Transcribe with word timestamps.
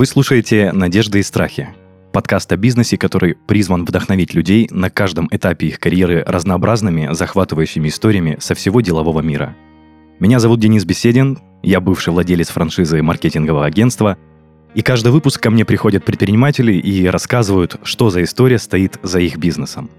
Вы 0.00 0.06
слушаете 0.06 0.72
«Надежды 0.72 1.18
и 1.18 1.22
страхи»– 1.22 1.68
подкаст 2.14 2.50
о 2.52 2.56
бизнесе, 2.56 2.96
который 2.96 3.34
призван 3.34 3.84
вдохновить 3.84 4.32
людей 4.32 4.66
на 4.70 4.88
каждом 4.88 5.28
этапе 5.30 5.66
их 5.66 5.78
карьеры 5.78 6.24
разнообразными, 6.26 7.12
захватывающими 7.12 7.88
историями 7.88 8.38
со 8.40 8.54
всего 8.54 8.80
делового 8.80 9.20
мира. 9.20 9.54
Меня 10.18 10.38
зовут 10.38 10.58
Денис 10.58 10.86
Беседин, 10.86 11.38
я 11.62 11.82
бывший 11.82 12.14
владелец 12.14 12.48
франшизы 12.48 13.02
маркетингового 13.02 13.66
агентства, 13.66 14.16
и 14.74 14.80
каждый 14.80 15.12
выпуск 15.12 15.38
ко 15.42 15.50
мне 15.50 15.66
приходят 15.66 16.02
предприниматели 16.02 16.72
и 16.72 17.06
рассказывают, 17.06 17.78
что 17.82 18.08
за 18.08 18.22
история 18.22 18.58
стоит 18.58 18.98
за 19.02 19.20
их 19.20 19.36
бизнесом. 19.36 19.90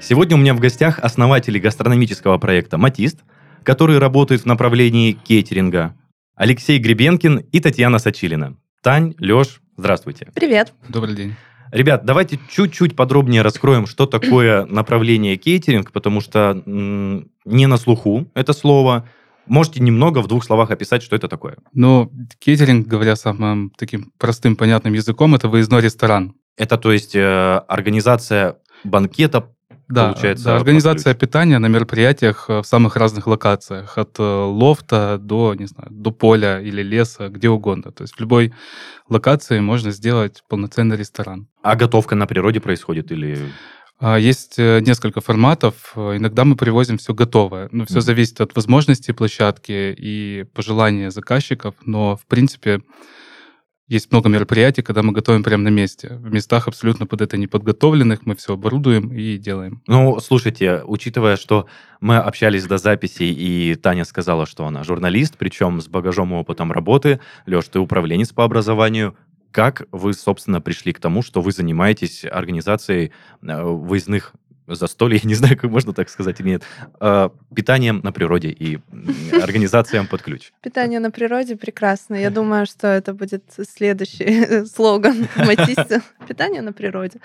Сегодня 0.00 0.36
у 0.36 0.38
меня 0.38 0.54
в 0.54 0.60
гостях 0.60 1.00
основатели 1.00 1.58
гастрономического 1.58 2.38
проекта 2.38 2.78
«Матист», 2.78 3.24
который 3.64 3.98
работает 3.98 4.42
в 4.42 4.46
направлении 4.46 5.10
кейтеринга, 5.10 5.96
Алексей 6.36 6.78
Гребенкин 6.78 7.38
и 7.50 7.58
Татьяна 7.58 7.98
Сачилина. 7.98 8.58
Тань, 8.84 9.14
Леш, 9.18 9.62
здравствуйте. 9.78 10.28
Привет. 10.34 10.74
Добрый 10.90 11.16
день. 11.16 11.34
Ребят, 11.72 12.04
давайте 12.04 12.38
чуть-чуть 12.50 12.94
подробнее 12.94 13.40
раскроем, 13.40 13.86
что 13.86 14.04
такое 14.04 14.66
направление 14.66 15.38
кейтеринг, 15.38 15.90
потому 15.90 16.20
что 16.20 16.62
м, 16.66 17.30
не 17.46 17.66
на 17.66 17.78
слуху 17.78 18.30
это 18.34 18.52
слово. 18.52 19.08
Можете 19.46 19.80
немного 19.80 20.20
в 20.20 20.28
двух 20.28 20.44
словах 20.44 20.70
описать, 20.70 21.02
что 21.02 21.16
это 21.16 21.28
такое? 21.28 21.56
Ну, 21.72 22.12
кейтеринг, 22.38 22.86
говоря 22.86 23.16
самым 23.16 23.72
таким 23.78 24.12
простым, 24.18 24.54
понятным 24.54 24.92
языком, 24.92 25.34
это 25.34 25.48
выездной 25.48 25.80
ресторан. 25.80 26.34
Это, 26.58 26.76
то 26.76 26.92
есть, 26.92 27.16
э, 27.16 27.62
организация 27.66 28.58
банкета, 28.84 29.48
Да, 29.88 30.08
получается, 30.08 30.44
да, 30.46 30.56
организация 30.56 31.14
по 31.14 31.20
питания 31.20 31.58
на 31.58 31.66
мероприятиях 31.66 32.46
э, 32.48 32.60
в 32.60 32.64
самых 32.64 32.96
разных 32.96 33.26
локациях, 33.26 33.98
от 33.98 34.18
э, 34.18 34.22
лофта 34.22 35.18
до, 35.20 35.54
не 35.54 35.66
знаю, 35.66 35.88
до 35.90 36.10
поля 36.10 36.60
или 36.60 36.82
леса, 36.82 37.28
где 37.28 37.48
угодно. 37.48 37.92
То 37.92 38.02
есть 38.02 38.14
в 38.14 38.20
любой 38.20 38.54
локации 39.08 39.60
можно 39.60 39.90
сделать 39.90 40.42
полноценный 40.48 40.96
ресторан. 40.96 41.48
А 41.62 41.76
готовка 41.76 42.14
на 42.14 42.26
природе 42.26 42.60
происходит 42.60 43.12
или... 43.12 43.38
А, 44.00 44.18
Есть 44.18 44.58
э, 44.58 44.80
несколько 44.80 45.20
форматов. 45.20 45.92
Э, 45.96 46.16
Иногда 46.16 46.44
мы 46.44 46.56
привозим 46.56 46.98
все 46.98 47.14
готовое. 47.14 47.68
Ну, 47.70 47.86
все 47.86 48.00
зависит 48.00 48.40
от 48.40 48.54
возможностей 48.56 49.12
площадки 49.12 49.94
и 49.96 50.44
пожелания 50.54 51.10
заказчиков, 51.10 51.74
но, 51.84 52.16
в 52.16 52.26
принципе, 52.26 52.80
есть 53.86 54.10
много 54.10 54.28
мероприятий, 54.28 54.82
когда 54.82 55.02
мы 55.02 55.12
готовим 55.12 55.42
прямо 55.42 55.64
на 55.64 55.68
месте. 55.68 56.14
В 56.14 56.32
местах 56.32 56.68
абсолютно 56.68 57.06
под 57.06 57.20
это 57.20 57.36
неподготовленных 57.36 58.24
мы 58.24 58.34
все 58.34 58.54
оборудуем 58.54 59.12
и 59.12 59.36
делаем. 59.36 59.82
Ну, 59.86 60.18
слушайте, 60.20 60.82
учитывая, 60.84 61.36
что 61.36 61.66
мы 62.00 62.16
общались 62.16 62.64
до 62.64 62.78
записи, 62.78 63.24
и 63.24 63.74
Таня 63.74 64.04
сказала, 64.04 64.46
что 64.46 64.66
она 64.66 64.84
журналист, 64.84 65.36
причем 65.36 65.80
с 65.80 65.88
багажом 65.88 66.32
и 66.32 66.36
опытом 66.36 66.72
работы. 66.72 67.20
Леш, 67.46 67.68
ты 67.68 67.78
управленец 67.78 68.32
по 68.32 68.44
образованию. 68.44 69.16
Как 69.50 69.86
вы, 69.92 70.14
собственно, 70.14 70.60
пришли 70.60 70.92
к 70.92 70.98
тому, 70.98 71.22
что 71.22 71.40
вы 71.40 71.52
занимаетесь 71.52 72.24
организацией 72.24 73.12
э, 73.42 73.62
выездных 73.62 74.32
застолья, 74.66 75.18
я 75.22 75.28
не 75.28 75.34
знаю, 75.34 75.56
как 75.56 75.70
можно 75.70 75.92
так 75.92 76.08
сказать 76.08 76.40
или 76.40 76.48
нет, 76.48 76.62
э, 77.00 77.28
питанием 77.54 78.00
на 78.02 78.12
природе 78.12 78.48
и 78.48 78.78
организациям 79.40 80.06
под 80.06 80.22
ключ. 80.22 80.52
Питание 80.62 81.00
на 81.00 81.10
природе 81.10 81.56
прекрасно. 81.56 82.14
Я 82.14 82.30
думаю, 82.30 82.66
что 82.66 82.88
это 82.88 83.14
будет 83.14 83.44
следующий 83.68 84.64
слоган 84.74 85.28
Матисса. 85.36 86.02
Питание 86.26 86.62
на 86.62 86.72
природе. 86.72 87.20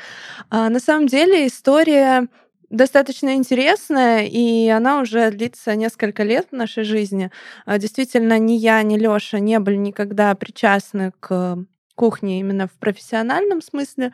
А, 0.50 0.70
на 0.70 0.80
самом 0.80 1.08
деле 1.08 1.48
история 1.48 2.28
достаточно 2.70 3.36
интересная, 3.36 4.26
и 4.26 4.68
она 4.68 5.02
уже 5.02 5.32
длится 5.32 5.76
несколько 5.76 6.24
лет 6.24 6.48
в 6.52 6.56
нашей 6.56 6.84
жизни. 6.84 7.32
А, 7.66 7.78
Действительно, 7.78 8.38
ни 8.38 8.54
я, 8.54 8.82
ни 8.84 8.98
Лёша 8.98 9.40
не 9.40 9.60
были 9.60 9.76
никогда 9.76 10.36
причастны 10.36 11.12
к 11.20 11.58
кухне 11.96 12.40
именно 12.40 12.68
в 12.68 12.72
профессиональном 12.80 13.62
смысле, 13.62 14.14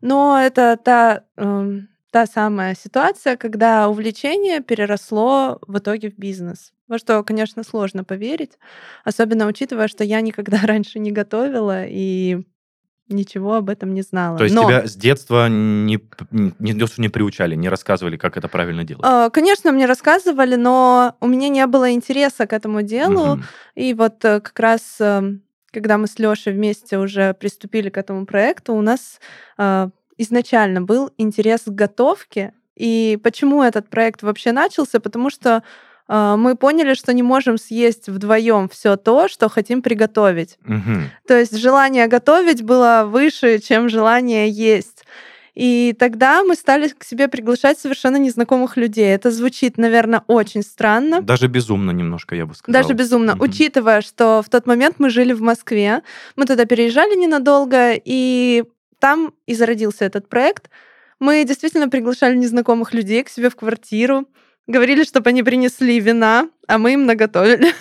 но 0.00 0.40
это 0.40 0.78
та, 0.82 1.24
эм, 1.36 1.88
та 2.10 2.26
самая 2.26 2.74
ситуация, 2.74 3.36
когда 3.36 3.88
увлечение 3.88 4.60
переросло 4.60 5.58
в 5.66 5.78
итоге 5.78 6.10
в 6.10 6.18
бизнес. 6.18 6.72
Во 6.88 6.98
что, 6.98 7.22
конечно, 7.24 7.64
сложно 7.64 8.04
поверить, 8.04 8.58
особенно 9.04 9.46
учитывая, 9.46 9.88
что 9.88 10.04
я 10.04 10.20
никогда 10.20 10.58
раньше 10.64 10.98
не 10.98 11.10
готовила 11.10 11.84
и 11.86 12.46
ничего 13.08 13.54
об 13.54 13.70
этом 13.70 13.94
не 13.94 14.02
знала. 14.02 14.38
То 14.38 14.44
есть 14.44 14.56
Но, 14.56 14.64
тебя 14.64 14.86
с 14.86 14.96
детства 14.96 15.48
не, 15.48 16.00
не, 16.30 16.72
не, 16.98 17.08
приучали, 17.08 17.54
не 17.54 17.68
рассказывали, 17.68 18.16
как 18.16 18.36
это 18.36 18.48
правильно 18.48 18.84
делать? 18.84 19.04
э, 19.06 19.30
Конечно, 19.32 19.72
мне 19.72 19.86
рассказывали, 19.86 20.56
но 20.56 21.16
у 21.20 21.26
меня 21.28 21.48
не 21.48 21.66
было 21.66 21.92
интереса 21.92 22.46
к 22.46 22.52
этому 22.52 22.82
делу. 22.82 23.36
Мгм. 23.36 23.44
И 23.74 23.94
вот 23.94 24.24
э, 24.24 24.40
как 24.40 24.58
раз, 24.58 24.96
эм, 25.00 25.42
когда 25.72 25.98
мы 25.98 26.06
с 26.08 26.18
Лешей 26.18 26.52
вместе 26.52 26.98
уже 26.98 27.34
приступили 27.34 27.90
к 27.90 27.96
этому 27.96 28.26
проекту, 28.26 28.74
у 28.74 28.80
нас 28.80 29.20
э, 29.58 29.88
изначально 30.18 30.82
был 30.82 31.10
интерес 31.18 31.62
к 31.66 31.70
готовке. 31.70 32.52
И 32.76 33.18
почему 33.22 33.62
этот 33.62 33.88
проект 33.88 34.22
вообще 34.22 34.52
начался? 34.52 35.00
Потому 35.00 35.30
что 35.30 35.62
э, 36.08 36.34
мы 36.36 36.56
поняли, 36.56 36.94
что 36.94 37.12
не 37.14 37.22
можем 37.22 37.56
съесть 37.58 38.08
вдвоем 38.08 38.68
все 38.68 38.96
то, 38.96 39.28
что 39.28 39.48
хотим 39.48 39.82
приготовить. 39.82 40.58
Мгм. 40.64 41.10
То 41.26 41.38
есть 41.38 41.56
желание 41.56 42.06
готовить 42.06 42.62
было 42.62 43.04
выше, 43.06 43.58
чем 43.60 43.88
желание 43.88 44.50
есть. 44.50 45.04
И 45.54 45.96
тогда 45.98 46.44
мы 46.44 46.54
стали 46.54 46.88
к 46.88 47.02
себе 47.02 47.28
приглашать 47.28 47.78
совершенно 47.78 48.18
незнакомых 48.18 48.76
людей. 48.76 49.06
Это 49.06 49.30
звучит, 49.30 49.78
наверное, 49.78 50.22
очень 50.26 50.62
странно. 50.62 51.22
Даже 51.22 51.46
безумно 51.46 51.92
немножко, 51.92 52.34
я 52.36 52.44
бы 52.44 52.54
сказал. 52.54 52.82
Даже 52.82 52.92
безумно, 52.92 53.32
Мгм. 53.34 53.40
учитывая, 53.42 54.02
что 54.02 54.42
в 54.44 54.50
тот 54.50 54.66
момент 54.66 54.96
мы 54.98 55.08
жили 55.08 55.32
в 55.32 55.40
Москве, 55.40 56.02
мы 56.36 56.44
туда 56.44 56.66
переезжали 56.66 57.16
ненадолго, 57.16 57.94
и 57.94 58.64
там 58.98 59.34
и 59.46 59.54
зародился 59.54 60.04
этот 60.04 60.28
проект. 60.28 60.70
Мы 61.18 61.44
действительно 61.44 61.88
приглашали 61.88 62.36
незнакомых 62.36 62.92
людей 62.92 63.22
к 63.24 63.28
себе 63.28 63.48
в 63.50 63.56
квартиру, 63.56 64.26
говорили, 64.66 65.04
чтобы 65.04 65.30
они 65.30 65.42
принесли 65.42 65.98
вина, 66.00 66.48
а 66.66 66.78
мы 66.78 66.92
им 66.94 67.06
наготовили. 67.06 67.72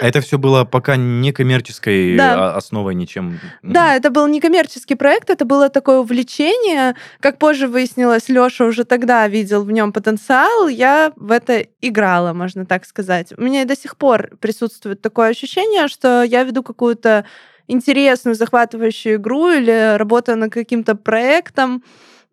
А 0.00 0.06
Это 0.06 0.20
все 0.20 0.36
было 0.36 0.64
пока 0.64 0.96
не 0.96 1.32
коммерческой 1.32 2.16
Да. 2.16 2.52
а, 2.52 2.56
основой 2.56 2.94
ничем. 2.94 3.40
Да, 3.62 3.96
это 3.96 4.10
был 4.10 4.26
некоммерческий 4.26 4.94
проект, 4.94 5.30
это 5.30 5.46
было 5.46 5.70
такое 5.70 6.00
увлечение. 6.00 6.94
Как 7.20 7.38
позже 7.38 7.66
выяснилось, 7.66 8.28
Лёша 8.28 8.64
уже 8.66 8.84
тогда 8.84 9.26
видел 9.26 9.64
в 9.64 9.70
нем 9.70 9.92
потенциал, 9.92 10.68
я 10.68 11.12
в 11.16 11.30
это 11.30 11.66
играла, 11.80 12.34
можно 12.34 12.66
так 12.66 12.84
сказать. 12.84 13.32
У 13.38 13.42
меня 13.42 13.62
и 13.62 13.66
до 13.66 13.74
сих 13.76 13.96
пор 13.96 14.36
присутствует 14.38 15.00
такое 15.00 15.30
ощущение, 15.30 15.88
что 15.88 16.22
я 16.22 16.44
веду 16.44 16.62
какую-то 16.62 17.24
интересную, 17.68 18.34
захватывающую 18.34 19.16
игру 19.16 19.50
или 19.50 19.96
работаю 19.96 20.38
над 20.38 20.52
каким-то 20.52 20.94
проектом, 20.94 21.82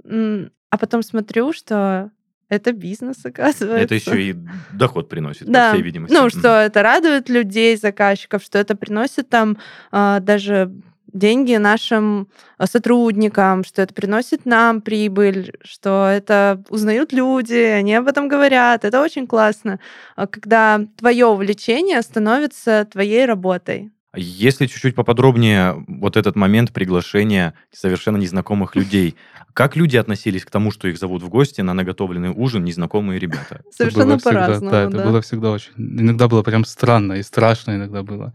а 0.03 0.77
потом 0.77 1.03
смотрю, 1.03 1.53
что 1.53 2.11
это 2.49 2.73
бизнес, 2.73 3.17
оказывается. 3.25 3.83
Это 3.83 3.95
еще 3.95 4.21
и 4.21 4.35
доход 4.73 5.09
приносит, 5.09 5.47
Да. 5.47 5.69
по 5.69 5.75
всей 5.75 5.83
видимости. 5.83 6.13
Ну, 6.13 6.29
что 6.29 6.49
это 6.61 6.83
радует 6.83 7.29
людей, 7.29 7.77
заказчиков, 7.77 8.43
что 8.43 8.59
это 8.59 8.75
приносит 8.75 9.29
там 9.29 9.57
а, 9.91 10.19
даже 10.19 10.71
деньги 11.13 11.55
нашим 11.55 12.27
а, 12.57 12.67
сотрудникам, 12.67 13.63
что 13.63 13.81
это 13.81 13.93
приносит 13.93 14.45
нам 14.45 14.81
прибыль, 14.81 15.53
что 15.63 16.07
это 16.09 16.63
узнают 16.69 17.13
люди, 17.13 17.55
они 17.55 17.95
об 17.95 18.07
этом 18.07 18.27
говорят. 18.27 18.85
Это 18.85 19.01
очень 19.01 19.27
классно, 19.27 19.79
а, 20.15 20.27
когда 20.27 20.81
твое 20.97 21.25
увлечение 21.25 22.01
становится 22.01 22.85
твоей 22.91 23.25
работой. 23.25 23.91
Если 24.13 24.65
чуть-чуть 24.65 24.95
поподробнее 24.95 25.85
вот 25.87 26.17
этот 26.17 26.35
момент 26.35 26.73
приглашения 26.73 27.53
совершенно 27.71 28.17
незнакомых 28.17 28.75
людей, 28.75 29.15
как 29.53 29.75
люди 29.77 29.95
относились 29.95 30.43
к 30.43 30.51
тому, 30.51 30.71
что 30.71 30.87
их 30.89 30.97
зовут 30.97 31.23
в 31.23 31.29
гости 31.29 31.61
на 31.61 31.73
наготовленный 31.73 32.29
ужин 32.29 32.63
незнакомые 32.65 33.19
ребята? 33.19 33.61
Это 33.61 33.63
Совершенно 33.71 34.05
было 34.05 34.17
всегда- 34.17 34.31
по-разному. 34.31 34.71
Да, 34.71 34.83
это 34.83 34.97
да. 34.97 35.05
было 35.05 35.21
всегда 35.21 35.51
очень... 35.51 35.71
Иногда 35.77 36.27
было 36.27 36.43
прям 36.43 36.65
странно 36.65 37.13
и 37.13 37.23
страшно 37.23 37.75
иногда 37.75 38.03
было. 38.03 38.33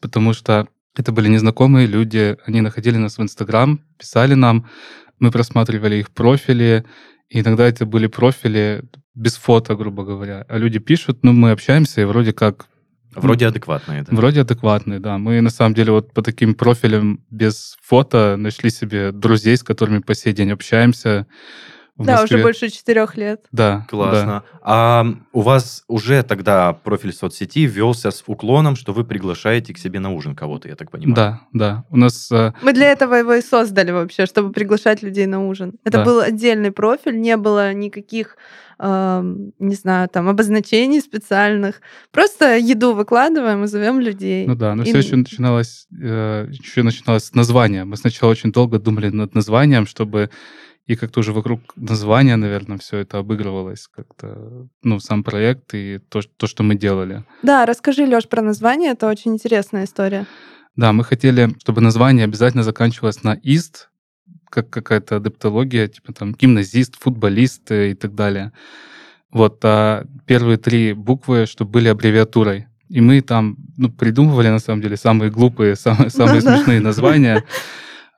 Потому 0.00 0.32
что 0.32 0.68
это 0.96 1.10
были 1.10 1.28
незнакомые 1.28 1.88
люди, 1.88 2.36
они 2.46 2.60
находили 2.60 2.96
нас 2.96 3.18
в 3.18 3.22
Инстаграм, 3.22 3.80
писали 3.98 4.34
нам, 4.34 4.68
мы 5.18 5.32
просматривали 5.32 5.96
их 5.96 6.10
профили, 6.10 6.84
и 7.28 7.40
иногда 7.40 7.66
это 7.66 7.84
были 7.84 8.06
профили 8.06 8.84
без 9.14 9.36
фото, 9.36 9.74
грубо 9.74 10.04
говоря. 10.04 10.44
А 10.48 10.58
люди 10.58 10.78
пишут, 10.78 11.20
ну, 11.22 11.32
мы 11.32 11.50
общаемся, 11.50 12.00
и 12.00 12.04
вроде 12.04 12.32
как 12.32 12.68
Вроде 13.16 13.46
адекватные, 13.46 14.02
да? 14.02 14.14
Вроде 14.16 14.40
адекватные, 14.42 15.00
да. 15.00 15.18
Мы 15.18 15.40
на 15.40 15.50
самом 15.50 15.74
деле 15.74 15.92
вот 15.92 16.12
по 16.12 16.22
таким 16.22 16.54
профилям 16.54 17.20
без 17.30 17.76
фото 17.82 18.36
нашли 18.38 18.70
себе 18.70 19.12
друзей, 19.12 19.56
с 19.56 19.62
которыми 19.62 19.98
по 20.00 20.14
сей 20.14 20.32
день 20.32 20.50
общаемся. 20.52 21.26
да, 21.96 22.20
Москве. 22.22 22.36
уже 22.38 22.42
больше 22.42 22.68
четырех 22.70 23.16
лет. 23.16 23.46
Да, 23.52 23.86
Классно. 23.88 24.42
А 24.62 25.06
у 25.32 25.42
вас 25.42 25.84
уже 25.86 26.22
тогда 26.24 26.72
профиль 26.72 27.12
соцсети 27.12 27.66
велся 27.66 28.10
с 28.10 28.24
уклоном, 28.26 28.74
что 28.74 28.92
вы 28.92 29.04
приглашаете 29.04 29.72
к 29.74 29.78
себе 29.78 30.00
на 30.00 30.10
ужин 30.12 30.34
кого-то, 30.34 30.68
я 30.68 30.74
так 30.74 30.88
да. 30.88 30.90
понимаю. 30.90 31.14
Да, 31.14 31.40
да. 31.52 31.84
У 31.90 31.96
нас 31.96 32.32
э, 32.32 32.52
Мы 32.62 32.72
для 32.72 32.90
этого 32.90 33.14
его 33.14 33.34
и 33.34 33.42
создали 33.42 33.92
вообще, 33.92 34.26
чтобы 34.26 34.50
приглашать 34.52 35.02
людей 35.02 35.26
на 35.26 35.46
ужин. 35.46 35.74
Это 35.84 35.98
Да. 35.98 36.04
был 36.04 36.20
отдельный 36.20 36.72
профиль, 36.72 37.20
не 37.20 37.36
было 37.36 37.72
никаких, 37.72 38.36
не 38.78 39.74
знаю, 39.74 40.08
там, 40.08 40.28
обозначений 40.28 41.00
специальных. 41.00 41.80
Просто 42.10 42.56
еду 42.56 42.94
выкладываем 42.94 43.64
и 43.64 43.66
зовем 43.66 44.00
людей. 44.00 44.46
Ну 44.46 44.54
да, 44.54 44.74
но 44.74 44.82
И- 44.82 44.86
все 44.86 44.98
еще 44.98 45.16
начиналось, 45.16 45.86
э, 46.02 46.46
еще 46.50 46.82
начиналось 46.82 47.24
с 47.24 47.34
названия. 47.34 47.84
Мы 47.84 47.96
сначала 47.96 48.30
очень 48.30 48.52
долго 48.52 48.78
думали 48.78 49.08
над 49.10 49.34
названием, 49.34 49.86
чтобы 49.86 50.30
и 50.86 50.96
как-то 50.96 51.20
уже 51.20 51.32
вокруг 51.32 51.60
названия, 51.76 52.36
наверное, 52.36 52.76
все 52.76 52.98
это 52.98 53.18
обыгрывалось 53.18 53.88
как-то, 53.88 54.68
ну, 54.82 55.00
сам 55.00 55.24
проект 55.24 55.72
и 55.74 55.98
то, 56.10 56.20
то, 56.36 56.46
что 56.46 56.62
мы 56.62 56.74
делали. 56.74 57.24
Да, 57.42 57.64
расскажи, 57.64 58.04
Лёш, 58.04 58.28
про 58.28 58.42
название. 58.42 58.90
Это 58.92 59.08
очень 59.08 59.32
интересная 59.32 59.84
история. 59.84 60.26
Да, 60.76 60.92
мы 60.92 61.04
хотели, 61.04 61.54
чтобы 61.60 61.80
название 61.80 62.24
обязательно 62.24 62.62
заканчивалось 62.64 63.22
на 63.22 63.32
«ист», 63.34 63.88
как 64.54 64.70
какая-то 64.70 65.16
адаптология, 65.16 65.88
типа 65.88 66.12
там 66.12 66.32
гимназист, 66.34 66.96
футболист 67.00 67.70
э, 67.70 67.90
и 67.90 67.94
так 67.94 68.14
далее. 68.14 68.52
Вот, 69.30 69.58
а 69.64 70.04
первые 70.26 70.58
три 70.58 70.92
буквы, 70.92 71.46
чтобы 71.46 71.72
были 71.72 71.88
аббревиатурой. 71.88 72.66
И 72.88 73.00
мы 73.00 73.20
там 73.20 73.56
ну, 73.76 73.90
придумывали, 73.90 74.48
на 74.48 74.60
самом 74.60 74.80
деле, 74.80 74.96
самые 74.96 75.30
глупые, 75.30 75.74
самые, 75.86 76.10
самые 76.10 76.40
Да-да. 76.40 76.56
смешные 76.56 76.80
названия. 76.80 77.44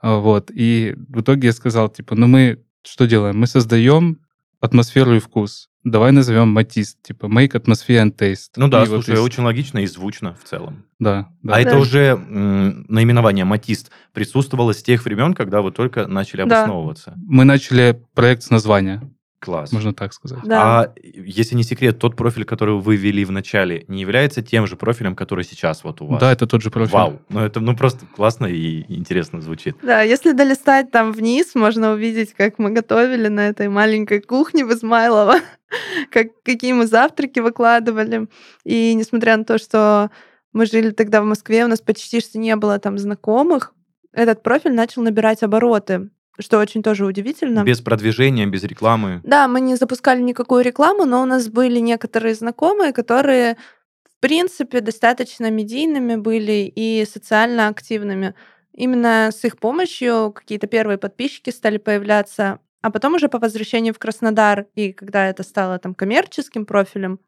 А, 0.03 0.19
Вот. 0.19 0.51
И 0.53 0.95
в 1.09 1.23
итоге 1.23 1.49
я 1.49 1.53
сказал, 1.53 1.89
типа, 1.89 2.15
ну 2.15 2.27
мы 2.27 2.63
что 2.83 3.07
делаем? 3.07 3.39
Мы 3.39 3.47
создаем 3.47 4.19
атмосферу 4.61 5.17
и 5.17 5.19
вкус. 5.19 5.69
Давай 5.89 6.11
назовем 6.11 6.49
Матист, 6.49 7.01
типа 7.01 7.27
make 7.27 7.53
atmosphere 7.53 8.03
and 8.05 8.13
taste. 8.17 8.51
Ну 8.57 8.67
да, 8.67 8.79
И 8.83 8.89
вот 8.89 9.05
слушай, 9.05 9.15
из- 9.15 9.21
очень 9.21 9.45
логично 9.45 9.79
и 9.79 9.87
звучно 9.87 10.35
в 10.35 10.43
целом. 10.49 10.83
Да, 10.99 11.29
да. 11.45 11.55
А 11.55 11.61
это 11.61 11.71
Да. 11.73 11.79
уже 11.79 12.01
м, 12.29 12.87
наименование 12.89 13.45
«Матист» 13.45 13.93
присутствовало 14.13 14.75
с 14.75 14.83
тех 14.83 15.05
времен, 15.05 15.33
когда 15.33 15.63
вы 15.63 15.71
только 15.71 16.09
начали 16.09 16.43
Да. 16.43 16.65
обосновываться. 16.65 17.15
Мы 17.17 17.45
начали 17.45 18.03
проект 18.15 18.43
с 18.43 18.51
названия, 18.51 19.01
Класс. 19.39 19.73
можно 19.73 19.93
так 19.93 20.13
сказать. 20.13 20.41
Да. 20.45 20.81
А 20.81 20.95
если 21.03 21.55
не 21.55 21.63
секрет, 21.63 21.99
тот 21.99 22.17
профиль, 22.17 22.45
который 22.45 22.77
вы 22.77 22.97
ввели 22.97 23.25
в 23.25 23.31
начале, 23.31 23.85
не 23.89 24.01
является 24.01 24.43
тем 24.43 24.67
же 24.67 24.77
профилем, 24.77 25.15
который 25.15 25.45
сейчас 25.45 25.85
вот 25.85 26.01
у 26.01 26.07
вас? 26.07 26.21
Да, 26.21 26.33
это 26.33 26.47
тот 26.47 26.63
же 26.63 26.71
профиль. 26.71 26.95
Вау. 26.95 27.21
Ну 27.29 27.41
это 27.41 27.61
ну 27.61 27.77
просто 27.77 28.07
классно 28.07 28.47
и 28.47 28.85
интересно 28.93 29.41
звучит. 29.41 29.77
Да, 29.83 30.03
если 30.03 30.33
долистать 30.33 30.91
там 30.91 31.13
вниз, 31.13 31.55
можно 31.55 31.93
увидеть, 31.93 32.33
как 32.35 32.59
мы 32.59 32.71
готовили 32.71 33.29
на 33.29 33.49
этой 33.49 33.69
маленькой 33.69 34.21
кухне 34.21 34.65
в 34.65 34.73
Измайлово, 34.73 35.37
как, 36.11 36.29
какие 36.43 36.73
мы 36.73 36.87
завтраки 36.87 37.41
выкладывали. 37.41 38.29
И 38.65 38.95
несмотря 38.95 39.37
на 39.37 39.45
то, 39.45 39.59
что 39.59 40.11
мы 40.53 40.67
жили 40.67 40.91
тогда 40.91 41.21
в 41.21 41.27
Москве, 41.27 41.65
у 41.65 41.69
нас 41.69 41.81
почти 41.81 42.21
что 42.21 42.39
не 42.39 42.57
было 42.57 42.79
там 42.79 42.99
знакомых, 42.99 43.75
этот 44.13 44.43
профиль 44.43 44.73
начал 44.73 45.03
набирать 45.03 45.43
обороты, 45.43 46.09
что 46.39 46.59
очень 46.59 46.83
тоже 46.83 47.07
удивительно. 47.07 47.65
Без 47.65 47.81
продвижения, 47.81 48.47
без 48.47 48.65
рекламы. 48.65 49.21
Да, 49.25 49.49
мы 49.49 49.61
не 49.61 49.77
запускали 49.77 50.21
никакую 50.21 50.65
рекламу, 50.65 51.05
но 51.05 51.23
у 51.23 51.25
нас 51.25 51.49
были 51.49 51.79
некоторые 51.79 52.35
знакомые, 52.35 52.93
которые, 52.93 53.57
в 54.05 54.21
принципе, 54.21 54.81
достаточно 54.81 55.51
медийными 55.51 56.17
были 56.17 56.73
и 56.75 57.05
социально 57.07 57.69
активными. 57.69 58.35
Именно 58.73 59.31
с 59.33 59.43
их 59.45 59.59
помощью 59.59 60.33
какие-то 60.33 60.67
первые 60.67 60.99
подписчики 60.99 61.51
стали 61.51 61.79
появляться, 61.79 62.61
а 62.83 62.91
потом 62.91 63.15
уже 63.15 63.29
по 63.29 63.39
возвращении 63.39 63.91
в 63.91 63.99
Краснодар, 63.99 64.67
и 64.75 64.93
когда 64.93 65.29
это 65.29 65.43
стало 65.43 65.79
там 65.79 65.95
коммерческим 65.95 66.67
профилем, 66.67 67.19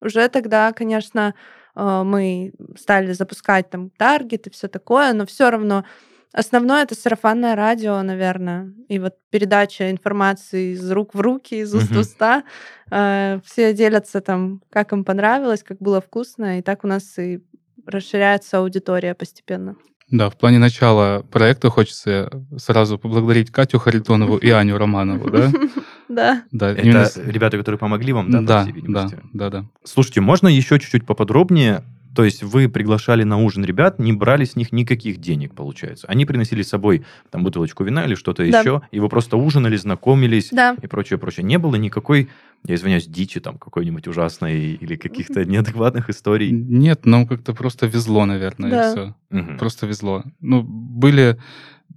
уже 0.00 0.28
тогда, 0.28 0.72
конечно, 0.72 1.34
э, 1.76 2.02
мы 2.04 2.52
стали 2.76 3.12
запускать 3.12 3.70
там 3.70 3.90
таргет 3.90 4.48
и 4.48 4.50
все 4.50 4.66
такое, 4.66 5.12
но 5.12 5.24
все 5.24 5.48
равно 5.48 5.84
основное 6.32 6.82
это 6.82 6.94
сарафанное 6.94 7.54
радио, 7.54 8.00
наверное, 8.02 8.72
и 8.88 8.98
вот 8.98 9.14
передача 9.30 9.90
информации 9.90 10.72
из 10.72 10.90
рук 10.90 11.14
в 11.14 11.20
руки, 11.20 11.56
из 11.56 11.74
уст 11.74 11.90
в 11.90 11.98
уста. 11.98 12.44
Э, 12.90 13.40
Все 13.44 13.72
делятся 13.72 14.20
там, 14.20 14.60
как 14.70 14.92
им 14.92 15.04
понравилось, 15.04 15.62
как 15.62 15.78
было 15.78 16.00
вкусно, 16.00 16.58
и 16.58 16.62
так 16.62 16.84
у 16.84 16.86
нас 16.86 17.18
и 17.18 17.40
расширяется 17.86 18.58
аудитория 18.58 19.14
постепенно. 19.14 19.76
Да, 20.10 20.28
в 20.28 20.36
плане 20.36 20.58
начала 20.58 21.22
проекта 21.30 21.70
хочется 21.70 22.30
сразу 22.58 22.98
поблагодарить 22.98 23.50
Катю 23.50 23.78
Харитонову 23.78 24.36
и 24.36 24.50
Аню 24.50 24.76
Романову, 24.76 25.30
да? 25.30 25.50
Да. 26.08 26.42
Да, 26.50 26.72
Это 26.72 26.82
именно 26.82 27.08
ребята, 27.24 27.56
которые 27.56 27.78
помогли 27.78 28.12
вам, 28.12 28.30
да, 28.30 28.42
да, 28.42 28.66
да, 28.86 29.08
да, 29.32 29.48
да. 29.48 29.64
Слушайте, 29.82 30.20
можно 30.20 30.46
еще 30.48 30.78
чуть-чуть 30.78 31.06
поподробнее? 31.06 31.82
То 32.14 32.24
есть 32.24 32.42
вы 32.42 32.68
приглашали 32.68 33.22
на 33.22 33.38
ужин 33.38 33.64
ребят, 33.64 33.98
не 33.98 34.12
брали 34.12 34.44
с 34.44 34.54
них 34.56 34.70
никаких 34.72 35.18
денег, 35.18 35.54
получается. 35.54 36.06
Они 36.08 36.26
приносили 36.26 36.62
с 36.62 36.68
собой 36.68 37.04
там 37.30 37.42
бутылочку 37.42 37.84
вина 37.84 38.04
или 38.04 38.14
что-то 38.14 38.48
Да. 38.50 38.60
еще, 38.60 38.82
и 38.90 39.00
вы 39.00 39.08
просто 39.08 39.36
ужинали, 39.36 39.76
знакомились 39.76 40.50
Да. 40.52 40.76
и 40.82 40.86
прочее, 40.86 41.18
прочее. 41.18 41.44
Не 41.44 41.58
было 41.58 41.76
никакой, 41.76 42.28
я 42.66 42.74
извиняюсь, 42.74 43.06
дичи 43.06 43.40
там 43.40 43.56
какой-нибудь 43.58 44.06
ужасной 44.08 44.74
или 44.74 44.96
каких-то 44.96 45.44
неадекватных 45.44 46.10
историй. 46.10 46.50
Нет, 46.50 47.06
нам 47.06 47.26
как-то 47.26 47.54
просто 47.54 47.86
везло, 47.86 48.26
наверное, 48.26 48.70
Да. 48.70 48.88
и 48.88 48.92
все. 48.92 49.14
Мгм. 49.30 49.58
Просто 49.58 49.86
везло. 49.86 50.22
Ну, 50.40 50.62
были 50.62 51.38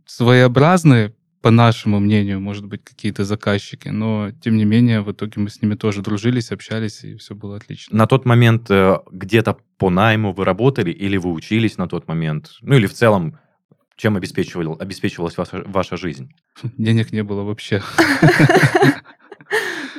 своеобразные, 0.06 1.14
по 1.46 1.52
нашему 1.52 2.00
мнению, 2.00 2.42
может 2.42 2.66
быть, 2.66 2.84
какие-то 2.84 3.24
заказчики, 3.24 3.90
но, 3.90 4.32
тем 4.32 4.58
не 4.58 4.66
менее, 4.66 5.02
в 5.02 5.12
итоге 5.12 5.34
мы 5.36 5.52
с 5.52 5.62
ними 5.62 5.76
тоже 5.76 6.02
дружились, 6.02 6.52
общались, 6.52 7.04
и 7.04 7.18
все 7.18 7.36
было 7.36 7.58
отлично. 7.58 7.96
На 7.96 8.08
тот 8.08 8.26
момент 8.26 8.72
э, 8.72 8.98
где-то 9.12 9.56
по 9.78 9.92
найму 9.92 10.34
вы 10.34 10.44
работали 10.44 10.90
или 10.90 11.18
вы 11.18 11.32
учились 11.32 11.78
на 11.78 11.88
тот 11.88 12.08
момент? 12.08 12.54
Ну 12.62 12.76
или 12.76 12.88
в 12.88 12.94
целом, 12.94 13.38
чем 13.96 14.18
обеспечивал, 14.18 14.76
обеспечивалась 14.80 15.38
ваша, 15.38 15.64
ваша 15.68 15.98
жизнь? 15.98 16.34
Денег 16.80 17.12
не 17.12 17.22
было 17.22 17.44
вообще. 17.44 17.84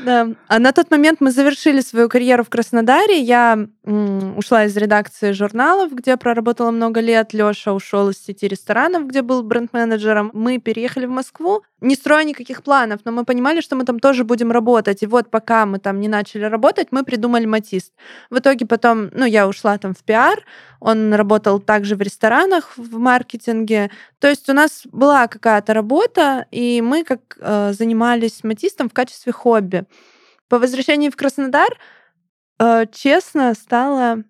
Да. 0.05 0.29
А 0.49 0.59
на 0.59 0.73
тот 0.73 0.91
момент 0.91 1.21
мы 1.21 1.31
завершили 1.31 1.81
свою 1.81 2.09
карьеру 2.09 2.45
в 2.45 2.51
Краснодаре. 2.51 3.21
Я 3.21 3.67
ушла 3.85 4.65
из 4.65 4.77
редакции 4.77 5.33
журналов, 5.33 5.93
где 5.93 6.17
проработала 6.17 6.71
много 6.71 7.01
лет. 7.01 7.33
Лёша 7.33 7.73
ушел 7.73 8.11
из 8.11 8.23
сети 8.23 8.49
ресторанов, 8.49 9.07
где 9.07 9.23
был 9.23 9.43
бренд-менеджером. 9.43 10.31
Мы 10.35 10.59
переехали 10.59 11.07
в 11.07 11.11
Москву, 11.11 11.63
не 11.81 11.95
строя 11.95 12.25
никаких 12.25 12.63
планов, 12.63 13.01
но 13.05 13.13
мы 13.13 13.25
понимали, 13.25 13.61
что 13.61 13.77
мы 13.77 13.85
там 13.85 14.01
тоже 14.01 14.25
будем 14.25 14.51
работать. 14.51 15.03
И 15.03 15.07
вот 15.07 15.31
пока 15.31 15.67
мы 15.67 15.79
там 15.79 16.01
не 16.01 16.09
начали 16.09 16.45
работать, 16.45 16.89
мы 16.91 17.05
придумали 17.05 17.47
Матист. 17.47 17.93
В 18.31 18.39
итоге 18.39 18.67
потом, 18.67 19.11
ну, 19.13 19.25
я 19.25 19.47
ушла 19.47 19.79
там 19.79 19.95
в 19.95 20.03
пиар, 20.03 20.45
он 20.81 21.15
работал 21.15 21.61
также 21.61 21.97
в 21.97 22.03
ресторанах, 22.03 22.73
в 22.77 22.99
маркетинге. 22.99 23.91
То 24.19 24.29
есть 24.29 24.49
у 24.49 24.53
нас 24.53 24.83
была 24.91 25.27
какая-то 25.29 25.75
работа, 25.75 26.47
и 26.51 26.81
мы 26.81 27.05
как 27.05 27.37
э, 27.39 27.73
занимались 27.73 28.45
матистом 28.45 28.89
в 28.89 28.95
качестве 28.95 29.33
хобби. 29.33 29.85
По 30.49 30.59
возвращении 30.59 31.11
в 31.11 31.17
Краснодар, 31.17 31.69
э, 32.59 32.87
честно, 32.93 33.53
стало 33.55 34.25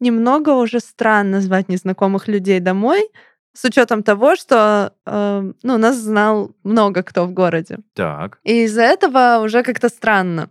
немного 0.00 0.50
уже 0.50 0.80
странно 0.80 1.40
звать 1.40 1.68
незнакомых 1.68 2.28
людей 2.28 2.60
домой, 2.60 3.08
с 3.54 3.64
учетом 3.64 4.02
того, 4.02 4.34
что 4.36 4.94
э, 5.06 5.52
ну, 5.62 5.78
нас 5.78 5.96
знал 5.96 6.52
много 6.64 7.02
кто 7.02 7.26
в 7.26 7.32
городе. 7.32 7.78
Так. 7.94 8.38
И 8.44 8.64
из-за 8.64 8.82
этого 8.82 9.40
уже 9.42 9.62
как-то 9.62 9.88
странно. 9.88 10.50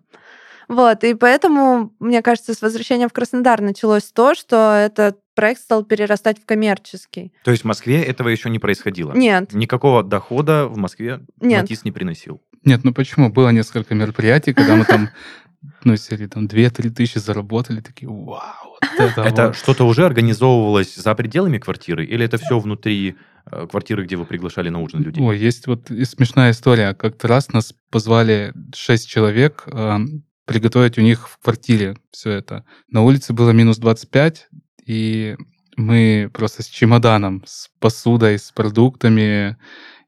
Вот, 0.67 1.03
и 1.03 1.15
поэтому, 1.15 1.93
мне 1.99 2.21
кажется, 2.21 2.53
с 2.53 2.61
возвращением 2.61 3.09
в 3.09 3.13
Краснодар 3.13 3.59
началось 3.59 4.11
то, 4.11 4.33
что 4.35 4.73
этот 4.73 5.19
проект 5.35 5.61
стал 5.61 5.83
перерастать 5.83 6.41
в 6.41 6.45
коммерческий. 6.45 7.33
То 7.43 7.51
есть 7.51 7.63
в 7.63 7.67
Москве 7.67 8.03
этого 8.03 8.29
еще 8.29 8.49
не 8.49 8.59
происходило? 8.59 9.13
Нет, 9.13 9.53
Никакого 9.53 10.03
дохода 10.03 10.67
в 10.67 10.77
Москве 10.77 11.21
Нет. 11.39 11.63
Матис 11.63 11.83
не 11.83 11.91
приносил. 11.91 12.41
Нет, 12.63 12.83
ну 12.83 12.93
почему? 12.93 13.31
Было 13.31 13.49
несколько 13.49 13.95
мероприятий, 13.95 14.53
когда 14.53 14.75
мы 14.75 14.85
там, 14.85 15.09
ну, 15.83 15.95
серии 15.95 16.27
там 16.27 16.45
2-3 16.45 16.89
тысячи 16.91 17.17
заработали, 17.17 17.81
такие, 17.81 18.09
вау, 18.09 18.77
вот 18.81 18.99
это, 18.99 19.21
Это 19.21 19.47
вот». 19.47 19.55
что-то 19.55 19.85
уже 19.85 20.05
организовывалось 20.05 20.95
за 20.95 21.15
пределами 21.15 21.57
квартиры 21.57 22.05
или 22.05 22.25
это 22.25 22.37
все 22.37 22.59
внутри 22.59 23.15
э, 23.51 23.67
квартиры, 23.67 24.03
где 24.05 24.15
вы 24.15 24.25
приглашали 24.25 24.69
на 24.69 24.79
ужин 24.79 25.01
людей? 25.01 25.23
Ой, 25.23 25.37
есть 25.37 25.67
вот 25.67 25.87
смешная 25.87 26.51
история. 26.51 26.93
Как-то 26.93 27.27
раз 27.27 27.51
нас 27.51 27.73
позвали 27.89 28.53
шесть 28.75 29.09
человек 29.09 29.63
э, 29.67 29.97
приготовить 30.45 30.97
у 30.97 31.01
них 31.01 31.29
в 31.29 31.39
квартире 31.39 31.95
все 32.11 32.31
это. 32.31 32.65
На 32.89 33.01
улице 33.01 33.33
было 33.33 33.51
минус 33.51 33.77
25, 33.77 34.49
и 34.85 35.35
мы 35.77 36.29
просто 36.33 36.63
с 36.63 36.67
чемоданом, 36.67 37.43
с 37.45 37.69
посудой, 37.79 38.37
с 38.37 38.51
продуктами 38.51 39.57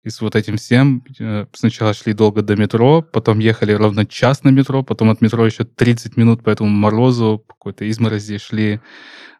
и 0.04 0.10
с 0.10 0.20
вот 0.22 0.36
этим 0.36 0.58
всем 0.58 1.04
э, 1.20 1.46
сначала 1.54 1.94
шли 1.94 2.14
долго 2.14 2.42
до 2.42 2.56
метро, 2.56 3.02
потом 3.02 3.40
ехали 3.40 3.72
ровно 3.72 4.06
час 4.06 4.44
на 4.44 4.50
метро, 4.50 4.84
потом 4.84 5.10
от 5.10 5.22
метро 5.22 5.46
еще 5.46 5.64
30 5.64 6.18
минут 6.18 6.44
по 6.44 6.50
этому 6.50 6.70
морозу, 6.70 7.44
какой-то 7.48 7.90
изморози 7.90 8.38
шли 8.38 8.82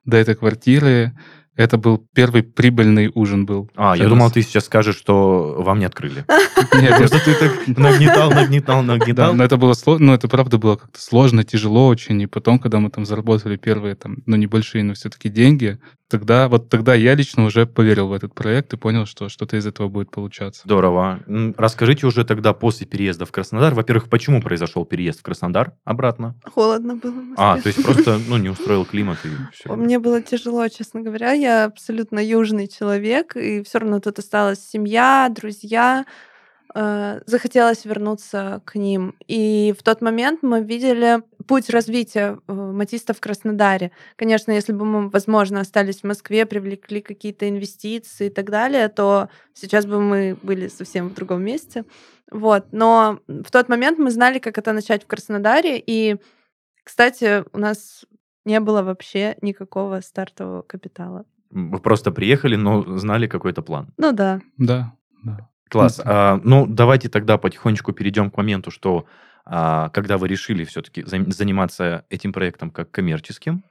до 0.06 0.18
этой 0.18 0.36
квартиры. 0.36 1.14
Это 1.56 1.78
был 1.78 2.08
первый 2.16 2.42
прибыльный 2.42 3.12
ужин 3.14 3.46
был. 3.46 3.70
А, 3.76 3.96
я 3.96 4.08
думал, 4.08 4.32
ты 4.32 4.42
сейчас 4.42 4.66
скажешь, 4.66 4.98
что 4.98 5.56
вам 5.60 5.80
не 5.80 5.86
открыли. 5.86 6.26
Нет, 6.74 6.98
Просто 6.98 7.20
ты 7.24 7.36
так 7.36 7.68
нагнетал, 7.78 8.32
нагнетал, 8.32 8.82
нагнетал. 8.82 9.36
но 9.36 9.44
это 9.44 9.58
было 9.58 9.74
сложно, 9.74 10.08
но 10.08 10.14
это 10.16 10.28
правда 10.28 10.58
было 10.58 10.78
как-то 10.78 11.00
сложно, 11.00 11.44
тяжело 11.44 11.88
очень. 11.88 12.20
И 12.22 12.26
потом, 12.26 12.58
когда 12.58 12.80
мы 12.80 12.90
там 12.90 13.06
заработали 13.06 13.58
первые, 13.58 13.96
там, 13.96 14.18
ну, 14.26 14.36
небольшие, 14.36 14.84
но 14.84 14.96
все-таки 14.96 15.30
деньги, 15.30 15.80
тогда, 16.14 16.48
вот 16.48 16.70
тогда 16.70 16.94
я 16.94 17.16
лично 17.16 17.44
уже 17.44 17.66
поверил 17.66 18.08
в 18.08 18.14
этот 18.14 18.36
проект 18.36 18.72
и 18.74 18.78
понял, 18.78 19.08
что 19.08 19.30
что-то 19.30 19.58
из 19.58 19.66
этого 19.66 19.88
будет 19.88 20.12
получаться. 20.12 20.62
Здорово. 20.64 21.22
Расскажите 21.58 22.06
уже 22.06 22.24
тогда 22.24 22.54
после 22.54 22.86
переезда 22.86 23.26
в 23.26 23.32
Краснодар. 23.32 23.74
Во-первых, 23.74 24.10
почему 24.10 24.40
произошел 24.40 24.86
переезд 24.86 25.22
в 25.22 25.24
Краснодар 25.24 25.74
обратно? 25.86 26.36
Холодно 26.46 26.98
было. 26.98 27.16
А, 27.36 27.60
то 27.60 27.66
есть 27.66 27.84
просто, 27.84 28.20
ну, 28.28 28.38
не 28.38 28.50
устроил 28.50 28.86
климат 28.86 29.18
и 29.26 29.30
все. 29.54 29.76
Мне 29.76 29.98
было 29.98 30.22
тяжело, 30.22 30.68
честно 30.68 31.02
говоря. 31.02 31.32
Я 31.32 31.66
абсолютно 31.66 32.20
южный 32.20 32.68
человек, 32.68 33.36
и 33.36 33.64
все 33.64 33.80
равно 33.80 34.00
тут 34.00 34.20
осталась 34.20 34.60
семья, 34.60 35.32
друзья. 35.36 36.06
Э, 36.76 37.22
Захотелось 37.26 37.86
вернуться 37.86 38.62
к 38.66 38.76
ним. 38.76 39.16
И 39.28 39.76
в 39.78 39.84
тот 39.84 40.02
момент 40.02 40.42
мы 40.42 40.64
видели 40.64 41.22
путь 41.48 41.70
развития 41.70 42.40
э, 42.48 42.54
матиста 42.54 43.14
в 43.14 43.20
Краснодаре. 43.20 43.92
Конечно, 44.16 44.52
если 44.52 44.74
бы 44.74 44.86
мы, 44.86 45.10
возможно, 45.10 45.60
остались 45.60 46.02
в 46.02 46.04
Москве, 46.06 46.46
привлекли 46.46 47.02
какие-то 47.02 47.48
инвестиции 47.48 48.28
и 48.28 48.30
так 48.30 48.50
далее, 48.50 48.90
то 48.90 49.30
сейчас 49.54 49.86
бы 49.86 50.02
мы 50.02 50.38
были 50.42 50.68
совсем 50.68 51.10
в 51.10 51.14
другом 51.14 51.44
месте. 51.44 51.86
Вот. 52.32 52.66
Но 52.72 53.20
в 53.28 53.52
тот 53.52 53.70
момент 53.70 54.00
мы 54.00 54.10
знали, 54.10 54.40
как 54.40 54.58
это 54.58 54.74
начать 54.74 55.04
в 55.04 55.08
Краснодаре. 55.08 55.82
И, 55.86 56.18
кстати, 56.84 57.44
у 57.54 57.60
нас 57.60 58.06
не 58.46 58.60
было 58.60 58.82
вообще 58.82 59.38
никакого 59.42 60.02
стартового 60.02 60.64
капитала. 60.64 61.26
Вы 61.52 61.80
просто 61.80 62.12
приехали, 62.12 62.56
но 62.56 62.98
знали 62.98 63.28
какой-то 63.28 63.62
план. 63.62 63.94
Ну 63.98 64.12
да. 64.12 64.42
Да, 64.58 64.94
да. 65.24 65.50
Класс. 65.80 66.02
А, 66.04 66.40
ну, 66.44 66.66
давайте 66.68 67.10
тогда 67.10 67.38
потихонечку 67.38 67.94
перейдем 67.94 68.32
к 68.32 68.38
моменту, 68.38 68.72
что 68.72 69.06
а, 69.46 69.90
когда 69.90 70.18
вы 70.18 70.28
решили 70.28 70.64
все-таки 70.64 71.04
заниматься 71.06 72.06
этим 72.10 72.32
проектом 72.34 72.72
как 72.72 72.92
коммерческим, 72.92 73.64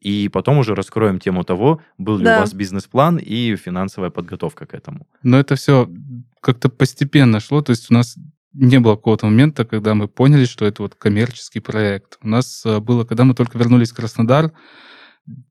и 0.00 0.28
потом 0.28 0.58
уже 0.58 0.74
раскроем 0.74 1.18
тему 1.18 1.44
того, 1.44 1.80
был 1.98 2.16
ли 2.18 2.24
Да. 2.24 2.38
у 2.38 2.40
вас 2.40 2.54
бизнес-план 2.54 3.18
и 3.18 3.54
финансовая 3.56 4.10
подготовка 4.10 4.64
к 4.64 4.72
этому. 4.74 5.06
Но 5.22 5.38
это 5.38 5.56
все 5.56 5.90
как-то 6.40 6.70
постепенно 6.70 7.38
шло. 7.40 7.60
То 7.60 7.70
есть 7.70 7.90
у 7.90 7.94
нас 7.94 8.16
не 8.54 8.80
было 8.80 8.96
какого-то 8.96 9.26
момента, 9.26 9.64
когда 9.64 9.94
мы 9.94 10.08
поняли, 10.08 10.46
что 10.46 10.64
это 10.64 10.82
вот 10.82 10.94
коммерческий 10.94 11.60
проект. 11.60 12.18
У 12.22 12.28
нас 12.28 12.64
э, 12.64 12.78
было, 12.80 13.04
когда 13.04 13.24
мы 13.24 13.34
только 13.34 13.58
вернулись 13.58 13.92
в 13.92 13.94
Краснодар, 13.96 14.52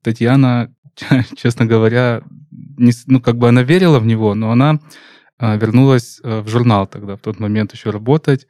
Татьяна, 0.02 0.74
честно 1.36 1.64
говоря, 1.66 2.22
не, 2.50 2.92
ну, 3.06 3.20
как 3.20 3.36
бы 3.36 3.48
она 3.48 3.62
верила 3.62 4.00
в 4.00 4.06
него, 4.06 4.34
но 4.34 4.50
она 4.50 4.80
вернулась 5.40 6.20
э, 6.22 6.40
в 6.40 6.48
журнал 6.48 6.86
тогда, 6.86 7.16
в 7.16 7.20
тот 7.20 7.40
момент 7.40 7.72
еще 7.72 7.90
работать, 7.90 8.46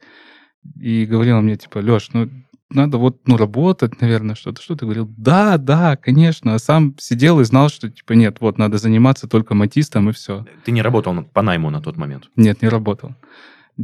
и 0.79 1.05
говорила 1.05 1.41
мне, 1.41 1.55
типа, 1.55 1.79
Леш, 1.79 2.09
ну, 2.13 2.29
надо 2.69 2.97
вот, 2.97 3.27
ну, 3.27 3.37
работать, 3.37 3.99
наверное, 4.01 4.35
что-то. 4.35 4.61
Что 4.61 4.75
ты 4.75 4.85
говорил? 4.85 5.07
Да, 5.17 5.57
да, 5.57 5.97
конечно. 5.97 6.55
А 6.55 6.59
сам 6.59 6.95
сидел 6.99 7.39
и 7.39 7.43
знал, 7.43 7.69
что, 7.69 7.89
типа, 7.89 8.13
нет, 8.13 8.37
вот, 8.39 8.57
надо 8.57 8.77
заниматься 8.77 9.27
только 9.27 9.55
матистом, 9.55 10.09
и 10.09 10.13
все. 10.13 10.45
Ты 10.63 10.71
не 10.71 10.81
работал 10.81 11.23
по 11.23 11.41
найму 11.41 11.69
на 11.69 11.81
тот 11.81 11.97
момент. 11.97 12.29
Нет, 12.35 12.61
не 12.61 12.69
работал. 12.69 13.15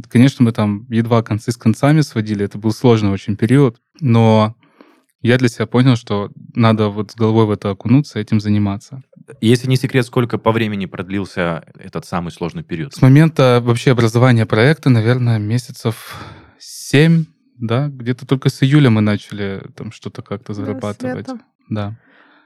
Конечно, 0.08 0.44
мы 0.44 0.52
там 0.52 0.86
едва 0.90 1.22
концы 1.22 1.50
с 1.50 1.56
концами 1.56 2.02
сводили, 2.02 2.44
это 2.44 2.58
был 2.58 2.72
сложный 2.72 3.10
очень 3.10 3.36
период, 3.36 3.80
но 4.00 4.54
я 5.20 5.36
для 5.38 5.48
себя 5.48 5.66
понял, 5.66 5.96
что 5.96 6.30
надо 6.54 6.88
вот 6.88 7.10
с 7.12 7.14
головой 7.14 7.46
в 7.46 7.50
это 7.50 7.70
окунуться, 7.70 8.18
этим 8.18 8.40
заниматься. 8.40 9.02
Если 9.40 9.68
не 9.68 9.76
секрет, 9.76 10.06
сколько 10.06 10.38
по 10.38 10.52
времени 10.52 10.86
продлился 10.86 11.64
этот 11.78 12.06
самый 12.06 12.30
сложный 12.30 12.62
период? 12.62 12.94
С 12.94 13.02
момента 13.02 13.60
вообще 13.62 13.92
образования 13.92 14.46
проекта, 14.46 14.90
наверное, 14.90 15.38
месяцев 15.38 16.16
семь, 16.58 17.26
да, 17.56 17.88
где-то 17.88 18.26
только 18.26 18.48
с 18.48 18.62
июля 18.62 18.90
мы 18.90 19.00
начали 19.00 19.62
там 19.76 19.92
что-то 19.92 20.22
как-то 20.22 20.54
зарабатывать. 20.54 21.26
Да. 21.68 21.96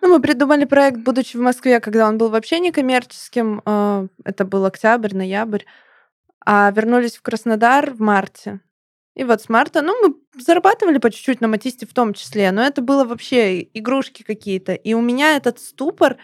Ну, 0.00 0.08
мы 0.08 0.20
придумали 0.20 0.64
проект, 0.64 0.98
будучи 0.98 1.36
в 1.36 1.40
Москве, 1.40 1.78
когда 1.78 2.08
он 2.08 2.18
был 2.18 2.28
вообще 2.30 2.58
не 2.58 2.72
коммерческим. 2.72 3.62
э, 3.64 4.08
Это 4.24 4.44
был 4.44 4.64
октябрь, 4.64 5.14
ноябрь. 5.14 5.62
А 6.44 6.72
вернулись 6.72 7.16
в 7.16 7.22
Краснодар 7.22 7.92
в 7.92 8.00
марте. 8.00 8.60
И 9.14 9.24
вот 9.24 9.42
с 9.42 9.48
марта, 9.48 9.82
ну, 9.82 9.94
мы 10.02 10.14
зарабатывали 10.40 10.98
по 10.98 11.10
чуть-чуть 11.10 11.40
на 11.40 11.48
матисте 11.48 11.86
в 11.86 11.92
том 11.92 12.14
числе, 12.14 12.50
но 12.50 12.62
это 12.62 12.80
было 12.80 13.04
вообще 13.04 13.62
игрушки 13.74 14.22
какие-то. 14.22 14.72
И 14.72 14.94
у 14.94 15.00
меня 15.00 15.36
этот 15.36 15.58
ступор 15.58 16.16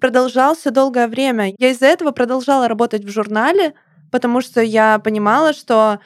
продолжался 0.00 0.70
долгое 0.70 1.06
время. 1.06 1.54
Я 1.58 1.70
из-за 1.70 1.86
этого 1.86 2.12
продолжала 2.12 2.66
работать 2.66 3.04
в 3.04 3.10
журнале, 3.10 3.74
потому 4.10 4.40
что 4.40 4.62
я 4.62 4.98
понимала, 4.98 5.52
что 5.52 6.00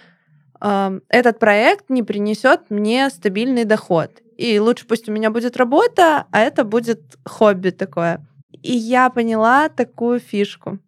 э, 0.60 1.00
этот 1.08 1.38
проект 1.38 1.88
не 1.88 2.02
принесет 2.02 2.68
мне 2.68 3.08
стабильный 3.10 3.64
доход. 3.64 4.20
И 4.36 4.58
лучше 4.58 4.86
пусть 4.86 5.08
у 5.08 5.12
меня 5.12 5.30
будет 5.30 5.56
работа, 5.56 6.26
а 6.32 6.40
это 6.40 6.64
будет 6.64 7.00
хобби 7.24 7.70
такое. 7.70 8.26
И 8.62 8.72
я 8.72 9.08
поняла 9.10 9.68
такую 9.68 10.18
фишку. 10.18 10.80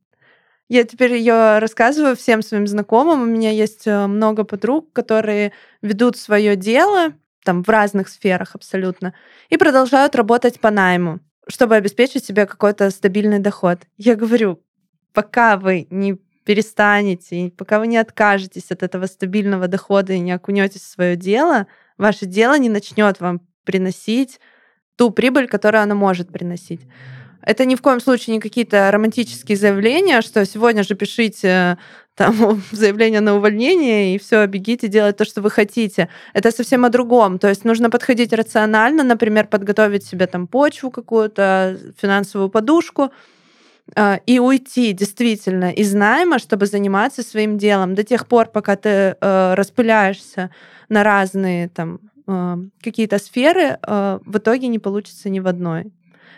Я 0.68 0.84
теперь 0.84 1.14
ее 1.14 1.58
рассказываю 1.58 2.16
всем 2.16 2.42
своим 2.42 2.66
знакомым. 2.66 3.22
У 3.22 3.26
меня 3.26 3.50
есть 3.50 3.86
э, 3.86 4.06
много 4.06 4.44
подруг, 4.44 4.92
которые 4.92 5.52
ведут 5.80 6.16
свое 6.16 6.56
дело 6.56 7.12
там 7.44 7.62
в 7.62 7.68
разных 7.68 8.08
сферах 8.08 8.56
абсолютно 8.56 9.14
и 9.48 9.56
продолжают 9.56 10.16
работать 10.16 10.58
по 10.58 10.70
найму, 10.70 11.20
чтобы 11.46 11.76
обеспечить 11.76 12.24
себе 12.24 12.44
какой-то 12.44 12.90
стабильный 12.90 13.38
доход. 13.38 13.78
Я 13.96 14.16
говорю, 14.16 14.60
пока 15.12 15.56
вы 15.56 15.86
не 15.90 16.18
перестанете, 16.44 17.52
пока 17.56 17.78
вы 17.78 17.86
не 17.86 17.98
откажетесь 17.98 18.70
от 18.72 18.82
этого 18.82 19.06
стабильного 19.06 19.68
дохода 19.68 20.12
и 20.12 20.18
не 20.18 20.32
окунетесь 20.32 20.82
в 20.82 20.90
свое 20.90 21.16
дело, 21.16 21.68
ваше 21.98 22.26
дело 22.26 22.58
не 22.58 22.68
начнет 22.68 23.20
вам 23.20 23.40
приносить 23.64 24.40
ту 24.96 25.10
прибыль, 25.10 25.46
которую 25.46 25.82
оно 25.82 25.94
может 25.94 26.32
приносить. 26.32 26.80
Это 27.46 27.64
ни 27.64 27.76
в 27.76 27.80
коем 27.80 28.00
случае 28.00 28.34
не 28.34 28.40
какие-то 28.40 28.90
романтические 28.90 29.56
заявления, 29.56 30.20
что 30.20 30.44
сегодня 30.44 30.82
же 30.82 30.96
пишите 30.96 31.78
там 32.16 32.62
заявление 32.72 33.20
на 33.20 33.36
увольнение 33.36 34.14
и 34.14 34.18
все, 34.18 34.44
бегите 34.46 34.88
делать 34.88 35.16
то, 35.16 35.24
что 35.24 35.40
вы 35.42 35.50
хотите. 35.50 36.08
Это 36.34 36.50
совсем 36.50 36.84
о 36.84 36.88
другом. 36.88 37.38
То 37.38 37.48
есть 37.48 37.64
нужно 37.64 37.88
подходить 37.88 38.32
рационально, 38.32 39.04
например, 39.04 39.46
подготовить 39.46 40.04
себе 40.04 40.26
там 40.26 40.48
почву 40.48 40.90
какую-то, 40.90 41.78
финансовую 41.96 42.48
подушку, 42.48 43.12
э, 43.94 44.18
и 44.26 44.40
уйти 44.40 44.92
действительно 44.92 45.70
из 45.70 45.94
найма, 45.94 46.40
чтобы 46.40 46.66
заниматься 46.66 47.22
своим 47.22 47.58
делом 47.58 47.94
до 47.94 48.02
тех 48.02 48.26
пор, 48.26 48.46
пока 48.46 48.74
ты 48.74 48.88
э, 48.88 49.54
распыляешься 49.54 50.50
на 50.88 51.04
разные 51.04 51.68
там 51.68 52.00
э, 52.26 52.56
какие-то 52.82 53.18
сферы, 53.18 53.78
в 53.86 54.38
итоге 54.38 54.66
не 54.66 54.80
получится 54.80 55.28
ни 55.30 55.38
в 55.38 55.46
одной. 55.46 55.92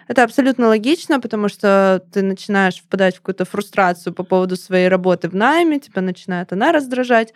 Это 0.08 0.24
абсолютно 0.24 0.68
логично, 0.68 1.20
потому 1.20 1.48
что 1.48 2.02
ты 2.12 2.22
начинаешь 2.22 2.76
впадать 2.76 3.16
в 3.16 3.18
какую-то 3.18 3.44
фрустрацию 3.44 4.12
по 4.12 4.24
поводу 4.24 4.56
своей 4.56 4.88
работы 4.88 5.28
в 5.28 5.34
найме, 5.34 5.78
тебя 5.78 6.02
начинает 6.02 6.52
она 6.52 6.72
раздражать. 6.72 7.32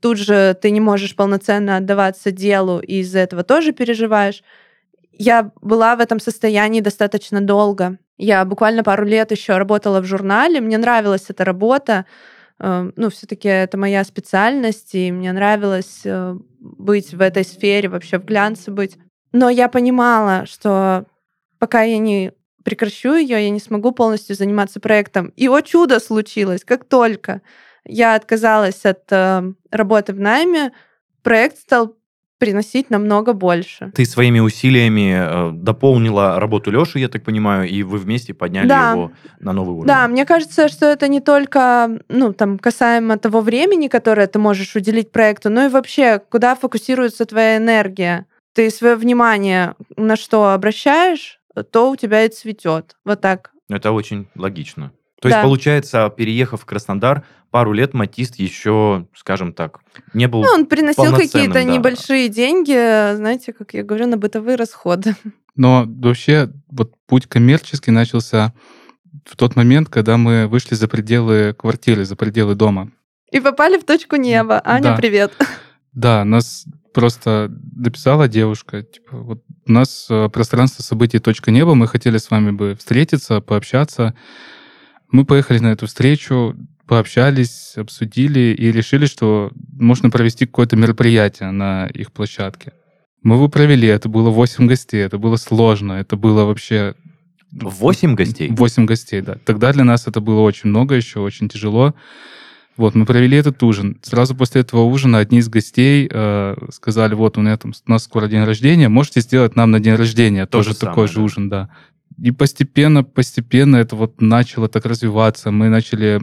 Тут 0.00 0.18
же 0.18 0.56
ты 0.60 0.70
не 0.70 0.80
можешь 0.80 1.16
полноценно 1.16 1.76
отдаваться 1.76 2.30
делу, 2.30 2.80
и 2.80 2.96
из-за 2.96 3.20
этого 3.20 3.44
тоже 3.44 3.72
переживаешь. 3.72 4.42
Я 5.12 5.50
была 5.62 5.96
в 5.96 6.00
этом 6.00 6.20
состоянии 6.20 6.80
достаточно 6.80 7.40
долго. 7.40 7.98
Я 8.18 8.44
буквально 8.44 8.84
пару 8.84 9.06
лет 9.06 9.30
еще 9.30 9.56
работала 9.56 10.00
в 10.00 10.04
журнале, 10.04 10.60
мне 10.60 10.76
нравилась 10.76 11.26
эта 11.28 11.44
работа, 11.44 12.04
Э, 12.60 12.90
ну, 12.96 13.10
все-таки 13.10 13.48
это 13.48 13.76
моя 13.76 14.04
специальность, 14.04 14.94
и 14.94 15.12
мне 15.12 15.32
нравилось 15.32 16.02
э, 16.04 16.36
быть 16.60 17.12
в 17.12 17.20
этой 17.20 17.44
сфере, 17.44 17.88
вообще 17.88 18.18
в 18.18 18.24
глянце 18.24 18.70
быть. 18.70 18.98
Но 19.32 19.48
я 19.48 19.68
понимала, 19.68 20.46
что 20.46 21.06
пока 21.58 21.82
я 21.82 21.98
не 21.98 22.32
прекращу 22.64 23.14
ее, 23.14 23.42
я 23.42 23.50
не 23.50 23.60
смогу 23.60 23.92
полностью 23.92 24.36
заниматься 24.36 24.80
проектом. 24.80 25.32
И 25.36 25.48
о 25.48 25.60
чудо 25.60 26.00
случилось, 26.00 26.64
как 26.64 26.84
только 26.84 27.40
я 27.84 28.14
отказалась 28.14 28.84
от 28.84 29.04
э, 29.10 29.52
работы 29.70 30.12
в 30.12 30.20
найме, 30.20 30.72
проект 31.22 31.58
стал 31.58 31.96
приносить 32.38 32.90
намного 32.90 33.32
больше. 33.32 33.90
Ты 33.94 34.04
своими 34.04 34.38
усилиями 34.38 35.14
э, 35.16 35.50
дополнила 35.52 36.38
работу 36.38 36.70
Леши, 36.70 36.98
я 37.00 37.08
так 37.08 37.24
понимаю, 37.24 37.68
и 37.68 37.82
вы 37.82 37.98
вместе 37.98 38.32
подняли 38.32 38.68
Да. 38.68 38.92
его 38.92 39.12
на 39.40 39.52
новый 39.52 39.72
уровень. 39.72 39.88
Да, 39.88 40.06
мне 40.06 40.24
кажется, 40.24 40.68
что 40.68 40.86
это 40.86 41.08
не 41.08 41.20
только, 41.20 41.98
ну, 42.08 42.32
там, 42.32 42.58
касаемо 42.58 43.18
того 43.18 43.40
времени, 43.40 43.88
которое 43.88 44.26
ты 44.28 44.38
можешь 44.38 44.76
уделить 44.76 45.10
проекту, 45.10 45.50
но 45.50 45.64
и 45.64 45.68
вообще, 45.68 46.20
куда 46.30 46.54
фокусируется 46.54 47.24
твоя 47.26 47.56
энергия. 47.56 48.26
Ты 48.54 48.70
свое 48.70 48.94
внимание 48.94 49.74
на 49.96 50.16
что 50.16 50.52
обращаешь, 50.52 51.37
то 51.62 51.90
у 51.90 51.96
тебя 51.96 52.24
и 52.24 52.28
цветет. 52.28 52.96
Вот 53.04 53.20
так. 53.20 53.52
Это 53.68 53.92
очень 53.92 54.28
логично. 54.34 54.92
То 55.20 55.28
есть, 55.28 55.38
Да. 55.38 55.42
получается, 55.42 56.08
переехав 56.16 56.62
в 56.62 56.64
Краснодар, 56.64 57.24
пару 57.50 57.72
лет 57.72 57.92
Матист 57.92 58.36
еще, 58.36 59.06
скажем 59.14 59.52
так, 59.52 59.80
не 60.14 60.28
был... 60.28 60.42
Ну, 60.42 60.48
он 60.52 60.66
приносил 60.66 61.12
какие-то 61.16 61.54
да. 61.54 61.64
небольшие 61.64 62.28
деньги, 62.28 63.14
знаете, 63.16 63.52
как 63.52 63.74
я 63.74 63.82
говорю, 63.82 64.06
на 64.06 64.16
бытовые 64.16 64.56
расходы. 64.56 65.16
Но 65.56 65.84
вообще 65.88 66.50
вот 66.68 66.92
путь 67.06 67.26
коммерческий 67.26 67.90
начался 67.90 68.52
в 69.24 69.36
тот 69.36 69.56
момент, 69.56 69.88
когда 69.88 70.16
мы 70.16 70.46
вышли 70.46 70.74
за 70.76 70.86
пределы 70.86 71.52
квартиры, 71.52 72.04
за 72.04 72.14
пределы 72.14 72.54
дома. 72.54 72.90
И 73.32 73.40
попали 73.40 73.76
в 73.78 73.84
точку 73.84 74.16
неба. 74.16 74.62
Аня, 74.64 74.82
Да. 74.90 74.96
привет. 74.96 75.32
Да, 75.92 76.24
нас 76.24 76.64
просто 76.92 77.50
написала 77.74 78.28
девушка, 78.28 78.82
типа, 78.82 79.16
вот 79.16 79.42
у 79.66 79.72
нас 79.72 80.06
э, 80.10 80.28
пространство 80.28 80.82
событий 80.82 81.18
точка 81.18 81.50
неба, 81.50 81.74
мы 81.74 81.86
хотели 81.86 82.18
с 82.18 82.30
вами 82.30 82.50
бы 82.50 82.74
встретиться, 82.78 83.40
пообщаться. 83.40 84.14
Мы 85.10 85.24
поехали 85.24 85.58
на 85.58 85.68
эту 85.68 85.86
встречу, 85.86 86.56
пообщались, 86.86 87.74
обсудили 87.76 88.54
и 88.58 88.72
решили, 88.72 89.06
что 89.06 89.50
можно 89.72 90.10
провести 90.10 90.46
какое-то 90.46 90.76
мероприятие 90.76 91.50
на 91.50 91.86
их 91.86 92.12
площадке. 92.12 92.72
Мы 93.22 93.34
его 93.36 93.48
провели, 93.48 93.88
это 93.88 94.08
было 94.08 94.30
8 94.30 94.66
гостей, 94.66 95.00
это 95.00 95.18
было 95.18 95.36
сложно, 95.36 95.92
это 95.94 96.16
было 96.16 96.44
вообще 96.44 96.94
Восемь 97.50 98.14
гостей? 98.14 98.50
8 98.50 98.84
гостей, 98.86 99.20
да. 99.22 99.36
Тогда 99.44 99.72
для 99.72 99.84
нас 99.84 100.06
это 100.06 100.20
было 100.20 100.40
очень 100.40 100.68
много 100.68 100.94
еще, 100.94 101.20
очень 101.20 101.48
тяжело. 101.48 101.94
Вот, 102.78 102.94
мы 102.94 103.04
провели 103.04 103.36
этот 103.36 103.62
ужин. 103.62 103.98
Сразу 104.02 104.34
после 104.34 104.62
этого 104.62 104.84
ужина 104.84 105.18
одни 105.18 105.38
из 105.38 105.48
гостей 105.48 106.08
э, 106.10 106.56
сказали, 106.70 107.14
вот, 107.14 107.36
у, 107.36 107.40
меня 107.40 107.56
там, 107.56 107.72
у 107.86 107.90
нас 107.90 108.04
скоро 108.04 108.28
день 108.28 108.44
рождения, 108.44 108.88
можете 108.88 109.20
сделать 109.20 109.56
нам 109.56 109.70
на 109.72 109.80
день 109.80 109.96
рождения 109.96 110.46
То 110.46 110.58
тоже 110.58 110.70
же 110.70 110.76
такой 110.76 111.08
самое, 111.08 111.08
же 111.08 111.14
да. 111.14 111.22
ужин, 111.22 111.48
да. 111.48 111.70
И 112.22 112.30
постепенно, 112.30 113.04
постепенно 113.04 113.76
это 113.76 113.96
вот 113.96 114.20
начало 114.20 114.68
так 114.68 114.86
развиваться. 114.86 115.50
Мы 115.50 115.68
начали 115.68 116.20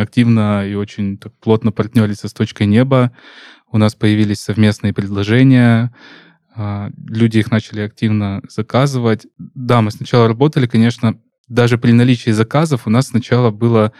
активно 0.00 0.66
и 0.68 0.74
очень 0.74 1.18
так 1.18 1.32
плотно 1.38 1.72
партнериться 1.72 2.28
с 2.28 2.32
«Точкой 2.32 2.66
неба». 2.66 3.12
У 3.70 3.78
нас 3.78 3.94
появились 3.94 4.40
совместные 4.40 4.92
предложения, 4.92 5.94
а, 6.54 6.90
люди 7.08 7.38
их 7.38 7.50
начали 7.50 7.80
активно 7.80 8.42
заказывать. 8.48 9.26
Да, 9.38 9.80
мы 9.80 9.90
сначала 9.90 10.28
работали, 10.28 10.66
конечно, 10.66 11.18
даже 11.48 11.78
при 11.78 11.92
наличии 11.92 12.30
заказов 12.30 12.86
у 12.86 12.90
нас 12.90 13.08
сначала 13.08 13.50
было, 13.50 13.92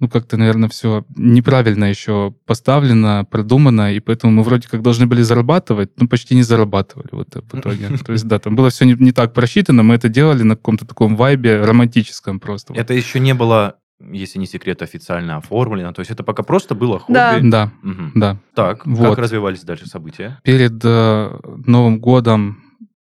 ну, 0.00 0.08
как-то, 0.08 0.36
наверное, 0.38 0.68
все 0.70 1.04
неправильно 1.16 1.84
еще 1.84 2.34
поставлено, 2.46 3.24
продумано, 3.30 3.94
и 3.94 4.00
поэтому 4.00 4.32
мы 4.32 4.42
вроде 4.42 4.66
как 4.68 4.80
должны 4.82 5.06
были 5.06 5.22
зарабатывать, 5.22 5.90
но 6.00 6.08
почти 6.08 6.34
не 6.34 6.42
зарабатывали 6.42 7.08
вот 7.12 7.28
в 7.34 7.58
итоге. 7.58 7.88
То 8.06 8.12
есть, 8.12 8.26
да, 8.26 8.38
там 8.38 8.56
было 8.56 8.70
все 8.70 8.86
не, 8.86 8.94
не 8.94 9.12
так 9.12 9.34
просчитано, 9.34 9.82
мы 9.82 9.94
это 9.94 10.08
делали 10.08 10.42
на 10.42 10.56
каком-то 10.56 10.86
таком 10.86 11.16
вайбе 11.16 11.60
романтическом 11.62 12.40
просто. 12.40 12.72
Это 12.74 12.94
еще 12.94 13.20
не 13.20 13.34
было, 13.34 13.76
если 14.00 14.38
не 14.38 14.46
секрет, 14.46 14.80
официально 14.82 15.36
оформлено. 15.36 15.92
То 15.92 16.00
есть 16.00 16.10
это 16.10 16.24
пока 16.24 16.42
просто 16.42 16.74
было 16.74 16.98
хобби. 16.98 17.14
Да. 17.14 17.38
Да, 17.42 17.72
Мгм. 17.82 18.12
да. 18.14 18.38
Так, 18.54 18.86
Вот. 18.86 19.10
как 19.10 19.18
развивались 19.18 19.62
дальше 19.64 19.86
события? 19.86 20.40
перед 20.44 20.80
э, 20.82 21.38
Новым 21.66 22.00
годом, 22.00 22.62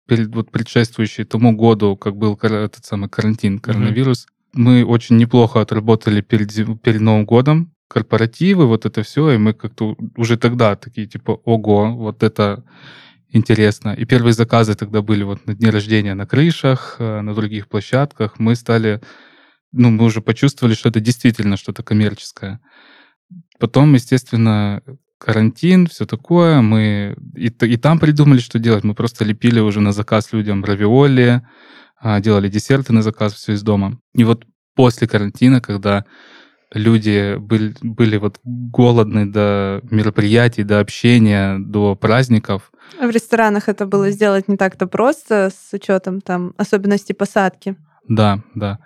перед 0.08 0.34
вот 0.34 0.50
предшествующий 0.50 1.22
тому 1.24 1.52
году, 1.56 1.96
как 1.96 2.16
был 2.16 2.36
кар- 2.36 2.52
этот 2.54 2.84
самый 2.84 3.08
карантин, 3.08 3.60
коронавирус, 3.60 4.26
мы 4.52 4.84
очень 4.84 5.16
неплохо 5.16 5.60
отработали 5.60 6.20
перед, 6.20 6.52
перед 6.82 7.00
Новым 7.00 7.24
годом 7.24 7.72
корпоративы, 7.88 8.66
вот 8.66 8.86
это 8.86 9.02
все, 9.02 9.32
и 9.32 9.38
мы 9.38 9.52
как-то 9.52 9.96
уже 10.16 10.36
тогда 10.36 10.76
такие 10.76 11.08
типа, 11.08 11.32
ого, 11.44 11.92
вот 11.96 12.22
это 12.22 12.64
интересно. 13.32 13.94
И 13.94 14.04
первые 14.04 14.32
заказы 14.32 14.74
тогда 14.74 15.02
были 15.02 15.24
вот 15.24 15.46
на 15.46 15.54
дне 15.54 15.70
рождения 15.70 16.14
на 16.14 16.26
крышах, 16.26 16.96
э, 16.98 17.20
на 17.20 17.34
других 17.34 17.68
площадках. 17.68 18.38
Мы 18.38 18.54
стали, 18.54 19.00
ну, 19.72 19.90
мы 19.90 20.04
уже 20.04 20.20
почувствовали, 20.20 20.74
что 20.74 20.88
это 20.88 21.00
действительно 21.00 21.56
что-то 21.56 21.82
коммерческое. 21.82 22.60
Потом, 23.58 23.94
естественно, 23.94 24.82
карантин, 25.18 25.86
все 25.86 26.06
такое. 26.06 26.60
Мы 26.60 27.16
и, 27.36 27.48
и 27.48 27.76
там 27.76 27.98
придумали, 27.98 28.38
что 28.38 28.58
делать. 28.58 28.84
Мы 28.84 28.94
просто 28.94 29.24
лепили 29.24 29.60
уже 29.60 29.80
на 29.80 29.92
заказ 29.92 30.32
людям 30.32 30.64
равиоли, 30.64 31.42
делали 32.02 32.48
десерты 32.48 32.92
на 32.92 33.02
заказ, 33.02 33.34
все 33.34 33.52
из 33.52 33.62
дома. 33.62 33.98
И 34.14 34.24
вот 34.24 34.44
после 34.74 35.06
карантина, 35.06 35.60
когда 35.60 36.04
люди 36.72 37.36
были, 37.36 37.74
были 37.82 38.16
вот 38.16 38.38
голодны 38.44 39.26
до 39.26 39.80
мероприятий, 39.90 40.62
до 40.62 40.80
общения, 40.80 41.58
до 41.58 41.96
праздников, 41.96 42.70
В 43.00 43.10
ресторанах 43.10 43.68
это 43.68 43.86
было 43.86 44.10
сделать 44.10 44.48
не 44.48 44.56
так-то 44.56 44.86
просто 44.86 45.50
с 45.50 45.72
учетом 45.72 46.20
там 46.20 46.54
особенностей 46.56 47.14
посадки. 47.14 47.76
да, 48.08 48.42
да. 48.54 48.78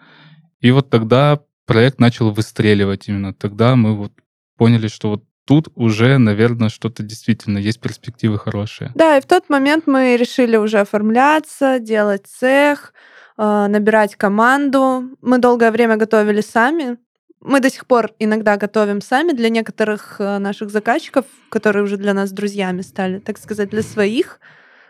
И 0.61 0.71
вот 0.71 0.89
тогда 0.91 1.41
проект 1.67 2.01
начал 2.01 2.31
выстреливать 2.31 3.09
именно. 3.09 3.35
Тогда 3.35 3.77
мы 3.77 3.97
вот 3.97 4.13
поняли, 4.57 4.89
что 4.89 5.11
вот 5.11 5.25
тут 5.45 5.69
уже, 5.75 6.19
наверное, 6.19 6.69
что-то 6.69 7.03
действительно 7.03 7.59
есть 7.59 7.81
перспективы 7.81 8.39
хорошие. 8.39 8.91
Да, 8.95 9.17
и 9.17 9.21
в 9.21 9.27
тот 9.27 9.49
момент 9.49 9.87
мы 9.87 10.17
решили 10.17 10.57
уже 10.57 10.81
оформляться, 10.81 11.79
делать 11.79 12.27
цех, 12.27 12.93
э, 13.37 13.67
набирать 13.69 14.17
команду. 14.17 15.05
Мы 15.21 15.39
долгое 15.39 15.71
время 15.71 15.97
готовили 15.97 16.41
сами. 16.41 16.99
Мы 17.41 17.61
до 17.61 17.71
сих 17.71 17.87
пор 17.87 18.13
иногда 18.19 18.57
готовим 18.57 19.03
сами 19.03 19.33
для 19.33 19.51
некоторых 19.51 20.17
э, 20.19 20.39
наших 20.39 20.71
заказчиков, 20.71 21.27
которые 21.51 21.85
уже 21.85 21.97
для 21.97 22.15
нас 22.15 22.33
друзьями 22.33 22.81
стали, 22.81 23.19
так 23.19 23.39
сказать, 23.39 23.71
для 23.71 23.83
своих. 23.83 24.41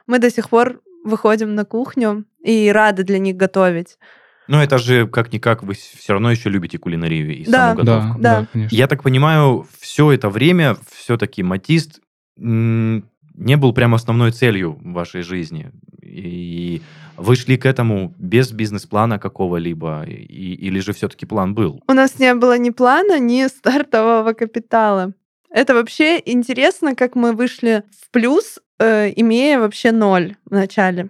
Мы 0.06 0.18
до 0.18 0.30
сих 0.30 0.50
пор 0.50 0.80
выходим 1.04 1.54
на 1.54 1.64
кухню 1.64 2.24
и 2.42 2.70
рады 2.70 3.02
для 3.02 3.18
них 3.18 3.36
готовить. 3.36 3.98
Ну, 4.48 4.58
это 4.60 4.78
же, 4.78 5.06
как-никак, 5.06 5.62
вы 5.62 5.74
все 5.74 6.12
равно 6.12 6.30
еще 6.30 6.50
любите 6.50 6.78
кулинарию 6.78 7.34
и 7.36 7.44
Да. 7.44 7.68
саму 7.70 7.76
готовку. 7.76 8.18
Да, 8.20 8.34
Да. 8.34 8.40
да, 8.40 8.46
конечно. 8.52 8.76
Я 8.76 8.86
так 8.86 9.02
понимаю, 9.02 9.66
все 9.80 10.12
это 10.12 10.28
время 10.28 10.76
все-таки 10.92 11.42
матист 11.42 12.00
не 12.36 13.56
был 13.56 13.72
прям 13.72 13.94
основной 13.94 14.30
целью 14.32 14.72
в 14.80 14.92
вашей 14.92 15.22
жизни. 15.22 15.70
И 16.02 16.82
вы 17.16 17.36
шли 17.36 17.56
к 17.56 17.66
этому 17.66 18.14
без 18.18 18.52
бизнес-плана 18.52 19.18
какого-либо, 19.18 20.04
и- 20.04 20.54
или 20.54 20.80
же 20.80 20.92
все-таки 20.92 21.26
план 21.26 21.54
был? 21.54 21.80
У 21.88 21.92
нас 21.92 22.18
не 22.18 22.34
было 22.34 22.58
ни 22.58 22.70
плана, 22.70 23.18
ни 23.18 23.46
стартового 23.48 24.32
капитала. 24.32 25.12
Это 25.50 25.74
вообще 25.74 26.20
интересно, 26.24 26.94
как 26.94 27.14
мы 27.16 27.32
вышли 27.32 27.82
в 28.00 28.10
плюс, 28.10 28.58
э, 28.80 29.12
имея 29.16 29.58
вообще 29.60 29.92
ноль 29.92 30.34
в 30.44 30.50
начале. 30.52 31.08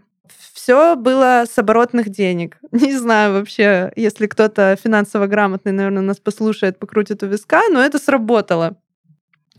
Все 0.65 0.97
было 0.97 1.45
с 1.47 1.59
оборотных 1.59 2.09
денег. 2.09 2.57
Не 2.73 2.97
знаю 2.97 3.35
вообще, 3.35 3.93
если 3.97 4.27
кто-то 4.27 4.79
финансово 4.83 5.27
грамотный, 5.27 5.73
наверное, 5.73 6.01
нас 6.01 6.21
послушает, 6.21 6.79
покрутит 6.79 7.23
у 7.23 7.27
виска, 7.27 7.61
но 7.71 7.83
это 7.83 7.99
сработало. 7.99 8.75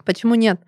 Почему 0.03 0.33
нет? 0.33 0.59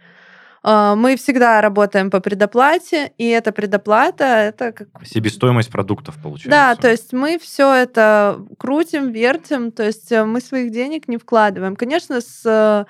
А, 0.61 0.93
Мы 0.95 1.15
всегда 1.15 1.59
работаем 1.59 2.11
по 2.11 2.19
предоплате, 2.19 3.13
и 3.17 3.27
эта 3.27 3.51
предоплата 3.51 4.25
это 4.25 4.73
как 4.73 4.89
Себестоимость 5.03 5.71
продуктов, 5.71 6.21
получается. 6.21 6.51
да, 6.51 6.75
то 6.75 6.87
есть 6.87 7.13
мы 7.13 7.39
все 7.39 7.73
это 7.73 8.39
крутим, 8.59 9.11
вертим, 9.11 9.71
то 9.71 9.81
есть 9.81 10.11
э, 10.11 10.23
мы 10.23 10.39
своих 10.39 10.71
денег 10.71 11.07
не 11.07 11.17
вкладываем. 11.17 11.75
Конечно, 11.75 12.21
с 12.21 12.43
э, 12.45 12.85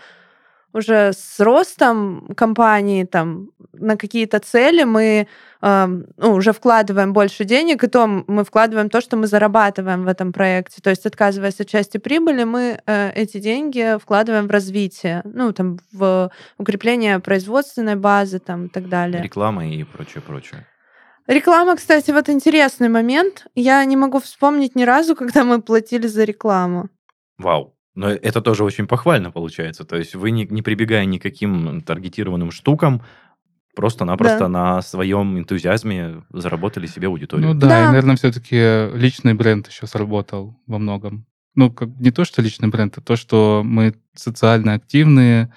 уже 0.74 1.14
с 1.14 1.40
ростом 1.40 2.30
компании 2.36 3.04
там 3.04 3.50
на 3.74 3.96
какие-то 3.96 4.40
цели 4.40 4.84
мы 4.84 5.28
эм, 5.62 6.08
ну, 6.18 6.34
уже 6.34 6.52
вкладываем 6.52 7.14
больше 7.14 7.44
денег, 7.46 7.84
и 7.84 7.88
то 7.88 8.08
мы 8.08 8.44
вкладываем 8.44 8.90
то, 8.90 9.02
что 9.02 9.18
мы 9.18 9.28
зарабатываем 9.28 10.04
в 10.04 10.08
этом 10.08 10.34
проекте. 10.34 10.82
То 10.82 10.90
есть, 10.90 11.06
отказываясь 11.06 11.60
от 11.60 11.68
части 11.68 11.98
прибыли, 11.98 12.44
мы 12.44 12.80
э, 12.86 13.12
эти 13.14 13.40
деньги 13.40 13.98
вкладываем 14.00 14.48
в 14.48 14.52
развитие, 14.52 15.22
ну, 15.26 15.52
там, 15.54 15.80
в 15.92 16.32
укрепление 16.58 17.20
производственной 17.20 17.96
базы, 17.96 18.40
там, 18.40 18.66
и 18.66 18.70
так 18.70 18.90
далее. 18.90 19.22
Реклама 19.22 19.68
и 19.68 19.84
прочее, 19.84 20.22
прочее. 20.22 20.66
Реклама, 21.28 21.76
кстати, 21.76 22.12
вот 22.12 22.30
интересный 22.30 22.88
момент. 22.88 23.48
Я 23.54 23.84
не 23.84 23.98
могу 23.98 24.20
вспомнить 24.20 24.76
ни 24.76 24.84
разу, 24.84 25.16
когда 25.16 25.44
мы 25.44 25.62
платили 25.62 26.08
за 26.08 26.24
рекламу. 26.24 26.90
Вау. 27.38 27.77
Но 27.98 28.10
это 28.12 28.42
тоже 28.42 28.64
очень 28.64 28.86
похвально 28.86 29.32
получается. 29.32 29.84
То 29.84 29.96
есть 29.98 30.14
вы, 30.14 30.30
не, 30.30 30.46
не 30.46 30.62
прибегая 30.62 31.04
ни 31.06 31.18
к 31.18 31.24
каким 31.24 31.82
таргетированным 31.82 32.52
штукам, 32.52 33.02
просто-напросто 33.76 34.40
Да. 34.42 34.48
на 34.50 34.82
своем 34.84 35.38
энтузиазме 35.40 36.24
заработали 36.32 36.86
себе 36.86 37.08
аудиторию. 37.08 37.48
Ну 37.48 37.54
да, 37.60 37.68
Да. 37.70 37.84
и, 37.84 37.88
наверное, 37.88 38.16
все-таки 38.16 38.96
личный 38.96 39.34
бренд 39.34 39.68
еще 39.68 39.88
сработал 39.88 40.60
во 40.68 40.78
многом. 40.78 41.26
Ну, 41.56 41.72
как 41.72 41.90
не 42.00 42.12
то, 42.12 42.24
что 42.24 42.44
личный 42.44 42.70
бренд, 42.70 42.96
а 43.00 43.02
то, 43.02 43.16
что 43.16 43.64
мы 43.66 43.96
социально 44.14 44.74
активные, 44.74 45.52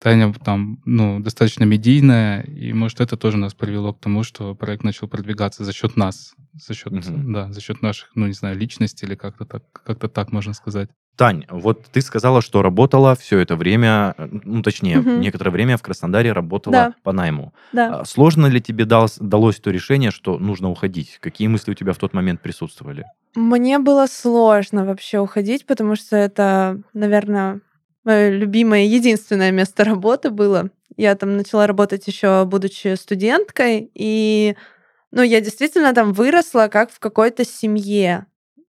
Таня 0.00 0.32
там, 0.32 0.80
ну, 0.86 1.20
достаточно 1.20 1.62
медийная, 1.64 2.40
и, 2.42 2.72
может, 2.72 3.00
это 3.00 3.16
тоже 3.16 3.36
нас 3.36 3.54
привело 3.54 3.92
к 3.92 4.00
тому, 4.00 4.24
что 4.24 4.54
проект 4.56 4.82
начал 4.82 5.06
продвигаться 5.06 5.62
за 5.64 5.72
счет 5.72 5.96
нас, 5.96 6.34
за 6.54 6.74
счет, 6.74 6.90
Мгм. 6.92 7.32
да, 7.32 7.52
за 7.52 7.60
счет 7.60 7.80
наших, 7.82 8.10
ну, 8.16 8.26
не 8.26 8.32
знаю, 8.32 8.56
личностей 8.58 9.06
или 9.06 9.14
как-то 9.14 9.44
так, 9.44 9.62
как-то 9.84 10.08
так 10.08 10.32
можно 10.32 10.52
сказать. 10.54 10.88
Тань, 11.20 11.44
вот 11.50 11.84
ты 11.92 12.00
сказала, 12.00 12.40
что 12.40 12.62
работала 12.62 13.14
все 13.14 13.40
это 13.40 13.54
время, 13.54 14.14
э, 14.16 14.26
ну, 14.30 14.62
точнее, 14.62 15.00
Мгм. 15.00 15.20
некоторое 15.20 15.50
время 15.50 15.76
в 15.76 15.82
Краснодаре 15.82 16.32
работала 16.32 16.72
Да. 16.72 16.94
по 17.02 17.12
найму. 17.12 17.52
Да. 17.72 18.00
А 18.00 18.04
Сложно 18.06 18.46
ли 18.46 18.58
тебе 18.58 18.86
далось, 18.86 19.18
далось 19.20 19.56
то 19.60 19.70
решение, 19.70 20.12
что 20.12 20.38
нужно 20.38 20.70
уходить? 20.70 21.18
Какие 21.20 21.48
мысли 21.48 21.72
у 21.72 21.74
тебя 21.74 21.92
в 21.92 21.98
тот 21.98 22.14
момент 22.14 22.40
присутствовали? 22.40 23.04
Мне 23.34 23.78
было 23.78 24.06
сложно 24.06 24.86
вообще 24.86 25.18
уходить, 25.18 25.66
потому 25.66 25.94
что 25.94 26.16
это, 26.16 26.80
наверное, 26.94 27.60
мое 28.02 28.30
любимое, 28.30 28.84
единственное 28.86 29.50
место 29.50 29.84
работы 29.84 30.30
было. 30.30 30.70
Я 30.96 31.14
там 31.16 31.36
начала 31.36 31.66
работать 31.66 32.06
еще 32.06 32.46
будучи 32.46 32.94
студенткой, 32.94 33.90
и 33.94 34.56
ну, 35.10 35.20
я 35.20 35.42
действительно 35.42 35.92
там 35.92 36.14
выросла 36.14 36.68
как 36.72 36.90
в 36.90 36.98
какой-то 36.98 37.44
семье. 37.44 38.24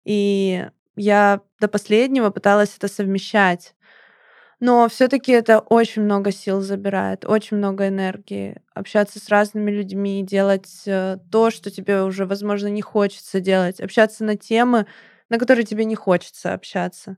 И 0.04 0.66
я 1.00 1.42
до 1.60 1.68
последнего 1.70 2.30
пыталась 2.30 2.76
это 2.76 2.88
совмещать. 2.88 3.74
Но 4.60 4.90
все-таки 4.90 5.32
это 5.32 5.60
очень 5.60 6.02
много 6.02 6.34
сил 6.34 6.60
забирает, 6.60 7.24
очень 7.24 7.56
много 7.56 7.88
энергии. 7.88 8.62
Общаться 8.74 9.18
с 9.20 9.30
разными 9.30 9.72
людьми, 9.72 10.22
делать 10.22 10.84
э, 10.86 11.18
то, 11.32 11.50
что 11.50 11.72
тебе 11.72 12.04
уже, 12.04 12.26
возможно, 12.26 12.68
не 12.68 12.82
хочется 12.82 13.40
делать, 13.40 13.80
общаться 13.80 14.26
на 14.26 14.36
темы, 14.36 14.86
на 15.30 15.40
которые 15.40 15.66
тебе 15.66 15.86
не 15.86 15.96
хочется 15.96 16.54
общаться. 16.54 17.16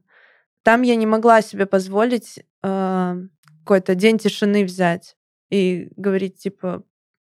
Там 0.61 0.83
я 0.83 0.95
не 0.95 1.07
могла 1.07 1.41
себе 1.41 1.65
позволить 1.65 2.43
э, 2.61 3.15
какой-то 3.61 3.95
день 3.95 4.19
тишины 4.19 4.63
взять 4.63 5.17
и 5.49 5.91
говорить, 5.95 6.37
типа, 6.37 6.83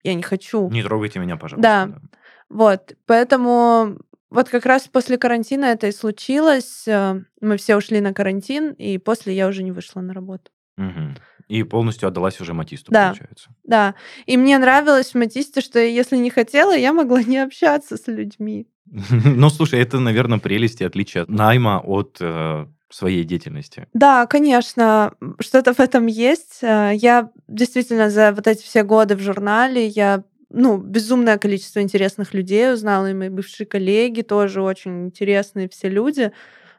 я 0.03 0.13
не 0.13 0.23
хочу. 0.23 0.69
Не 0.69 0.83
трогайте 0.83 1.19
меня, 1.19 1.37
пожалуйста. 1.37 1.61
Да. 1.61 2.01
Вот. 2.49 2.95
Поэтому 3.05 3.97
вот 4.31 4.49
как 4.49 4.65
раз 4.65 4.87
после 4.87 5.17
карантина 5.17 5.65
это 5.65 5.87
и 5.87 5.91
случилось. 5.91 6.87
Э, 6.87 7.21
мы 7.41 7.57
все 7.57 7.75
ушли 7.77 8.01
на 8.01 8.13
карантин, 8.13 8.71
и 8.71 8.97
после 8.97 9.35
я 9.35 9.47
уже 9.47 9.61
не 9.63 9.71
вышла 9.71 10.01
на 10.01 10.13
работу. 10.13 10.51
Мгм. 10.77 11.15
И 11.47 11.63
полностью 11.63 12.07
отдалась 12.07 12.39
уже 12.41 12.53
Матисту, 12.53 12.91
Да. 12.91 13.09
получается. 13.09 13.49
Да. 13.63 13.95
И 14.25 14.37
мне 14.37 14.57
нравилось 14.57 15.11
в 15.13 15.17
Матисте, 15.17 15.59
что 15.61 15.79
если 15.79 16.15
не 16.17 16.29
хотела, 16.29 16.75
я 16.75 16.93
могла 16.93 17.21
не 17.23 17.37
общаться 17.37 17.97
с 17.97 18.07
людьми. 18.07 18.67
Ну, 19.25 19.49
слушай, 19.49 19.79
это, 19.79 19.99
наверное, 19.99 20.39
прелесть 20.39 20.81
и 20.81 20.85
отличие 20.85 21.23
от 21.23 21.29
найма 21.29 21.79
от 21.83 22.17
э, 22.21 22.65
своей 22.89 23.23
деятельности. 23.23 23.87
Да, 23.93 24.25
конечно, 24.27 25.13
что-то 25.39 25.73
в 25.73 25.79
этом 25.79 26.07
есть. 26.07 26.59
Э, 26.61 26.91
Я 26.95 27.29
действительно 27.47 28.09
за 28.09 28.31
вот 28.31 28.47
эти 28.47 28.63
все 28.63 28.83
годы 28.83 29.15
в 29.15 29.19
журнале 29.21 29.87
я 29.87 30.23
ну, 30.53 30.77
безумное 30.77 31.37
количество 31.37 31.81
интересных 31.81 32.33
людей 32.33 32.73
узнала, 32.73 33.09
и 33.09 33.13
мои 33.13 33.29
бывшие 33.29 33.67
коллеги 33.67 34.21
тоже 34.21 34.61
очень 34.61 35.05
интересные 35.05 35.69
все 35.69 35.89
люди. 35.89 36.31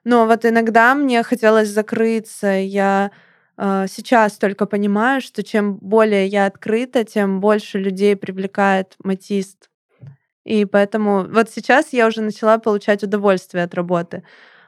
Но 0.04 0.26
вот 0.26 0.44
иногда 0.44 0.94
мне 0.94 1.22
хотелось 1.22 1.68
закрыться. 1.68 2.48
Я 2.48 3.12
э, 3.56 3.87
сейчас 3.88 4.37
только 4.38 4.66
понимаю, 4.66 5.20
что 5.20 5.42
чем 5.42 5.76
более 5.76 6.26
я 6.26 6.46
открыта, 6.46 7.04
тем 7.04 7.40
больше 7.40 7.78
людей 7.78 8.16
привлекает 8.16 8.94
матист. 9.02 9.70
И 10.44 10.64
поэтому 10.64 11.24
вот 11.28 11.50
сейчас 11.50 11.92
я 11.92 12.06
уже 12.08 12.20
начала 12.20 12.58
получать 12.58 13.02
удовольствие 13.04 13.64
от 13.64 13.74
работы. 13.74 14.24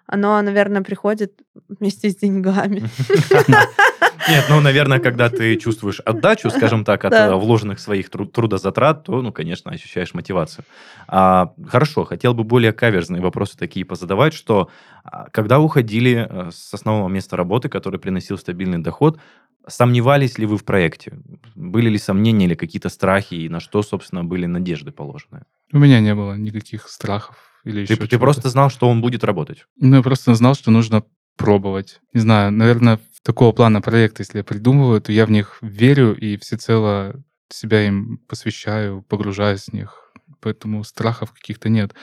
Оно, 0.07 0.41
наверное, 0.43 0.83
приходит 0.83 1.41
вместе 1.69 2.11
с 2.11 2.17
деньгами. 2.17 2.85
Нет, 4.29 4.45
ну, 4.49 4.61
наверное, 4.61 4.99
когда 5.01 5.29
ты 5.29 5.57
чувствуешь 5.57 6.01
отдачу, 6.01 6.51
скажем 6.51 6.85
так, 6.85 7.05
от 7.05 7.11
Да. 7.13 7.27
э, 7.29 7.35
вложенных 7.35 7.79
своих 7.79 8.09
тру- 8.11 8.27
трудозатрат, 8.27 9.05
то, 9.05 9.21
ну, 9.23 9.33
конечно, 9.33 9.71
ощущаешь 9.71 10.15
мотивацию. 10.15 10.65
А, 11.09 11.53
хорошо, 11.67 12.05
хотел 12.05 12.33
бы 12.35 12.45
более 12.45 12.73
каверзные 12.73 13.21
вопросы 13.23 13.57
такие 13.59 13.85
позадавать, 13.85 14.33
что 14.35 14.71
а, 15.05 15.29
когда 15.31 15.61
уходили 15.61 16.27
э, 16.29 16.51
с 16.51 16.73
основного 16.73 17.09
места 17.09 17.37
работы, 17.37 17.69
который 17.69 18.01
приносил 18.01 18.39
стабильный 18.39 18.79
доход, 18.79 19.19
сомневались 19.67 20.39
ли 20.39 20.47
вы 20.47 20.57
в 20.57 20.65
проекте? 20.65 21.13
Были 21.55 21.91
ли 21.91 21.99
сомнения 21.99 22.47
или 22.47 22.55
какие-то 22.55 22.89
страхи, 22.89 23.35
и 23.35 23.49
на 23.49 23.61
что, 23.61 23.83
собственно, 23.83 24.25
были 24.25 24.47
надежды 24.47 24.91
положены? 24.93 25.43
У 25.73 25.79
меня 25.79 26.01
не 26.01 26.15
было 26.15 26.35
никаких 26.35 26.89
страхов 26.89 27.37
или 27.65 27.85
Ты, 27.87 27.93
еще 27.93 27.97
ты 27.97 28.09
чего-то. 28.09 28.19
просто 28.19 28.49
знал, 28.49 28.71
что 28.71 28.89
он 28.89 29.01
будет 29.01 29.25
работать? 29.25 29.67
Ну, 29.81 29.97
я 29.97 30.03
просто 30.03 30.35
знал, 30.35 30.55
что 30.55 30.71
нужно 30.71 31.03
пробовать. 31.37 32.01
Не 32.13 32.21
знаю, 32.21 32.53
наверное, 32.53 33.01
такого 33.25 33.53
плана 33.53 33.81
проекта, 33.81 34.23
если 34.23 34.39
я 34.39 34.45
придумываю, 34.45 35.01
то 35.01 35.11
я 35.11 35.27
в 35.27 35.31
них 35.31 35.59
верю 35.63 36.15
и 36.15 36.37
всецело 36.37 37.15
себя 37.49 37.87
им 37.87 38.19
посвящаю, 38.29 39.03
погружаюсь 39.03 39.67
в 39.67 39.73
них. 39.73 40.13
Поэтому 40.41 40.85
страхов 40.85 41.33
каких-то 41.33 41.69
нет. 41.69 41.95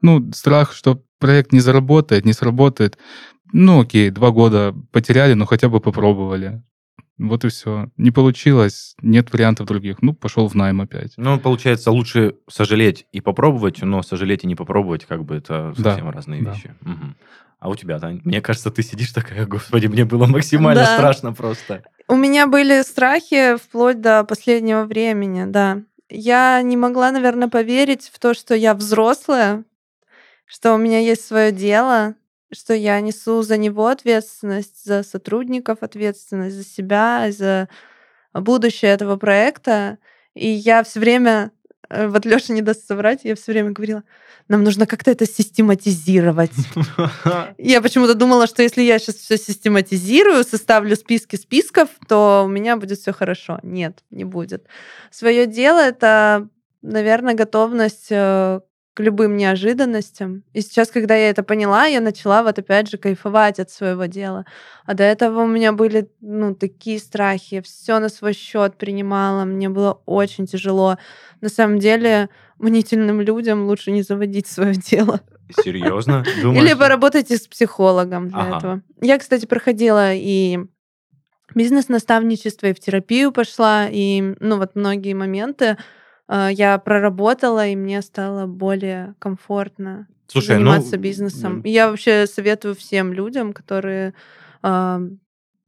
Ну, 0.00 0.32
страх, 0.32 0.72
что 0.72 1.02
проект 1.18 1.52
не 1.52 1.60
заработает, 1.60 2.24
не 2.24 2.32
сработает. 2.32 2.98
Ну, 3.52 3.80
окей, 3.80 4.10
два 4.10 4.30
года 4.30 4.74
потеряли, 4.90 5.34
но 5.34 5.44
хотя 5.44 5.68
бы 5.68 5.80
попробовали. 5.80 6.62
Вот 7.18 7.44
и 7.44 7.48
все. 7.48 7.90
Не 7.98 8.10
получилось, 8.10 8.94
нет 9.02 9.30
вариантов 9.30 9.66
других. 9.66 10.00
Ну, 10.00 10.14
пошел 10.14 10.48
в 10.48 10.54
найм 10.54 10.80
опять. 10.80 11.12
Ну, 11.18 11.38
получается, 11.38 11.90
лучше 11.90 12.36
сожалеть 12.48 13.04
и 13.12 13.20
попробовать, 13.20 13.82
но 13.82 14.02
сожалеть 14.02 14.44
и 14.44 14.46
не 14.46 14.54
попробовать, 14.54 15.04
как 15.04 15.24
бы 15.24 15.34
это 15.34 15.74
Да, 15.76 15.90
совсем 15.90 16.08
разные 16.08 16.42
да. 16.42 16.52
вещи. 16.54 16.74
Мгм. 16.80 17.16
А 17.60 17.68
у 17.68 17.74
тебя, 17.76 17.98
Тань? 17.98 18.20
Мне 18.24 18.40
кажется, 18.40 18.70
ты 18.70 18.82
сидишь 18.82 19.12
такая, 19.12 19.46
господи, 19.46 19.86
мне 19.86 20.04
было 20.04 20.26
максимально 20.26 20.84
Да. 20.84 20.94
страшно 20.94 21.32
просто. 21.34 21.84
У 22.08 22.16
меня 22.16 22.46
были 22.46 22.82
страхи 22.82 23.56
вплоть 23.56 24.00
до 24.00 24.24
последнего 24.24 24.84
времени, 24.84 25.44
да. 25.46 25.82
Я 26.08 26.60
не 26.62 26.76
могла, 26.76 27.12
наверное, 27.12 27.48
поверить 27.48 28.10
в 28.12 28.18
то, 28.18 28.34
что 28.34 28.54
я 28.54 28.74
взрослая, 28.74 29.64
что 30.46 30.74
у 30.74 30.78
меня 30.78 30.98
есть 30.98 31.24
свое 31.24 31.52
дело, 31.52 32.14
что 32.52 32.74
я 32.74 33.00
несу 33.00 33.42
за 33.42 33.56
него 33.58 33.86
ответственность, 33.86 34.84
за 34.84 35.04
сотрудников 35.04 35.78
ответственность, 35.82 36.56
за 36.56 36.64
себя, 36.64 37.30
за 37.30 37.68
будущее 38.34 38.90
этого 38.90 39.16
проекта. 39.16 39.98
И 40.34 40.48
я 40.48 40.82
все 40.82 40.98
время, 40.98 41.52
вот 41.90 42.24
Леша 42.24 42.52
не 42.52 42.62
даст 42.62 42.86
соврать, 42.86 43.20
я 43.24 43.34
все 43.34 43.52
время 43.52 43.72
говорила, 43.72 44.02
нам 44.48 44.64
нужно 44.64 44.86
как-то 44.86 45.10
это 45.10 45.26
систематизировать. 45.26 46.52
Я 47.58 47.80
почему-то 47.80 48.14
думала, 48.14 48.46
что 48.46 48.62
если 48.62 48.82
я 48.82 48.98
сейчас 48.98 49.16
все 49.16 49.36
систематизирую, 49.36 50.42
составлю 50.42 50.96
списки 50.96 51.36
списков, 51.36 51.88
то 52.08 52.42
у 52.46 52.48
меня 52.48 52.76
будет 52.76 52.98
все 52.98 53.12
хорошо. 53.12 53.60
Нет, 53.62 54.02
не 54.10 54.24
будет. 54.24 54.66
Свое 55.10 55.46
дело 55.46 55.78
это, 55.78 56.48
наверное, 56.82 57.34
готовность 57.34 58.08
э, 58.10 58.60
к 58.94 59.00
любым 59.00 59.36
неожиданностям. 59.36 60.42
И 60.52 60.60
сейчас, 60.60 60.90
когда 60.90 61.14
я 61.14 61.30
это 61.30 61.42
поняла, 61.42 61.86
я 61.86 62.00
начала 62.00 62.42
вот 62.42 62.58
опять 62.58 62.90
же 62.90 62.98
кайфовать 62.98 63.60
от 63.60 63.70
своего 63.70 64.06
дела. 64.06 64.44
А 64.84 64.94
до 64.94 65.04
этого 65.04 65.42
у 65.42 65.46
меня 65.46 65.72
были 65.72 66.10
ну 66.20 66.54
такие 66.54 66.98
страхи, 66.98 67.54
я 67.56 67.62
все 67.62 67.98
на 68.00 68.08
свой 68.08 68.32
счет 68.32 68.76
принимала, 68.76 69.44
мне 69.44 69.68
было 69.68 70.00
очень 70.06 70.46
тяжело. 70.46 70.98
На 71.40 71.48
самом 71.48 71.78
деле 71.78 72.28
мнительным 72.58 73.20
людям 73.20 73.66
лучше 73.66 73.92
не 73.92 74.02
заводить 74.02 74.48
свое 74.48 74.74
дело. 74.74 75.20
Серьезно? 75.50 76.24
Думаешь? 76.42 76.64
Или 76.64 76.74
поработайте 76.74 77.36
с 77.36 77.46
психологом 77.46 78.28
для 78.28 78.48
Ага. 78.48 78.56
этого. 78.56 78.82
Я, 79.00 79.18
кстати, 79.18 79.46
проходила 79.46 80.12
и 80.14 80.58
бизнес-наставничество, 81.54 82.66
и 82.66 82.74
в 82.74 82.80
терапию 82.80 83.32
пошла, 83.32 83.88
и, 83.90 84.34
ну, 84.40 84.58
вот 84.58 84.74
многие 84.74 85.14
моменты 85.14 85.76
я 86.30 86.78
проработала, 86.78 87.66
и 87.66 87.76
мне 87.76 88.02
стало 88.02 88.46
более 88.46 89.14
комфортно 89.18 90.06
Слушай, 90.26 90.58
ну, 90.58 90.70
заниматься 90.70 90.96
бизнесом. 90.96 91.60
И 91.62 91.70
я 91.70 91.90
вообще 91.90 92.26
советую 92.26 92.76
всем 92.76 93.12
людям, 93.12 93.52
которые 93.52 94.14
э, 94.62 95.00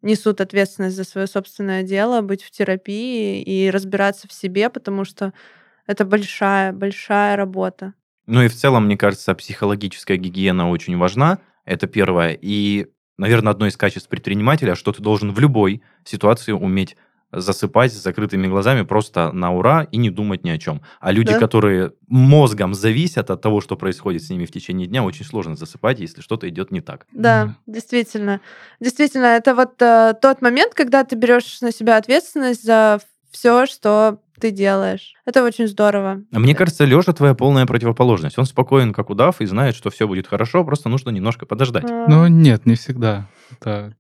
несут 0.03 0.41
ответственность 0.41 0.97
за 0.97 1.05
свое 1.05 1.27
собственное 1.27 1.83
дело, 1.83 2.21
быть 2.21 2.43
в 2.43 2.51
терапии 2.51 3.43
и 3.43 3.71
разбираться 3.71 4.29
в 4.29 4.33
себе, 4.33 4.71
потому 4.71 5.05
что 5.05 5.33
это 5.87 6.05
большая, 6.05 6.73
большая 6.73 7.37
работа. 7.37 7.95
Ну 8.27 8.43
и 8.43 8.49
в 8.49 8.55
целом, 8.55 8.87
мне 8.87 8.97
кажется, 8.97 9.35
психологическая 9.35 10.17
гигиена 10.17 10.71
очень 10.71 10.97
важна. 10.97 11.39
Это 11.65 11.87
первое. 11.89 12.39
И, 12.41 12.87
наверное, 13.19 13.53
одно 13.53 13.67
из 13.67 13.77
качеств 13.77 14.09
предпринимателя, 14.09 14.77
что 14.77 14.93
ты 14.93 15.03
должен 15.03 15.33
в 15.33 15.41
любой 15.41 15.83
ситуации 16.05 16.53
уметь 16.53 16.97
засыпать 17.33 17.93
с 17.93 18.03
закрытыми 18.03 18.47
глазами 18.47 18.83
просто 18.83 19.33
на 19.33 19.53
ура 19.53 19.87
и 19.91 19.97
не 19.97 20.11
думать 20.11 20.45
ни 20.45 20.51
о 20.51 20.59
чем. 20.59 20.83
А 21.01 21.11
люди, 21.13 21.33
Да. 21.33 21.39
которые 21.39 21.93
мозгом 22.09 22.75
зависят 22.75 23.31
от 23.31 23.41
того, 23.41 23.61
что 23.61 23.77
происходит 23.77 24.23
с 24.23 24.31
ними 24.31 24.45
в 24.45 24.51
течение 24.53 24.87
дня, 24.87 25.03
очень 25.03 25.25
сложно 25.25 25.57
засыпать, 25.57 25.99
если 26.01 26.21
что-то 26.21 26.49
идет 26.49 26.71
не 26.71 26.81
так. 26.81 27.07
Да, 27.13 27.45
Мгм. 27.47 27.57
действительно. 27.67 28.41
Действительно, 28.81 29.27
это 29.27 29.55
вот 29.55 29.81
э, 29.81 30.15
тот 30.21 30.43
момент, 30.43 30.75
когда 30.75 31.05
ты 31.05 31.17
берешь 31.17 31.61
на 31.63 31.73
себя 31.73 31.97
ответственность 31.97 32.65
за 32.65 33.01
все, 33.31 33.65
что 33.67 34.19
ты 34.39 34.51
делаешь. 34.51 35.15
Это 35.25 35.45
очень 35.45 35.69
здорово. 35.69 36.23
А 36.33 36.39
Мне 36.39 36.55
кажется, 36.55 36.85
Леша 36.85 37.13
твоя 37.13 37.35
полная 37.35 37.65
противоположность. 37.65 38.39
Он 38.39 38.45
спокоен, 38.45 38.93
как 38.93 39.09
удав, 39.09 39.41
и 39.41 39.47
знает, 39.47 39.75
что 39.77 39.89
все 39.91 40.07
будет 40.09 40.27
хорошо, 40.27 40.65
просто 40.65 40.89
нужно 40.89 41.11
немножко 41.11 41.47
подождать. 41.47 41.85
А, 41.89 42.07
Ну, 42.09 42.27
нет, 42.27 42.67
не 42.67 42.75
всегда. 42.75 43.29
Это 43.53 43.95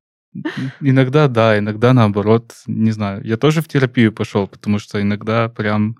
иногда 0.80 1.28
да, 1.28 1.58
иногда 1.58 1.92
наоборот, 1.92 2.52
не 2.66 2.90
знаю. 2.90 3.24
Я 3.24 3.36
тоже 3.36 3.60
в 3.62 3.68
терапию 3.68 4.12
пошел, 4.12 4.46
потому 4.46 4.78
что 4.78 5.00
иногда 5.00 5.48
прям 5.48 5.96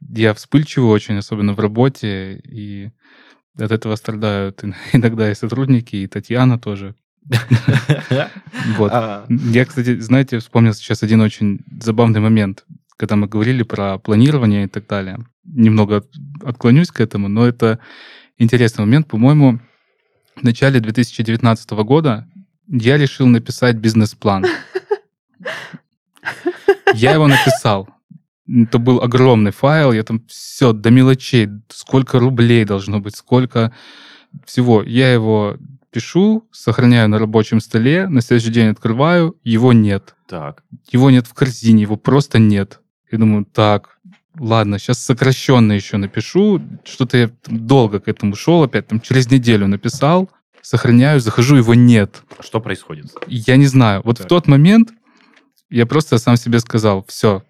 я 0.00 0.34
вспыльчивый 0.34 0.90
очень, 0.90 1.16
особенно 1.18 1.52
в 1.54 1.60
работе, 1.60 2.40
и 2.44 2.90
от 3.58 3.72
этого 3.72 3.96
страдают 3.96 4.62
ин- 4.64 4.74
иногда 4.92 5.30
и 5.30 5.34
сотрудники, 5.34 5.96
и 5.96 6.06
Татьяна 6.06 6.58
тоже. 6.58 6.94
Вот. 8.78 8.92
А, 8.92 9.26
Я, 9.28 9.64
кстати, 9.64 9.98
знаете, 10.00 10.38
вспомнил 10.38 10.74
сейчас 10.74 11.02
один 11.02 11.20
очень 11.20 11.60
забавный 11.80 12.20
момент, 12.20 12.64
когда 12.96 13.16
мы 13.16 13.26
говорили 13.26 13.62
про 13.62 13.98
планирование 13.98 14.64
и 14.64 14.68
так 14.68 14.86
далее. 14.86 15.18
Немного 15.44 15.96
от- 15.98 16.10
отклонюсь 16.44 16.90
к 16.90 17.00
этому, 17.00 17.28
но 17.28 17.46
это 17.46 17.78
интересный 18.38 18.84
момент. 18.84 19.08
По-моему, 19.08 19.60
в 20.36 20.42
начале 20.42 20.80
2019 20.80 21.70
года 21.84 22.28
я 22.68 22.96
решил 22.96 23.26
написать 23.26 23.76
бизнес-план. 23.76 24.46
Я 26.94 27.12
его 27.12 27.26
написал. 27.26 27.88
Это 28.48 28.78
был 28.78 29.00
огромный 29.00 29.50
файл, 29.50 29.92
я 29.92 30.02
там 30.04 30.24
все 30.28 30.72
до 30.72 30.90
мелочей, 30.90 31.48
сколько 31.68 32.18
рублей 32.18 32.64
должно 32.64 33.00
быть, 33.00 33.16
сколько 33.16 33.72
всего. 34.44 34.82
Я 34.82 35.12
его 35.12 35.56
пишу, 35.90 36.46
сохраняю 36.52 37.08
на 37.08 37.18
рабочем 37.18 37.60
столе, 37.60 38.06
на 38.08 38.20
следующий 38.20 38.52
день 38.52 38.68
открываю, 38.68 39.36
его 39.42 39.72
нет. 39.72 40.14
Так. 40.28 40.62
Его 40.92 41.10
нет 41.10 41.26
в 41.26 41.34
корзине, 41.34 41.82
его 41.82 41.96
просто 41.96 42.38
нет. 42.38 42.80
Я 43.10 43.18
думаю, 43.18 43.46
так, 43.46 43.98
ладно, 44.38 44.78
сейчас 44.78 44.98
сокращенно 44.98 45.72
еще 45.72 45.96
напишу. 45.96 46.60
Что-то 46.84 47.16
я 47.16 47.30
долго 47.46 47.98
к 47.98 48.08
этому 48.08 48.36
шел, 48.36 48.62
опять 48.62 48.86
там 48.86 49.00
через 49.00 49.30
неделю 49.30 49.66
написал, 49.66 50.30
сохраняю, 50.66 51.20
захожу, 51.20 51.56
его 51.56 51.74
нет. 51.74 52.22
Что 52.40 52.60
происходит? 52.60 53.14
Я 53.28 53.56
не 53.56 53.66
знаю. 53.66 54.02
Вот 54.04 54.16
Так. 54.18 54.26
в 54.26 54.28
тот 54.28 54.48
момент 54.48 54.90
я 55.70 55.86
просто 55.86 56.18
сам 56.18 56.36
себе 56.36 56.58
сказал, 56.58 57.04
все, 57.06 57.44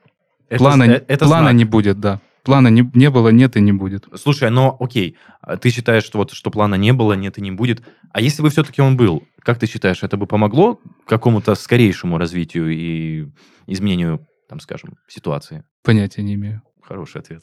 Это 0.50 0.58
плана, 0.58 0.82
э, 0.84 1.04
это 1.08 1.24
плана 1.24 1.44
знак. 1.48 1.54
не 1.54 1.64
будет, 1.64 1.98
да. 1.98 2.20
Плана 2.44 2.68
не, 2.68 2.88
не 2.94 3.08
было, 3.10 3.30
нет 3.30 3.56
и 3.56 3.60
не 3.60 3.72
будет. 3.72 4.06
Слушай, 4.14 4.50
но 4.50 4.76
окей, 4.78 5.16
а 5.40 5.56
ты 5.56 5.70
считаешь, 5.70 6.04
что 6.04 6.18
вот 6.18 6.30
что 6.32 6.50
плана 6.50 6.74
не 6.74 6.92
было, 6.92 7.14
нет 7.14 7.38
и 7.38 7.40
не 7.40 7.50
будет. 7.50 7.82
А 8.12 8.20
если 8.20 8.42
бы 8.42 8.50
все-таки 8.50 8.82
он 8.82 8.96
был, 8.96 9.24
как 9.40 9.58
ты 9.58 9.66
считаешь, 9.66 10.02
это 10.02 10.16
бы 10.18 10.26
помогло 10.26 10.78
какому-то 11.06 11.54
скорейшему 11.54 12.18
развитию 12.18 12.68
и 12.70 13.28
изменению, 13.66 14.26
там, 14.48 14.60
скажем, 14.60 14.96
ситуации? 15.08 15.64
Понятия 15.82 16.22
не 16.22 16.34
имею. 16.34 16.62
Хороший 16.86 17.20
ответ. 17.20 17.42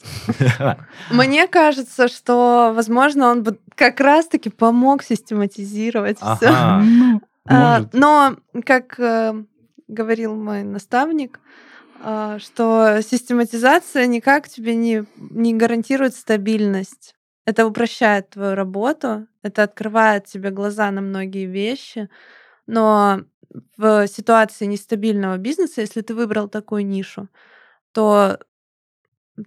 Мне 1.10 1.46
кажется, 1.46 2.08
что, 2.08 2.72
возможно, 2.74 3.30
он 3.30 3.42
бы 3.42 3.58
как 3.74 4.00
раз-таки 4.00 4.48
помог 4.50 5.02
систематизировать 5.02 6.18
все. 6.18 6.48
Ага. 6.48 6.82
Ну, 6.84 7.20
А, 7.46 7.78
может. 7.78 7.92
Но, 7.92 8.36
как 8.64 8.98
э, 8.98 9.34
говорил 9.86 10.34
мой 10.34 10.62
наставник, 10.62 11.40
а, 12.00 12.38
что 12.38 13.00
систематизация 13.02 14.06
никак 14.06 14.48
тебе 14.48 14.74
не, 14.74 15.04
не 15.16 15.54
гарантирует 15.54 16.14
стабильность. 16.14 17.14
Это 17.44 17.66
упрощает 17.66 18.30
твою 18.30 18.54
работу, 18.54 19.26
это 19.42 19.64
открывает 19.64 20.24
тебе 20.24 20.50
глаза 20.50 20.90
на 20.90 21.02
многие 21.02 21.44
вещи, 21.44 22.08
но 22.66 23.20
в 23.76 24.06
ситуации 24.08 24.64
нестабильного 24.64 25.36
бизнеса, 25.36 25.82
если 25.82 26.00
ты 26.00 26.14
выбрал 26.14 26.48
такую 26.48 26.86
нишу, 26.86 27.28
то 27.92 28.38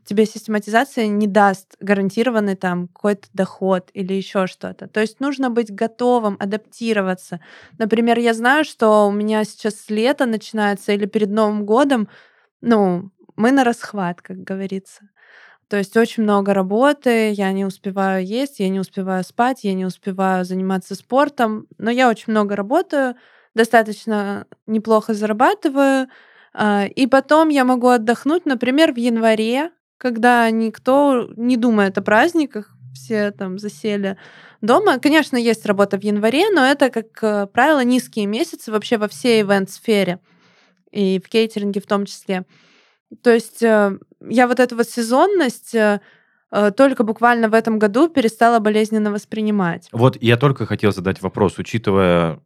тебе 0.06 0.26
систематизация 0.26 1.08
не 1.08 1.28
даст 1.28 1.76
гарантированный 1.80 2.56
там 2.56 2.88
какой-то 2.88 3.28
доход 3.34 3.90
или 3.94 4.14
еще 4.14 4.48
что-то. 4.48 4.88
То 4.88 5.00
есть 5.00 5.20
нужно 5.20 5.50
быть 5.50 5.74
готовым 5.74 6.36
адаптироваться. 6.40 7.40
Например, 7.78 8.20
я 8.20 8.34
знаю, 8.34 8.66
что 8.66 9.08
у 9.08 9.12
меня 9.12 9.44
сейчас 9.46 9.90
лето 9.90 10.26
начинается 10.26 10.92
или 10.92 11.06
перед 11.06 11.30
Новым 11.30 11.66
годом, 11.66 12.10
ну, 12.62 13.12
мы 13.36 13.52
на 13.52 13.64
расхват, 13.64 14.22
как 14.22 14.44
говорится. 14.44 15.10
То 15.70 15.78
есть 15.78 15.98
очень 15.98 16.24
много 16.24 16.54
работы, 16.54 17.32
я 17.32 17.52
не 17.52 17.66
успеваю 17.66 18.26
есть, 18.26 18.60
я 18.60 18.70
не 18.70 18.80
успеваю 18.80 19.24
спать, 19.24 19.64
я 19.64 19.74
не 19.74 19.86
успеваю 19.86 20.46
заниматься 20.46 20.96
спортом, 20.96 21.68
но 21.78 21.92
я 21.92 22.10
очень 22.10 22.32
много 22.32 22.56
работаю, 22.56 23.16
достаточно 23.54 24.48
неплохо 24.66 25.14
зарабатываю, 25.14 26.08
а, 26.54 26.86
и 26.86 27.06
потом 27.06 27.50
я 27.50 27.66
могу 27.66 27.90
отдохнуть, 27.90 28.46
например, 28.46 28.94
в 28.94 28.98
январе, 28.98 29.72
когда 29.98 30.50
никто 30.52 31.30
не 31.36 31.58
думает 31.58 31.98
о 31.98 32.02
праздниках, 32.02 32.72
все 32.94 33.32
там 33.32 33.60
засели 33.60 34.18
дома. 34.62 35.00
Конечно, 35.00 35.38
есть 35.38 35.66
работа 35.66 35.98
в 35.98 36.04
январе, 36.04 36.50
но 36.50 36.66
это, 36.66 36.90
как 36.90 37.06
э, 37.22 37.48
правило, 37.48 37.84
низкие 37.84 38.26
месяцы 38.26 38.72
вообще 38.72 38.98
во 38.98 39.08
всей 39.08 39.42
ивент-сфере 39.42 40.20
и 40.92 41.22
в 41.24 41.30
кейтеринге 41.30 41.80
в 41.80 41.86
том 41.86 42.06
числе. 42.06 42.46
То 43.22 43.32
есть 43.32 43.62
э, 43.62 43.98
я 44.28 44.48
вот 44.48 44.60
эту 44.60 44.76
вот 44.76 44.90
сезонность 44.90 45.76
э, 45.76 46.00
только 46.76 47.04
буквально 47.04 47.50
в 47.50 47.54
этом 47.54 47.78
году 47.78 48.08
перестала 48.08 48.60
болезненно 48.60 49.12
воспринимать. 49.12 49.90
Вот 49.92 50.18
я 50.22 50.38
только 50.38 50.66
хотел 50.66 50.92
задать 50.92 51.22
вопрос, 51.22 51.58
учитывая, 51.58 52.40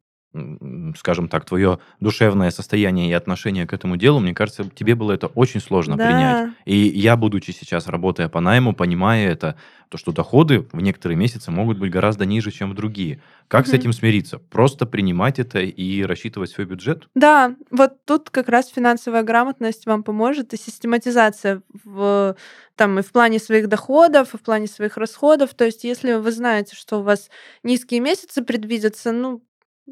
скажем 0.97 1.27
так, 1.27 1.45
твое 1.45 1.79
душевное 1.99 2.51
состояние 2.51 3.09
и 3.09 3.13
отношение 3.13 3.67
к 3.67 3.73
этому 3.73 3.97
делу, 3.97 4.19
мне 4.19 4.33
кажется, 4.33 4.63
тебе 4.73 4.95
было 4.95 5.11
это 5.11 5.27
очень 5.27 5.59
сложно 5.59 5.97
принять. 5.97 6.37
И 6.65 6.75
я, 6.77 7.17
будучи 7.17 7.51
сейчас, 7.51 7.87
работая 7.87 8.29
по 8.29 8.39
найму, 8.39 8.73
понимая 8.73 9.29
это, 9.29 9.57
то, 9.89 9.97
что 9.97 10.13
доходы 10.13 10.65
в 10.71 10.81
некоторые 10.81 11.17
месяцы 11.17 11.51
могут 11.51 11.77
быть 11.77 11.91
гораздо 11.91 12.25
ниже, 12.25 12.51
чем 12.51 12.71
в 12.71 12.75
другие. 12.75 13.21
Как 13.49 13.65
с 13.65 13.69
Мгм. 13.69 13.79
этим 13.79 13.93
смириться? 13.93 14.39
Просто 14.39 14.85
принимать 14.85 15.37
это 15.39 15.59
и 15.59 16.03
рассчитывать 16.03 16.49
свой 16.49 16.65
бюджет? 16.65 17.09
Да, 17.13 17.55
вот 17.69 18.05
тут 18.05 18.29
как 18.29 18.47
раз 18.47 18.69
финансовая 18.69 19.23
грамотность 19.23 19.85
вам 19.85 20.03
поможет 20.03 20.53
и 20.53 20.57
систематизация 20.57 21.61
в, 21.83 22.37
там, 22.77 22.99
и 22.99 23.01
в 23.01 23.11
плане 23.11 23.39
своих 23.39 23.67
доходов, 23.67 24.33
и 24.33 24.37
в 24.37 24.41
плане 24.41 24.67
своих 24.67 24.95
расходов. 24.95 25.53
То 25.55 25.65
есть 25.65 25.83
если 25.83 26.13
вы 26.13 26.31
знаете, 26.31 26.75
что 26.77 26.99
у 26.99 27.03
вас 27.03 27.29
низкие 27.63 27.99
месяцы 27.99 28.43
предвидятся, 28.43 29.11
ну, 29.11 29.43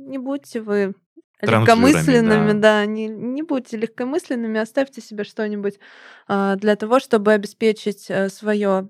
не 0.08 0.18
будьте 0.18 0.62
вы 0.62 0.94
легкомысленными, 1.42 2.52
да. 2.54 2.82
да, 2.82 2.86
не, 2.86 3.08
не 3.08 3.44
будьте 3.44 3.78
легкомысленными, 3.78 4.60
оставьте 4.60 5.02
себе 5.02 5.24
что-нибудь 5.24 5.80
а, 6.28 6.56
для 6.56 6.76
того, 6.76 7.00
чтобы 7.00 7.34
обеспечить 7.34 8.12
свое 8.30 8.90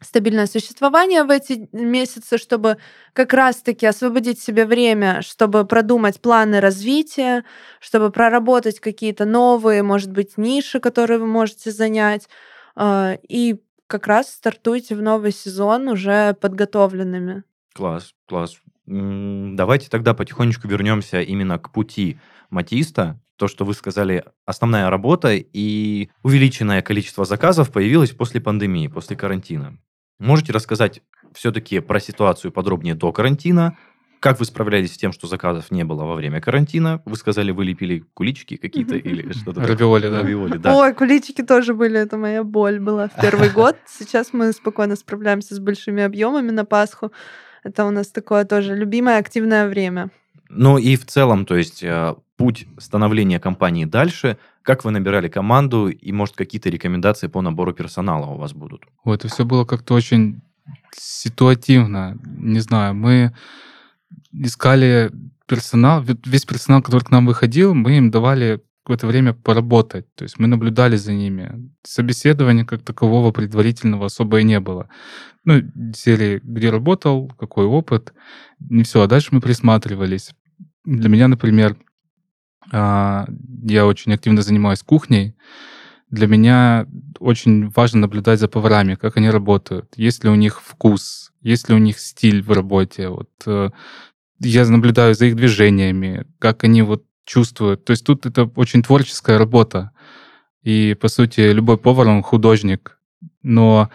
стабильное 0.00 0.46
существование 0.46 1.24
в 1.24 1.30
эти 1.30 1.68
месяцы, 1.72 2.38
чтобы 2.38 2.76
как 3.12 3.32
раз-таки 3.32 3.86
освободить 3.86 4.40
себе 4.40 4.66
время, 4.66 5.22
чтобы 5.22 5.64
продумать 5.64 6.20
планы 6.20 6.60
развития, 6.60 7.44
чтобы 7.80 8.10
проработать 8.10 8.78
какие-то 8.78 9.24
новые, 9.24 9.82
может 9.82 10.12
быть, 10.12 10.36
ниши, 10.36 10.80
которые 10.80 11.18
вы 11.18 11.26
можете 11.26 11.70
занять, 11.70 12.28
а, 12.74 13.16
и 13.26 13.60
как 13.86 14.06
раз 14.06 14.30
стартуйте 14.30 14.94
в 14.94 15.02
новый 15.02 15.32
сезон 15.32 15.88
уже 15.88 16.34
подготовленными. 16.34 17.44
Класс, 17.74 18.12
класс. 18.26 18.56
Давайте 18.86 19.90
тогда 19.90 20.14
потихонечку 20.14 20.68
вернемся 20.68 21.20
именно 21.20 21.58
к 21.58 21.72
пути 21.72 22.18
матиста. 22.50 23.20
То, 23.36 23.48
что 23.48 23.64
вы 23.64 23.74
сказали, 23.74 24.24
основная 24.46 24.88
работа 24.88 25.34
и 25.34 26.08
увеличенное 26.22 26.82
количество 26.82 27.24
заказов 27.24 27.70
появилось 27.72 28.12
после 28.12 28.40
пандемии, 28.40 28.88
после 28.88 29.16
карантина. 29.16 29.78
Можете 30.18 30.52
рассказать 30.52 31.02
все-таки 31.34 31.80
про 31.80 32.00
ситуацию 32.00 32.52
подробнее 32.52 32.94
до 32.94 33.12
карантина? 33.12 33.76
Как 34.20 34.38
вы 34.38 34.46
справлялись 34.46 34.94
с 34.94 34.96
тем, 34.96 35.12
что 35.12 35.26
заказов 35.26 35.70
не 35.70 35.84
было 35.84 36.04
во 36.04 36.14
время 36.14 36.40
карантина? 36.40 37.02
Вы 37.04 37.16
сказали, 37.16 37.50
вы 37.50 37.66
лепили 37.66 38.04
куличики 38.14 38.56
какие-то 38.56 38.96
или 38.96 39.32
что-то? 39.32 39.60
Равиоли, 39.60 40.08
да. 40.08 40.22
Равиоли, 40.22 40.56
да. 40.56 40.74
Ой, 40.74 40.94
куличики 40.94 41.42
тоже 41.42 41.74
были, 41.74 42.00
это 42.00 42.16
моя 42.16 42.42
боль 42.42 42.80
была 42.80 43.08
в 43.08 43.20
первый 43.20 43.50
год. 43.54 43.76
Сейчас 43.86 44.32
мы 44.32 44.52
спокойно 44.52 44.96
справляемся 44.96 45.54
с 45.54 45.58
большими 45.58 46.02
объемами 46.02 46.50
на 46.50 46.64
Пасху. 46.64 47.12
Это 47.66 47.84
у 47.84 47.90
нас 47.90 48.06
такое 48.08 48.44
тоже 48.44 48.76
любимое 48.76 49.18
активное 49.18 49.68
время. 49.68 50.10
Ну 50.48 50.78
и 50.78 50.94
в 50.94 51.04
целом, 51.04 51.44
то 51.44 51.56
есть 51.56 51.82
э, 51.82 52.14
путь 52.36 52.68
становления 52.78 53.40
компании 53.40 53.84
дальше, 53.84 54.38
как 54.62 54.84
вы 54.84 54.92
набирали 54.92 55.28
команду 55.28 55.88
и, 55.88 56.12
может, 56.12 56.36
какие-то 56.36 56.70
рекомендации 56.70 57.26
по 57.26 57.40
набору 57.42 57.72
персонала 57.74 58.26
у 58.26 58.36
вас 58.36 58.52
будут? 58.52 58.84
Ой, 59.02 59.16
это 59.16 59.26
все 59.26 59.44
было 59.44 59.64
как-то 59.64 59.94
очень 59.94 60.42
ситуативно. 60.96 62.16
Не 62.24 62.60
знаю, 62.60 62.94
мы 62.94 63.34
искали 64.32 65.10
персонал, 65.48 66.04
весь 66.24 66.44
персонал, 66.44 66.82
который 66.82 67.02
к 67.02 67.10
нам 67.10 67.26
выходил, 67.26 67.74
мы 67.74 67.96
им 67.96 68.12
давали 68.12 68.60
какое-то 68.86 69.08
время 69.08 69.34
поработать. 69.34 70.06
То 70.14 70.22
есть 70.22 70.38
мы 70.38 70.46
наблюдали 70.46 70.94
за 70.94 71.12
ними. 71.12 71.72
Собеседования 71.82 72.64
как 72.64 72.82
такового 72.82 73.32
предварительного 73.32 74.06
особо 74.06 74.38
и 74.38 74.44
не 74.44 74.60
было. 74.60 74.88
Ну, 75.44 75.60
серии, 75.92 76.40
где 76.44 76.70
работал, 76.70 77.28
какой 77.36 77.64
опыт, 77.64 78.14
не 78.60 78.84
все. 78.84 79.02
А 79.02 79.08
дальше 79.08 79.30
мы 79.32 79.40
присматривались. 79.40 80.30
Для 80.84 81.08
меня, 81.08 81.26
например, 81.26 81.76
а, 82.70 83.26
я 83.64 83.86
очень 83.86 84.12
активно 84.12 84.42
занимаюсь 84.42 84.84
кухней. 84.84 85.34
Для 86.10 86.28
меня 86.28 86.86
очень 87.18 87.68
важно 87.70 88.02
наблюдать 88.02 88.38
за 88.38 88.46
поварами, 88.46 88.94
как 88.94 89.16
они 89.16 89.30
работают, 89.30 89.94
есть 89.96 90.22
ли 90.22 90.30
у 90.30 90.36
них 90.36 90.62
вкус, 90.62 91.32
есть 91.40 91.68
ли 91.68 91.74
у 91.74 91.78
них 91.78 91.98
стиль 91.98 92.40
в 92.40 92.52
работе. 92.52 93.08
Вот 93.08 93.30
э, 93.46 93.70
я 94.38 94.64
наблюдаю 94.66 95.16
за 95.16 95.26
их 95.26 95.34
движениями, 95.34 96.24
как 96.38 96.62
они 96.62 96.82
вот 96.82 97.02
чувствуют. 97.26 97.84
То 97.84 97.90
есть 97.90 98.06
тут 98.06 98.24
это 98.24 98.44
очень 98.56 98.82
творческая 98.82 99.36
работа. 99.36 99.90
И, 100.62 100.96
по 101.00 101.08
сути, 101.08 101.40
любой 101.52 101.76
повар, 101.76 102.08
он 102.08 102.22
художник. 102.22 102.98
Но 103.42 103.90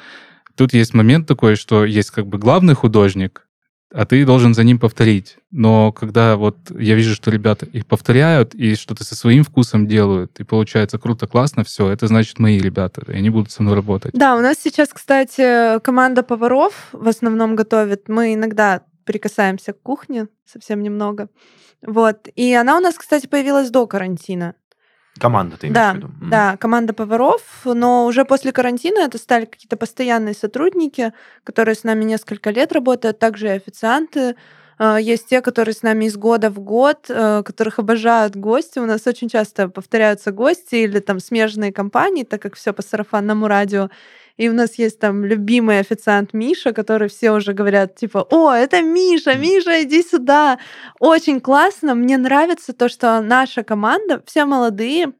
тут 0.55 0.73
есть 0.73 0.93
момент 0.93 1.27
такой, 1.27 1.55
что 1.55 1.85
есть 1.85 2.11
как 2.11 2.27
бы 2.27 2.37
главный 2.37 2.75
художник, 2.75 3.47
а 3.93 4.05
ты 4.05 4.25
должен 4.25 4.53
за 4.53 4.63
ним 4.63 4.79
повторить. 4.79 5.37
Но 5.51 5.91
когда 5.91 6.37
вот 6.37 6.57
я 6.77 6.95
вижу, 6.95 7.13
что 7.13 7.29
ребята 7.29 7.65
их 7.65 7.85
повторяют 7.85 8.55
и 8.55 8.75
что-то 8.75 9.03
со 9.03 9.15
своим 9.15 9.43
вкусом 9.43 9.87
делают, 9.87 10.39
и 10.39 10.43
получается 10.43 10.97
круто, 10.97 11.27
классно, 11.27 11.63
все, 11.63 11.89
это 11.89 12.07
значит 12.07 12.39
мои 12.39 12.57
ребята, 12.59 13.03
и 13.11 13.15
они 13.15 13.29
будут 13.29 13.51
со 13.51 13.63
мной 13.63 13.75
работать. 13.75 14.11
Да, 14.13 14.37
у 14.37 14.41
нас 14.41 14.57
сейчас, 14.63 14.89
кстати, 14.93 15.79
команда 15.81 16.23
поваров 16.23 16.89
в 16.93 17.07
основном 17.07 17.55
готовит. 17.55 18.07
Мы 18.07 18.33
иногда 18.33 18.83
прикасаемся 19.11 19.73
к 19.73 19.81
кухне, 19.81 20.27
совсем 20.45 20.81
немного. 20.81 21.27
Вот. 21.85 22.29
И 22.35 22.53
она 22.53 22.77
у 22.77 22.79
нас, 22.79 22.95
кстати, 22.95 23.27
появилась 23.27 23.69
до 23.69 23.85
карантина. 23.85 24.55
Команда 25.19 25.57
ты 25.57 25.67
имеешь 25.67 25.75
Да, 25.75 25.91
в 25.91 25.95
виду? 25.97 26.09
Да, 26.29 26.55
команда 26.57 26.93
поваров, 26.93 27.41
но 27.65 28.05
уже 28.05 28.23
после 28.23 28.53
карантина 28.53 28.99
это 28.99 29.17
стали 29.17 29.43
какие-то 29.45 29.75
постоянные 29.75 30.33
сотрудники, 30.33 31.11
которые 31.43 31.75
с 31.75 31.83
нами 31.83 32.05
несколько 32.05 32.51
лет 32.51 32.71
работают, 32.71 33.19
также 33.19 33.47
и 33.47 33.51
официанты 33.51 34.37
есть 34.99 35.27
те, 35.27 35.41
которые 35.41 35.75
с 35.75 35.83
нами 35.83 36.05
из 36.05 36.17
года 36.17 36.49
в 36.49 36.59
год, 36.59 37.05
э, 37.09 37.43
которых 37.43 37.79
обожают 37.79 38.35
гости. 38.35 38.79
У 38.79 38.85
нас 38.85 39.05
очень 39.05 39.29
часто 39.29 39.69
повторяются 39.69 40.31
гости 40.31 40.75
или 40.75 40.99
там 40.99 41.19
смежные 41.19 41.71
компании, 41.71 42.23
так 42.23 42.41
как 42.41 42.55
все 42.55 42.73
по 42.73 42.81
сарафанному 42.81 43.47
радио. 43.47 43.89
И 44.37 44.49
у 44.49 44.53
нас 44.53 44.75
есть 44.79 44.99
там 44.99 45.23
любимый 45.23 45.79
официант 45.79 46.33
Миша, 46.33 46.73
который 46.73 47.09
все 47.09 47.31
уже 47.31 47.53
говорят, 47.53 47.95
типа, 47.95 48.25
о, 48.31 48.51
это 48.51 48.81
Миша, 48.81 49.35
Миша, 49.35 49.83
иди 49.83 50.01
сюда. 50.01 50.57
Очень 50.99 51.41
классно. 51.41 51.93
Мне 51.93 52.17
нравится 52.17 52.73
то, 52.73 52.89
что 52.89 53.21
наша 53.21 53.63
команда, 53.63 54.23
все 54.25 54.45
молодые, 54.45 55.07
а, 55.07 55.11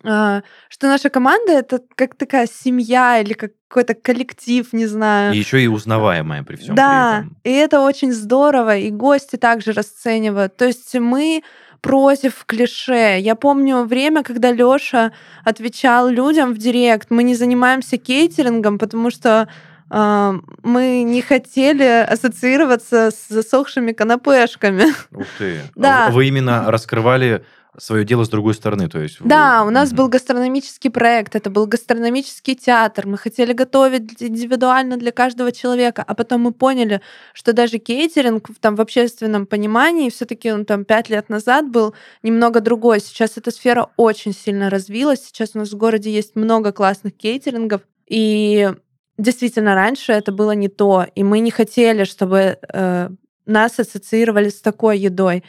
что 0.00 0.42
наша 0.82 1.10
команда 1.10 1.52
это 1.52 1.80
как 1.94 2.14
такая 2.16 2.46
семья 2.46 3.20
или 3.20 3.32
как 3.32 3.52
какой-то 3.68 3.94
коллектив, 3.94 4.70
не 4.72 4.86
знаю. 4.86 5.32
И 5.32 5.38
еще 5.38 5.62
и 5.62 5.66
узнаваемая 5.66 6.42
при 6.42 6.56
всем. 6.56 6.74
Да, 6.74 7.24
при 7.42 7.50
и 7.50 7.54
это 7.54 7.80
очень 7.80 8.12
здорово, 8.12 8.76
и 8.76 8.90
гости 8.90 9.36
также 9.36 9.72
расценивают. 9.72 10.56
То 10.58 10.66
есть 10.66 10.94
мы 10.94 11.42
против 11.80 12.44
клише. 12.46 13.18
Я 13.18 13.34
помню 13.34 13.82
время, 13.84 14.22
когда 14.22 14.52
Лёша 14.52 15.12
отвечал 15.44 16.08
людям 16.08 16.54
в 16.54 16.58
директ, 16.58 17.10
мы 17.10 17.22
не 17.24 17.34
занимаемся 17.34 17.96
кейтерингом, 17.96 18.78
потому 18.78 19.10
что 19.10 19.48
э, 19.90 20.32
мы 20.62 21.02
не 21.02 21.22
хотели 21.22 22.06
ассоциироваться 22.08 23.10
с 23.10 23.28
засохшими 23.28 23.92
канапешками. 23.92 24.84
Ух 25.10 25.26
ты. 25.38 25.60
Да. 25.74 26.08
Вы 26.10 26.28
именно 26.28 26.70
раскрывали 26.70 27.44
свое 27.78 28.04
дело 28.04 28.24
с 28.24 28.28
другой 28.28 28.54
стороны, 28.54 28.88
то 28.88 28.98
есть. 29.00 29.18
Да, 29.20 29.62
вы... 29.62 29.68
у 29.68 29.70
нас 29.70 29.92
mm-hmm. 29.92 29.96
был 29.96 30.08
гастрономический 30.08 30.90
проект, 30.90 31.34
это 31.34 31.50
был 31.50 31.66
гастрономический 31.66 32.54
театр, 32.54 33.06
мы 33.06 33.16
хотели 33.16 33.52
готовить 33.52 34.22
индивидуально 34.22 34.96
для 34.96 35.12
каждого 35.12 35.52
человека, 35.52 36.04
а 36.06 36.14
потом 36.14 36.42
мы 36.42 36.52
поняли, 36.52 37.00
что 37.32 37.52
даже 37.52 37.78
кейтеринг 37.78 38.48
там 38.60 38.76
в 38.76 38.80
общественном 38.80 39.46
понимании 39.46 40.10
все-таки 40.10 40.52
он 40.52 40.64
там 40.64 40.84
пять 40.84 41.08
лет 41.08 41.28
назад 41.28 41.70
был 41.70 41.94
немного 42.22 42.60
другой. 42.60 43.00
Сейчас 43.00 43.36
эта 43.36 43.50
сфера 43.50 43.88
очень 43.96 44.34
сильно 44.34 44.68
развилась, 44.68 45.24
сейчас 45.24 45.52
у 45.54 45.58
нас 45.58 45.70
в 45.70 45.76
городе 45.76 46.10
есть 46.12 46.36
много 46.36 46.72
классных 46.72 47.16
кейтерингов, 47.16 47.82
и 48.06 48.70
действительно 49.16 49.74
раньше 49.74 50.12
это 50.12 50.32
было 50.32 50.52
не 50.52 50.68
то, 50.68 51.06
и 51.14 51.22
мы 51.22 51.38
не 51.38 51.50
хотели, 51.50 52.04
чтобы 52.04 52.58
э, 52.60 53.08
нас 53.46 53.78
ассоциировали 53.78 54.48
с 54.48 54.60
такой 54.60 54.98
едой. 54.98 55.42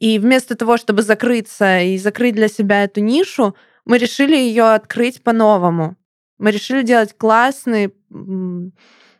И 0.00 0.18
вместо 0.18 0.56
того, 0.56 0.78
чтобы 0.78 1.02
закрыться 1.02 1.80
и 1.80 1.98
закрыть 1.98 2.34
для 2.34 2.48
себя 2.48 2.84
эту 2.84 3.00
нишу, 3.00 3.54
мы 3.84 3.98
решили 3.98 4.34
ее 4.34 4.72
открыть 4.72 5.22
по-новому. 5.22 5.96
Мы 6.38 6.50
решили 6.50 6.82
делать 6.82 7.14
классные 7.16 7.92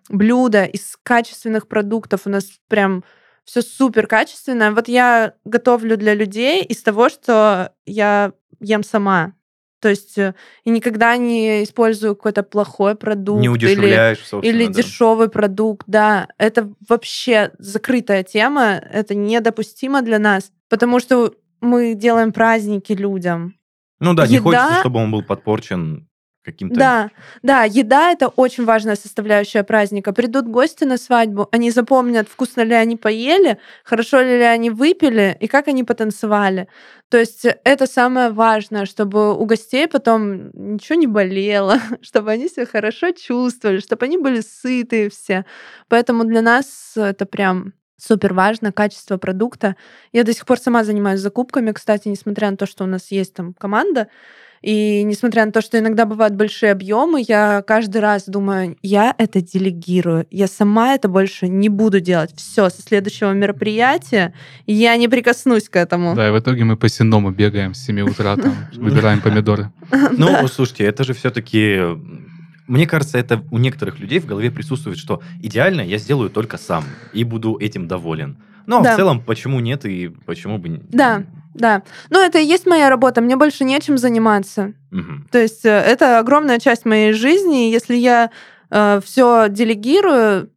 блюда 0.09 0.65
из 0.65 0.99
качественных 1.03 1.69
продуктов. 1.69 2.23
У 2.25 2.31
нас 2.31 2.47
прям 2.69 3.05
все 3.45 3.61
супер 3.61 4.07
качественное. 4.07 4.73
Вот 4.73 4.89
я 4.89 5.35
готовлю 5.45 5.97
для 5.97 6.15
людей 6.15 6.65
из 6.65 6.83
того, 6.83 7.11
что 7.11 7.73
я 7.85 8.33
ем 8.61 8.83
сама. 8.83 9.35
То 9.81 9.89
есть 9.89 10.19
э, 10.19 10.35
и 10.65 10.71
никогда 10.71 11.17
не 11.17 11.65
использую 11.65 12.15
какой-то 12.15 12.43
плохой 12.43 12.95
продукт. 12.95 13.41
Не 13.41 13.49
удешевляешь, 13.49 14.23
или, 14.43 14.49
или 14.49 14.67
да. 14.67 14.73
дешевый 14.75 15.31
продукт, 15.31 15.85
да. 15.87 16.29
Это 16.39 16.71
вообще 16.87 17.51
закрытая 17.59 18.23
тема, 18.23 18.75
это 18.75 19.15
недопустимо 19.15 20.03
для 20.03 20.19
нас, 20.19 20.53
потому 20.71 21.01
что 21.01 21.35
мы 21.61 21.95
делаем 21.95 22.33
праздники 22.33 22.93
людям. 22.95 23.55
Ну 23.99 24.15
да, 24.15 24.25
Еда... 24.25 24.33
не 24.33 24.39
хочется, 24.39 24.81
чтобы 24.81 25.01
он 25.01 25.11
был 25.11 25.23
подпорчен 25.23 26.09
каким-то... 26.43 26.75
Да, 26.75 27.11
да, 27.43 27.65
еда— 27.65 28.13
это 28.13 28.29
очень 28.29 28.65
важная 28.65 28.97
составляющая 28.97 29.63
праздника. 29.63 30.15
Придут 30.15 30.47
гости 30.47 30.85
на 30.85 30.97
свадьбу, 30.97 31.49
они 31.53 31.71
запомнят, 31.71 32.29
вкусно 32.29 32.63
ли 32.63 32.75
они 32.75 32.97
поели, 32.97 33.59
хорошо 33.85 34.23
ли 34.23 34.41
они 34.41 34.71
выпили 34.71 35.37
и 35.39 35.47
как 35.49 35.69
они 35.69 35.85
потанцевали. 35.85 36.69
То 37.11 37.19
есть 37.19 37.45
это 37.45 37.87
самое 37.87 38.31
важное, 38.31 38.87
чтобы 38.87 39.37
у 39.37 39.45
гостей 39.45 39.87
потом 39.87 40.51
ничего 40.55 40.99
не 40.99 41.07
болело, 41.07 41.79
чтобы 42.01 42.31
они 42.31 42.49
себя 42.49 42.65
хорошо 42.65 43.11
чувствовали, 43.11 43.81
чтобы 43.81 44.07
они 44.07 44.17
были 44.17 44.41
сытые 44.41 45.11
все. 45.11 45.45
Поэтому 45.89 46.25
для 46.25 46.41
нас 46.41 46.93
это 46.97 47.27
прям 47.27 47.75
супер 48.01 48.35
важно, 48.35 48.73
качество 48.73 49.17
продукта. 49.17 49.77
Я 50.13 50.25
до 50.25 50.33
сих 50.33 50.47
пор 50.47 50.59
сама 50.59 50.85
занимаюсь 50.85 51.21
закупками, 51.21 51.73
кстати, 51.73 52.09
несмотря 52.09 52.51
на 52.51 52.57
то, 52.57 52.67
что 52.67 52.85
у 52.85 52.87
нас 52.87 53.11
есть 53.11 53.35
там 53.35 53.55
команда, 53.55 54.09
и 54.63 55.03
несмотря 55.05 55.47
на 55.47 55.53
то, 55.53 55.63
что 55.63 55.79
иногда 55.79 56.05
бывают 56.05 56.35
большие 56.35 56.73
объемы, 56.73 57.25
я 57.27 57.65
каждый 57.67 58.03
раз 58.03 58.25
думаю, 58.27 58.77
я 58.83 59.15
это 59.17 59.41
делегирую, 59.41 60.27
я 60.31 60.47
сама 60.49 60.95
это 60.95 61.09
больше 61.09 61.49
не 61.49 61.71
буду 61.71 62.01
делать. 62.01 62.35
Все, 62.37 62.69
со 62.69 62.83
следующего 62.83 63.33
мероприятия 63.33 64.35
я 64.67 64.97
не 64.99 65.09
прикоснусь 65.09 65.71
к 65.71 65.77
этому. 65.77 66.15
Да, 66.15 66.29
и 66.29 66.31
в 66.31 66.39
итоге 66.39 66.65
мы 66.65 66.77
по 66.77 66.91
синому 66.91 67.31
бегаем 67.31 67.73
с 67.73 67.85
7 67.87 68.01
утра, 68.03 68.37
там, 68.37 68.55
выбираем 68.75 69.21
помидоры. 69.21 69.71
Ну, 70.13 70.47
слушайте, 70.49 70.85
это 70.85 71.05
же 71.05 71.15
все-таки 71.15 71.81
мне 72.71 72.87
кажется, 72.87 73.19
это 73.19 73.43
у 73.51 73.59
некоторых 73.59 73.99
людей 73.99 74.21
в 74.21 74.27
голове 74.27 74.51
присутствует, 74.51 74.97
что 74.97 75.21
идеально 75.43 75.81
я 75.81 75.99
сделаю 75.99 76.31
только 76.31 76.57
сам 76.57 76.85
и 77.13 77.25
буду 77.25 77.57
этим 77.59 77.89
доволен. 77.89 78.37
А 78.69 78.81
да. 78.81 78.93
в 78.93 78.97
целом, 78.97 79.21
почему 79.21 79.59
нет 79.59 79.85
и 79.85 80.09
почему 80.25 80.59
бы... 80.59 80.81
Да, 80.91 81.25
да. 81.53 81.83
Ну, 82.11 82.25
это 82.25 82.39
и 82.39 82.45
есть 82.45 82.67
моя 82.67 82.89
работа, 82.89 83.21
мне 83.21 83.35
больше 83.37 83.65
нечем 83.65 83.99
заниматься. 83.99 84.75
Угу. 84.93 85.29
То 85.33 85.39
есть 85.41 85.65
э, 85.65 85.71
это 85.71 86.21
огромная 86.21 86.61
часть 86.61 86.85
моей 86.85 87.13
жизни, 87.13 87.69
и 87.69 87.73
если 87.73 87.97
я 87.97 88.31
э, 88.71 89.01
все 89.05 89.49
делегирую, 89.49 90.51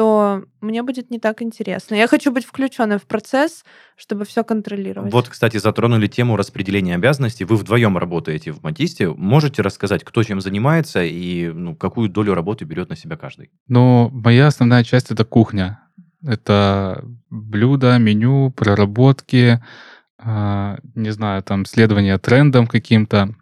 то 0.00 0.44
мне 0.62 0.82
будет 0.82 1.10
не 1.10 1.18
так 1.18 1.42
интересно. 1.42 1.94
Я 1.94 2.08
хочу 2.08 2.32
быть 2.32 2.46
включенной 2.46 2.96
в 2.96 3.02
процесс, 3.02 3.66
чтобы 3.96 4.24
все 4.24 4.42
контролировать. 4.44 5.12
Вот, 5.12 5.28
кстати, 5.28 5.58
затронули 5.58 6.06
тему 6.06 6.36
распределения 6.36 6.94
обязанностей. 6.94 7.44
Вы 7.44 7.56
вдвоем 7.56 7.98
работаете 7.98 8.52
в 8.52 8.62
Матисте. 8.62 9.10
Можете 9.10 9.60
рассказать, 9.60 10.02
кто 10.02 10.22
чем 10.22 10.40
занимается 10.40 11.04
и 11.04 11.50
ну, 11.52 11.76
какую 11.76 12.08
долю 12.08 12.32
работы 12.32 12.64
берет 12.64 12.88
на 12.88 12.96
себя 12.96 13.18
каждый? 13.18 13.50
Ну, 13.68 14.08
моя 14.10 14.46
основная 14.46 14.84
часть 14.84 15.10
это 15.10 15.26
кухня. 15.26 15.80
Это 16.26 17.04
блюда, 17.28 17.98
меню, 17.98 18.54
проработки, 18.56 19.62
э, 20.18 20.78
не 20.94 21.10
знаю, 21.10 21.42
там 21.42 21.66
следование 21.66 22.16
трендам 22.16 22.66
каким-то. 22.66 23.34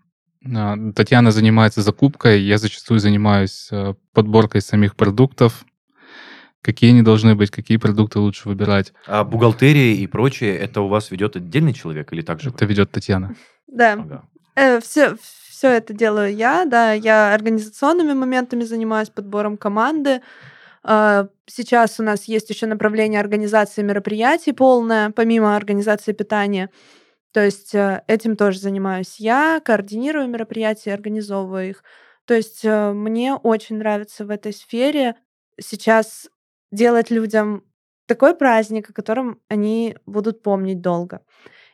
Э, 0.44 0.75
Татьяна 0.92 1.31
занимается 1.31 1.83
закупкой, 1.83 2.42
я 2.42 2.59
зачастую 2.59 2.99
занимаюсь 2.99 3.68
э, 3.71 3.94
подборкой 4.12 4.61
самих 4.61 4.97
продуктов, 4.97 5.64
какие 6.62 6.90
они 6.90 7.03
должны 7.03 7.35
быть, 7.35 7.51
какие 7.51 7.77
продукты 7.77 8.18
лучше 8.18 8.49
выбирать. 8.49 8.92
А 9.07 9.25
бухгалтерия 9.25 9.94
и 9.94 10.07
прочее, 10.07 10.57
это 10.57 10.81
у 10.81 10.88
вас 10.88 11.11
ведет 11.11 11.37
отдельный 11.37 11.73
человек 11.73 12.12
или 12.12 12.23
так 12.23 12.40
же? 12.40 12.51
Это 12.51 12.64
ведет 12.64 12.90
Татьяна. 12.90 13.35
Да. 13.66 13.92
Ага. 13.92 14.25
Э, 14.55 14.81
все, 14.81 15.16
все 15.51 15.71
это 15.71 15.92
делаю 15.92 16.35
я, 16.35 16.64
да. 16.64 16.92
Я 16.92 17.33
организационными 17.35 18.12
моментами 18.12 18.64
занимаюсь, 18.64 19.11
подбором 19.11 19.57
команды. 19.57 20.21
А, 20.83 21.29
сейчас 21.47 22.01
у 22.01 22.03
нас 22.03 22.25
есть 22.25 22.51
еще 22.51 22.66
направление 22.66 23.21
организации 23.21 23.83
мероприятий 23.83 24.53
полное, 24.53 25.11
помимо 25.11 25.57
организации 25.57 26.12
питания. 26.12 26.71
То 27.33 27.44
есть 27.44 27.75
э, 27.75 28.03
этим 28.07 28.37
тоже 28.37 28.59
занимаюсь 28.59 29.16
я, 29.18 29.61
координирую 29.64 30.29
мероприятия, 30.29 30.94
организовываю 30.94 31.71
их. 31.71 31.85
То 32.25 32.35
есть 32.35 32.64
э, 32.64 32.92
мне 32.92 33.35
очень 33.35 33.77
нравится 33.77 34.25
в 34.25 34.31
этой 34.31 34.53
сфере 34.53 35.14
сейчас 35.61 36.29
делать 36.71 37.11
людям 37.11 37.65
такой 38.07 38.35
праздник, 38.35 38.91
о 38.91 38.93
котором 38.93 39.41
они 39.49 39.97
будут 40.07 40.43
помнить 40.43 40.81
долго. 40.81 41.21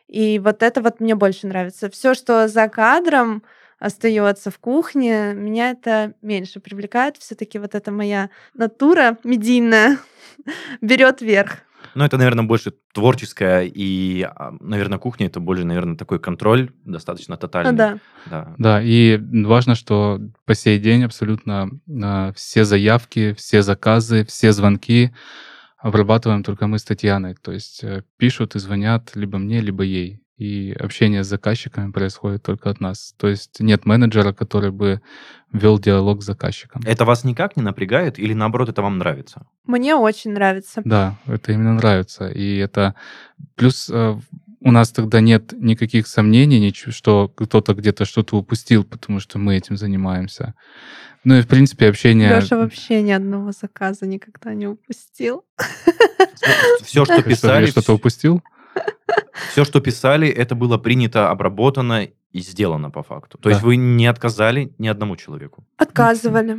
И 0.07 0.39
вот 0.39 0.61
это 0.61 0.81
вот 0.81 0.99
мне 0.99 1.15
больше 1.15 1.47
нравится. 1.47 1.89
Все, 1.89 2.13
что 2.13 2.47
за 2.47 2.67
кадром 2.67 3.43
остается 3.79 4.51
в 4.51 4.59
кухне, 4.59 5.33
меня 5.33 5.71
это 5.71 6.13
меньше 6.21 6.59
привлекает. 6.59 7.17
Все-таки 7.17 7.57
вот 7.59 7.75
эта 7.75 7.91
моя 7.91 8.29
натура 8.53 9.17
медийная 9.23 9.97
берет 10.81 11.21
верх. 11.21 11.59
Ну, 11.95 12.03
это, 12.03 12.17
наверное, 12.17 12.43
больше 12.43 12.73
творческая, 12.93 13.63
и, 13.63 14.21
а, 14.21 14.53
наверное, 14.59 14.99
кухня 14.99 15.27
это 15.27 15.39
больше, 15.39 15.63
наверное, 15.63 15.95
такой 15.95 16.19
контроль 16.19 16.71
достаточно 16.83 17.37
тотальный. 17.37 17.73
Да. 17.73 17.99
Да, 18.25 18.55
да 18.57 18.81
и 18.83 19.17
важно, 19.17 19.75
что 19.75 20.19
по 20.45 20.53
сей 20.55 20.77
день 20.77 21.03
абсолютно 21.03 21.69
а, 22.03 22.33
все 22.33 22.65
заявки, 22.65 23.33
все 23.33 23.61
заказы, 23.61 24.25
все 24.25 24.51
звонки 24.51 25.13
обрабатываем 25.77 26.43
только 26.43 26.67
мы 26.67 26.79
с 26.79 26.83
Татьяной. 26.83 27.35
То 27.35 27.51
есть 27.51 27.83
э, 27.83 28.03
пишут 28.17 28.55
и 28.55 28.59
звонят 28.59 29.11
либо 29.15 29.37
мне, 29.37 29.61
либо 29.61 29.83
ей 29.83 30.19
и 30.37 30.73
общение 30.73 31.23
с 31.23 31.27
заказчиками 31.27 31.91
происходит 31.91 32.43
только 32.43 32.69
от 32.69 32.81
нас. 32.81 33.13
То 33.17 33.27
есть 33.27 33.59
нет 33.59 33.85
менеджера, 33.85 34.33
который 34.33 34.71
бы 34.71 35.01
вел 35.51 35.79
диалог 35.79 36.21
с 36.21 36.25
заказчиком. 36.25 36.81
Это 36.85 37.05
вас 37.05 37.23
никак 37.23 37.55
не 37.55 37.63
напрягает 37.63 38.19
или 38.19 38.33
наоборот 38.33 38.69
это 38.69 38.81
вам 38.81 38.97
нравится? 38.97 39.45
Мне 39.65 39.95
очень 39.95 40.31
нравится. 40.31 40.81
Да, 40.83 41.15
это 41.25 41.53
именно 41.53 41.73
нравится. 41.73 42.27
И 42.27 42.57
это 42.57 42.95
плюс 43.55 43.89
э, 43.89 44.15
у 44.59 44.71
нас 44.71 44.91
тогда 44.91 45.21
нет 45.21 45.53
никаких 45.53 46.07
сомнений, 46.07 46.73
что 46.73 47.29
кто-то 47.29 47.73
где-то 47.73 48.03
что-то 48.03 48.35
упустил, 48.35 48.83
потому 48.83 49.19
что 49.19 49.39
мы 49.39 49.55
этим 49.55 49.77
занимаемся. 49.77 50.53
Ну 51.23 51.35
и, 51.35 51.41
в 51.41 51.47
принципе, 51.47 51.87
общение... 51.87 52.35
Леша 52.35 52.57
вообще 52.57 53.01
ни 53.01 53.11
одного 53.11 53.51
заказа 53.51 54.05
никогда 54.05 54.53
не 54.53 54.67
упустил. 54.67 55.45
Все, 56.83 57.05
что 57.05 57.15
Ты 57.15 57.21
что, 57.21 57.29
писали, 57.29 57.65
я 57.65 57.71
что-то 57.71 57.93
упустил? 57.93 58.43
Все, 59.49 59.63
что 59.65 59.79
писали, 59.81 60.27
это 60.27 60.55
было 60.55 60.77
принято, 60.77 61.29
обработано 61.29 62.07
и 62.31 62.39
сделано 62.39 62.89
по 62.91 63.03
факту. 63.03 63.37
То 63.37 63.49
Да. 63.49 63.49
есть 63.51 63.61
вы 63.63 63.75
не 63.77 64.07
отказали 64.07 64.73
ни 64.77 64.87
одному 64.87 65.15
человеку. 65.15 65.63
Отказывали. 65.77 66.57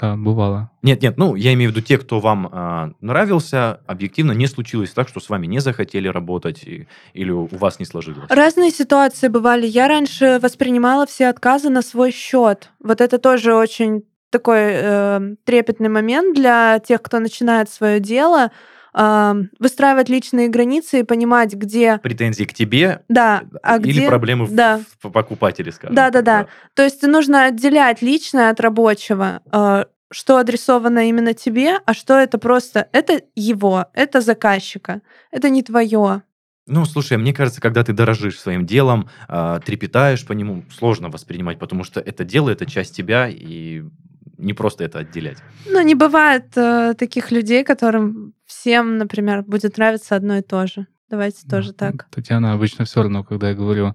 Да, 0.00 0.16
бывало. 0.16 0.70
Нет, 0.82 1.02
нет, 1.02 1.16
ну, 1.18 1.36
я 1.36 1.54
имею 1.54 1.70
в 1.70 1.72
виду 1.74 1.86
те, 1.86 1.98
кто 1.98 2.18
вам 2.18 2.48
а, 2.50 2.90
нравился, 3.00 3.80
объективно 3.86 4.32
не 4.32 4.48
случилось 4.48 4.90
так, 4.90 5.08
что 5.08 5.20
с 5.20 5.28
вами 5.28 5.46
не 5.46 5.60
захотели 5.60 6.08
работать 6.08 6.64
и- 6.64 6.88
или 7.12 7.30
у 7.30 7.46
вас 7.46 7.78
не 7.78 7.84
сложилось. 7.84 8.28
Разные 8.28 8.70
ситуации 8.72 9.28
бывали. 9.28 9.66
Я 9.66 9.86
раньше 9.86 10.40
воспринимала 10.42 11.06
все 11.06 11.28
отказы 11.28 11.70
на 11.70 11.80
свой 11.80 12.10
счет. 12.10 12.70
Вот 12.80 13.00
это 13.00 13.18
тоже 13.18 13.54
очень 13.54 14.02
такой 14.30 14.58
э, 14.72 15.20
трепетный 15.44 15.88
момент 15.88 16.34
для 16.34 16.80
тех, 16.80 17.00
кто 17.00 17.20
начинает 17.20 17.70
свое 17.70 18.00
дело. 18.00 18.50
Э, 18.96 19.34
выстраивать 19.58 20.08
личные 20.08 20.48
границы 20.48 21.00
и 21.00 21.02
понимать, 21.02 21.54
где... 21.54 21.98
Претензии 21.98 22.44
к 22.44 22.54
тебе 22.54 23.02
Да, 23.08 23.42
а 23.62 23.78
или 23.78 23.90
где... 23.92 24.06
проблемы 24.08 24.46
Да. 24.48 24.80
в 25.02 25.10
покупателе, 25.10 25.72
скажем. 25.72 25.94
Да, 25.96 26.10
да, 26.10 26.22
так, 26.22 26.24
да. 26.24 26.48
То 26.74 26.82
есть 26.84 27.02
нужно 27.02 27.46
отделять 27.46 28.02
личное 28.02 28.50
от 28.50 28.60
рабочего. 28.60 29.40
э, 29.52 29.84
Что 30.12 30.36
адресовано 30.36 31.08
именно 31.08 31.34
тебе, 31.34 31.78
а 31.84 31.92
что 31.94 32.14
это 32.18 32.38
просто... 32.38 32.88
Это 32.92 33.22
его, 33.34 33.86
это 33.94 34.20
заказчика. 34.20 35.00
Это 35.32 35.48
не 35.48 35.62
твое. 35.62 36.22
Ну, 36.66 36.84
слушай, 36.86 37.18
мне 37.18 37.34
кажется, 37.34 37.60
когда 37.60 37.82
ты 37.82 37.92
дорожишь 37.92 38.38
своим 38.40 38.64
делом, 38.64 39.10
а, 39.28 39.58
трепетаешь 39.60 40.24
по 40.24 40.32
нему, 40.32 40.62
сложно 40.70 41.10
воспринимать, 41.10 41.58
потому 41.58 41.84
что 41.84 42.00
это 42.00 42.24
дело, 42.24 42.48
это 42.48 42.64
часть 42.64 42.96
тебя, 42.96 43.28
и 43.28 43.82
не 44.38 44.54
просто 44.54 44.84
это 44.84 45.00
отделять. 45.00 45.38
Ну, 45.66 45.82
не 45.82 45.94
бывает 45.94 46.46
э, 46.56 46.94
таких 46.98 47.30
людей, 47.32 47.64
которым 47.64 48.32
всем, 48.64 48.96
например, 48.96 49.42
будет 49.42 49.76
нравиться 49.76 50.16
одно 50.16 50.38
и 50.38 50.42
то 50.42 50.66
же. 50.66 50.86
Давайте 51.10 51.46
тоже 51.46 51.72
Да. 51.74 51.90
так. 51.90 52.06
Татьяна 52.10 52.54
обычно 52.54 52.86
все 52.86 53.02
равно, 53.02 53.22
когда 53.22 53.50
я 53.50 53.54
говорю, 53.54 53.94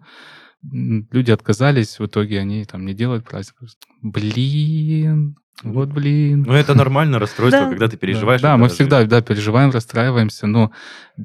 люди 0.62 1.32
отказались, 1.32 1.98
в 1.98 2.06
итоге 2.06 2.40
они 2.40 2.66
там 2.66 2.86
не 2.86 2.94
делают 2.94 3.26
праздник. 3.26 3.56
Блин, 4.04 5.36
вот 5.64 5.90
блин. 5.90 6.44
Ну, 6.44 6.54
это 6.54 6.76
нормально 6.76 7.18
расстройство, 7.18 7.64
Да. 7.64 7.70
когда 7.70 7.88
ты 7.88 7.98
переживаешь. 7.98 8.42
Да, 8.42 8.58
мы 8.58 8.68
всегда, 8.70 9.04
да, 9.06 9.22
переживаем, 9.22 9.72
расстраиваемся, 9.72 10.46
но 10.46 10.72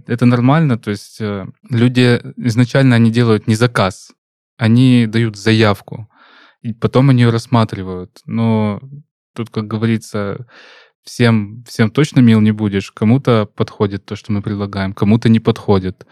это 0.06 0.24
нормально, 0.24 0.78
то 0.78 0.90
есть 0.90 1.20
э, 1.20 1.44
люди 1.68 2.22
изначально 2.38 2.96
они 2.96 3.10
делают 3.10 3.46
не 3.46 3.56
заказ, 3.56 4.12
они 4.56 5.06
дают 5.06 5.36
заявку, 5.36 6.08
и 6.62 6.72
потом 6.72 7.10
они 7.10 7.24
ее 7.24 7.30
рассматривают. 7.30 8.22
Но 8.24 8.80
тут, 9.34 9.50
как 9.50 9.66
говорится, 9.66 10.46
всем, 11.04 11.64
всем 11.66 11.90
точно 11.90 12.20
мил 12.20 12.40
не 12.40 12.52
будешь. 12.52 12.90
Кому-то 12.90 13.46
подходит 13.46 14.04
то, 14.04 14.16
что 14.16 14.32
мы 14.32 14.42
предлагаем, 14.42 14.92
кому-то 14.92 15.28
не 15.28 15.40
подходит. 15.40 16.06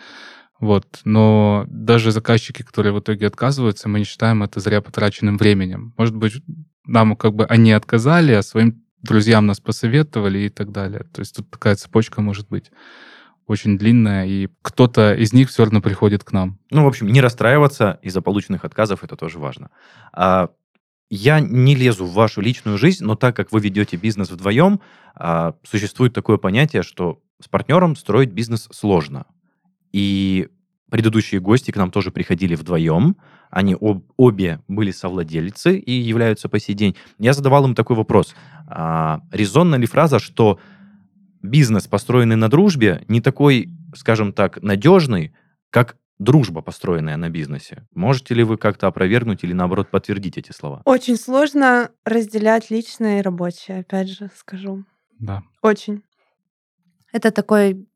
Вот. 0.61 1.01
Но 1.05 1.65
даже 1.69 2.13
заказчики, 2.13 2.63
которые 2.63 2.93
в 2.93 3.01
итоге 3.01 3.27
отказываются, 3.27 3.89
мы 3.89 4.01
не 4.01 4.05
считаем 4.05 4.43
это 4.43 4.61
зря 4.61 4.81
потраченным 4.81 5.37
временем. 5.37 5.95
Может 5.97 6.15
быть, 6.15 6.43
нам 6.87 7.17
как 7.17 7.35
бы 7.35 7.47
они 7.47 7.73
отказали, 7.73 8.33
а 8.33 8.43
своим 8.43 8.83
друзьям 9.03 9.47
нас 9.47 9.61
посоветовали 9.61 10.41
и 10.41 10.49
так 10.49 10.71
далее. 10.71 11.05
То 11.13 11.21
есть 11.21 11.37
тут 11.37 11.51
такая 11.51 11.75
цепочка 11.75 12.21
может 12.21 12.49
быть 12.49 12.71
очень 13.47 13.77
длинная, 13.77 14.27
и 14.27 14.49
кто-то 14.63 15.15
из 15.15 15.33
них 15.33 15.51
все 15.51 15.65
равно 15.65 15.81
приходит 15.81 16.23
к 16.23 16.33
нам. 16.33 16.59
Ну, 16.71 16.85
в 16.85 16.87
общем, 16.87 17.09
не 17.09 17.21
расстраиваться 17.21 17.99
из-за 18.03 18.23
полученных 18.23 18.65
отказов, 18.65 19.03
это 19.03 19.17
тоже 19.17 19.39
важно. 19.39 19.71
А, 20.13 20.51
я 21.11 21.41
не 21.41 21.75
лезу 21.75 22.07
в 22.07 22.15
вашу 22.15 22.41
личную 22.41 22.79
жизнь, 22.79 23.05
но 23.05 23.15
так 23.17 23.37
как 23.37 23.53
вы 23.53 23.61
ведете 23.61 23.97
бизнес 23.97 24.31
вдвоем, 24.31 24.81
а, 25.15 25.55
существует 25.63 26.13
такое 26.13 26.39
понятие, 26.39 26.83
что 26.83 27.21
с 27.41 27.49
партнером 27.49 27.97
строить 27.97 28.31
бизнес 28.31 28.69
сложно. 28.73 29.27
И 29.93 30.49
предыдущие 30.91 31.41
гости 31.41 31.71
к 31.71 31.77
нам 31.77 31.91
тоже 31.91 32.11
приходили 32.11 32.55
вдвоем. 32.55 33.17
Они 33.51 33.75
об- 33.79 34.05
обе 34.17 34.61
были 34.69 34.91
совладельцы 34.91 35.79
и 35.79 35.93
являются 35.93 36.49
по 36.49 36.59
сей 36.59 36.75
день. 36.75 36.97
Я 37.19 37.35
задавал 37.35 37.67
им 37.67 37.75
такой 37.75 37.97
вопрос. 37.97 38.35
А, 38.67 39.21
резонна 39.31 39.75
ли 39.77 39.87
фраза, 39.87 40.19
что 40.19 40.59
бизнес, 41.43 41.87
построенный 41.87 42.37
на 42.37 42.49
дружбе, 42.49 43.05
не 43.09 43.21
такой, 43.21 43.69
скажем 43.95 44.33
так, 44.33 44.63
надежный, 44.63 45.35
как 45.71 45.97
дружба, 46.23 46.63
построенная 46.63 47.17
на 47.17 47.29
бизнесе. 47.29 47.87
Можете 47.95 48.35
ли 48.35 48.45
вы 48.45 48.57
как-то 48.57 48.87
опровергнуть 48.87 49.45
или, 49.45 49.53
наоборот, 49.53 49.91
подтвердить 49.91 50.39
эти 50.39 50.53
слова? 50.53 50.83
Очень 50.85 51.17
сложно 51.17 51.91
разделять 52.05 52.71
личное 52.71 53.19
и 53.19 53.23
рабочее, 53.23 53.81
опять 53.81 54.09
же 54.09 54.31
скажу. 54.37 54.85
Да. 55.19 55.43
Очень. 55.63 56.03
Это 57.13 57.31
такой 57.31 57.87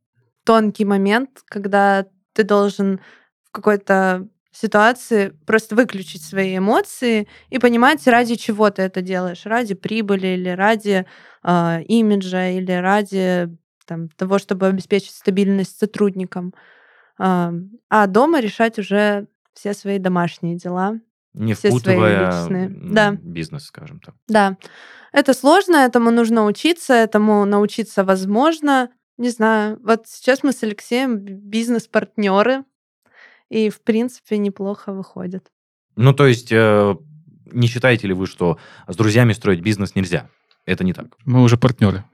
тонкий 0.45 0.85
момент, 0.85 1.43
когда 1.47 2.07
ты 2.33 2.45
должен 2.45 3.01
в 3.43 3.51
какой-то 3.51 4.29
ситуации 4.53 5.33
просто 5.47 5.74
выключить 5.74 6.22
свои 6.22 6.57
эмоции 6.57 7.29
и 7.51 7.59
понимать, 7.59 8.07
ради 8.07 8.37
чего 8.37 8.70
ты 8.70 8.83
это 8.83 9.03
делаешь. 9.03 9.45
Ради 9.45 9.74
прибыли 9.74 10.29
или 10.29 10.49
ради 10.49 11.07
э, 11.43 11.83
имиджа 11.83 12.49
или 12.51 12.72
ради 12.72 13.51
там, 13.87 14.09
того, 14.11 14.39
чтобы 14.39 14.66
обеспечить 14.66 15.14
стабильность 15.14 15.79
сотрудникам. 15.79 16.55
А, 17.19 17.53
а 17.89 18.07
дома 18.07 18.41
решать 18.41 18.79
уже 18.79 19.27
все 19.55 19.73
свои 19.75 19.99
домашние 19.99 20.57
дела. 20.57 21.01
Не 21.35 21.55
Все 21.55 21.69
свои 21.69 21.81
впутывая 21.81 22.27
личные. 22.43 22.67
м, 22.67 22.95
Да. 22.95 23.12
бизнес, 23.12 23.64
скажем 23.64 24.01
так. 24.01 24.14
Да, 24.29 24.57
это 25.12 25.35
сложно, 25.35 25.77
этому 25.77 26.11
нужно 26.11 26.47
учиться, 26.47 26.95
этому 26.95 27.45
научиться 27.45 28.05
возможно. 28.05 28.91
Не 29.19 29.31
знаю, 29.31 29.79
вот 29.83 30.07
сейчас 30.07 30.43
мы 30.43 30.53
с 30.53 30.62
Алексеем 30.62 31.19
бизнес-партнеры, 31.19 32.64
и, 33.49 33.71
в 33.71 33.81
принципе, 33.83 34.39
неплохо 34.39 34.93
выходит. 34.93 35.51
Ну, 35.95 36.12
то 36.12 36.27
есть, 36.27 36.51
э, 36.53 36.97
не 37.53 37.67
считаете 37.69 38.09
ли 38.09 38.14
вы, 38.14 38.27
что 38.27 38.59
с 38.89 38.97
друзьями 38.97 39.33
строить 39.33 39.61
бизнес 39.61 39.95
нельзя? 39.95 40.29
Это 40.64 40.85
не 40.85 40.93
так. 40.93 41.07
Мы 41.25 41.43
уже 41.43 41.57
партнеры. 41.57 42.05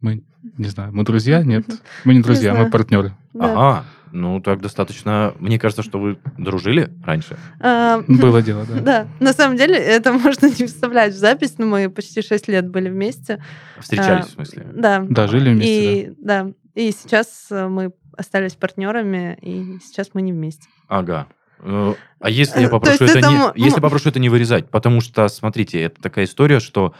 Мы, 0.00 0.24
не 0.56 0.68
знаю, 0.68 0.92
мы 0.94 1.02
друзья? 1.04 1.42
Нет. 1.42 1.66
Мы 2.04 2.14
не 2.14 2.22
друзья, 2.22 2.52
мы 2.52 2.56
знаю. 2.58 2.70
партнеры. 2.72 3.16
Да. 3.32 3.52
Ага, 3.52 3.84
ну 4.12 4.40
так 4.40 4.60
достаточно. 4.60 5.34
Мне 5.38 5.58
кажется, 5.58 5.82
что 5.82 5.98
вы 5.98 6.18
дружили 6.38 6.90
раньше. 7.04 7.36
А, 7.60 8.02
Было 8.08 8.42
дело, 8.42 8.64
да. 8.66 8.80
Да, 8.80 9.08
на 9.20 9.32
самом 9.32 9.56
деле 9.56 9.74
это 9.76 10.12
можно 10.12 10.46
не 10.46 10.66
вставлять 10.66 11.14
в 11.14 11.16
запись, 11.16 11.56
но 11.58 11.66
мы 11.66 11.90
почти 11.90 12.22
6 12.22 12.48
лет 12.48 12.68
были 12.68 12.88
вместе. 12.88 13.42
Встречались, 13.80 14.24
А, 14.24 14.28
в 14.28 14.30
смысле. 14.30 14.66
Да. 14.74 15.04
Да, 15.08 15.26
жили 15.26 15.50
вместе, 15.50 16.02
И, 16.02 16.12
да. 16.18 16.48
И 16.74 16.92
сейчас 16.92 17.46
э, 17.50 17.68
мы 17.68 17.92
остались 18.16 18.54
партнерами, 18.54 19.38
и 19.40 19.78
сейчас 19.84 20.10
мы 20.14 20.22
не 20.22 20.32
вместе. 20.32 20.68
Ага. 20.88 21.26
Э, 21.60 21.94
А 22.20 22.30
если 22.30 22.60
я 22.60 22.66
Э, 22.66 22.70
попрошу 22.70 23.04
это 23.04 23.18
это 23.18 23.28
не, 23.30 23.64
если 23.64 23.80
попрошу 23.80 24.08
это 24.10 24.18
не 24.18 24.28
вырезать, 24.28 24.68
потому 24.70 25.00
что, 25.00 25.28
смотрите, 25.28 25.80
это 25.82 26.00
такая 26.02 26.24
история, 26.26 26.60
что 26.60 26.94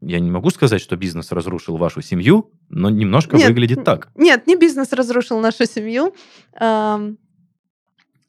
я 0.00 0.20
не 0.20 0.30
могу 0.30 0.50
сказать, 0.50 0.80
что 0.80 0.96
бизнес 0.96 1.32
разрушил 1.32 1.76
вашу 1.76 2.02
семью, 2.02 2.52
но 2.68 2.90
немножко 2.90 3.36
Нет, 3.36 3.48
выглядит 3.48 3.84
так. 3.84 4.08
Нет, 4.14 4.46
не 4.46 4.56
бизнес 4.56 4.92
разрушил 4.92 5.40
нашу 5.40 5.66
семью. 5.66 6.14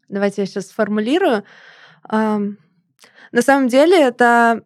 Давайте 0.08 0.42
я 0.42 0.46
сейчас 0.46 0.68
сформулирую. 0.68 1.44
На 2.10 3.42
самом 3.42 3.68
деле 3.68 4.02
это 4.02 4.64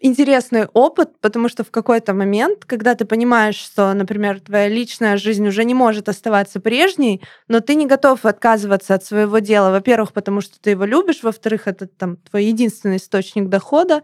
интересный 0.00 0.66
опыт, 0.66 1.18
потому 1.20 1.48
что 1.48 1.64
в 1.64 1.72
какой-то 1.72 2.14
момент, 2.14 2.64
когда 2.64 2.94
ты 2.94 3.04
понимаешь, 3.04 3.56
что, 3.56 3.92
например, 3.94 4.38
твоя 4.38 4.68
личная 4.68 5.16
жизнь 5.16 5.44
уже 5.48 5.64
не 5.64 5.74
может 5.74 6.08
оставаться 6.08 6.60
прежней, 6.60 7.20
но 7.48 7.58
ты 7.58 7.74
не 7.74 7.86
готов 7.86 8.24
отказываться 8.24 8.94
от 8.94 9.04
своего 9.04 9.40
дела, 9.40 9.72
во-первых, 9.72 10.12
потому 10.12 10.40
что 10.40 10.60
ты 10.60 10.70
его 10.70 10.84
любишь, 10.84 11.24
во-вторых, 11.24 11.66
это 11.66 11.88
там 11.88 12.16
твой 12.18 12.44
единственный 12.44 12.98
источник 12.98 13.48
дохода, 13.48 14.02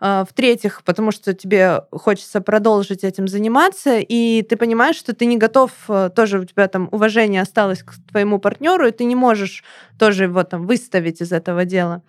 в-третьих, 0.00 0.82
потому 0.84 1.10
что 1.10 1.34
тебе 1.34 1.82
хочется 1.90 2.40
продолжить 2.40 3.02
этим 3.02 3.26
заниматься, 3.26 3.98
и 3.98 4.42
ты 4.42 4.56
понимаешь, 4.56 4.96
что 4.96 5.12
ты 5.12 5.26
не 5.26 5.36
готов, 5.36 5.72
э, 5.88 6.10
тоже 6.14 6.38
у 6.38 6.44
тебя 6.44 6.68
там 6.68 6.88
уважение 6.92 7.42
осталось 7.42 7.82
к 7.82 7.94
твоему 8.10 8.38
партнеру, 8.38 8.86
и 8.86 8.92
ты 8.92 9.04
не 9.04 9.16
можешь 9.16 9.64
тоже 9.98 10.24
его 10.24 10.44
там 10.44 10.66
выставить 10.66 11.20
из 11.20 11.32
этого 11.32 11.64
дела. 11.64 12.02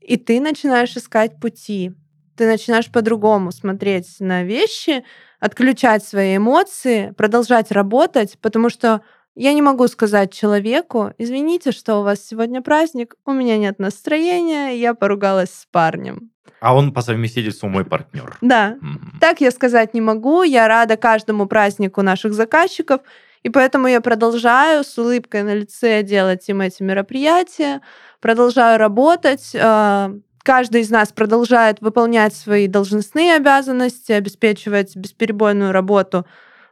И 0.00 0.16
ты 0.16 0.40
начинаешь 0.40 0.96
искать 0.96 1.38
пути. 1.38 1.92
Ты 2.36 2.46
начинаешь 2.46 2.90
по-другому 2.90 3.52
смотреть 3.52 4.16
на 4.18 4.42
вещи, 4.42 5.04
отключать 5.40 6.02
свои 6.02 6.38
эмоции, 6.38 7.12
продолжать 7.18 7.70
работать, 7.70 8.38
потому 8.40 8.70
что 8.70 9.02
я 9.34 9.52
не 9.52 9.62
могу 9.62 9.86
сказать 9.88 10.32
человеку, 10.32 11.12
извините, 11.18 11.72
что 11.72 12.00
у 12.00 12.02
вас 12.02 12.24
сегодня 12.26 12.62
праздник, 12.62 13.14
у 13.24 13.32
меня 13.32 13.56
нет 13.58 13.78
настроения, 13.78 14.76
я 14.76 14.94
поругалась 14.94 15.50
с 15.50 15.66
парнем. 15.70 16.30
А 16.60 16.74
он 16.76 16.92
по 16.92 17.00
совместительству 17.00 17.68
мой 17.68 17.84
партнер. 17.84 18.36
Да, 18.42 18.76
Мгм. 18.80 19.18
так 19.20 19.40
я 19.40 19.50
сказать 19.50 19.94
не 19.94 20.00
могу. 20.02 20.42
Я 20.42 20.68
рада 20.68 20.96
каждому 20.96 21.46
празднику 21.46 22.02
наших 22.02 22.34
заказчиков, 22.34 23.00
и 23.42 23.48
поэтому 23.48 23.86
я 23.88 24.02
продолжаю 24.02 24.84
с 24.84 24.98
улыбкой 24.98 25.42
на 25.42 25.54
лице 25.54 26.02
делать 26.02 26.46
им 26.50 26.60
эти 26.60 26.82
мероприятия, 26.82 27.80
продолжаю 28.20 28.78
работать. 28.78 29.52
а, 29.58 30.12
Каждый 30.42 30.80
из 30.80 30.90
нас 30.90 31.12
продолжает 31.12 31.82
выполнять 31.82 32.34
свои 32.34 32.66
должностные 32.66 33.34
обязанности, 33.36 34.12
обеспечивать 34.12 34.96
бесперебойную 34.96 35.70
работу 35.70 36.24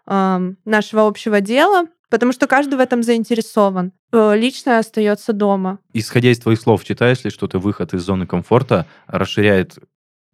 нашего 0.07 1.07
общего 1.07 1.41
дела, 1.43 1.85
потому 2.11 2.33
что 2.33 2.47
каждый 2.47 2.75
в 2.75 2.81
этом 2.81 3.03
заинтересован. 3.03 3.93
Э, 4.13 4.37
личное 4.37 4.79
остается 4.79 5.33
дома. 5.33 5.79
Исходя 5.93 6.31
из 6.31 6.39
твоих 6.39 6.61
слов, 6.61 6.83
считаешь 6.83 7.25
ли, 7.25 7.31
что 7.31 7.47
ты 7.47 7.59
выход 7.59 7.95
из 7.95 8.03
зоны 8.03 8.27
комфорта 8.27 8.87
расширяет 9.07 9.79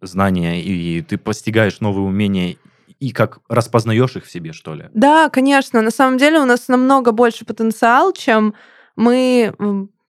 знания, 0.01 0.61
и 0.61 1.01
ты 1.01 1.17
постигаешь 1.17 1.79
новые 1.79 2.05
умения 2.05 2.57
и 2.99 3.11
как 3.11 3.39
распознаешь 3.49 4.15
их 4.15 4.25
в 4.25 4.31
себе, 4.31 4.53
что 4.53 4.73
ли? 4.73 4.85
Да, 4.93 5.29
конечно. 5.29 5.81
На 5.81 5.91
самом 5.91 6.17
деле 6.17 6.39
у 6.39 6.45
нас 6.45 6.67
намного 6.67 7.11
больше 7.11 7.45
потенциал, 7.45 8.13
чем 8.13 8.53
мы 8.95 9.53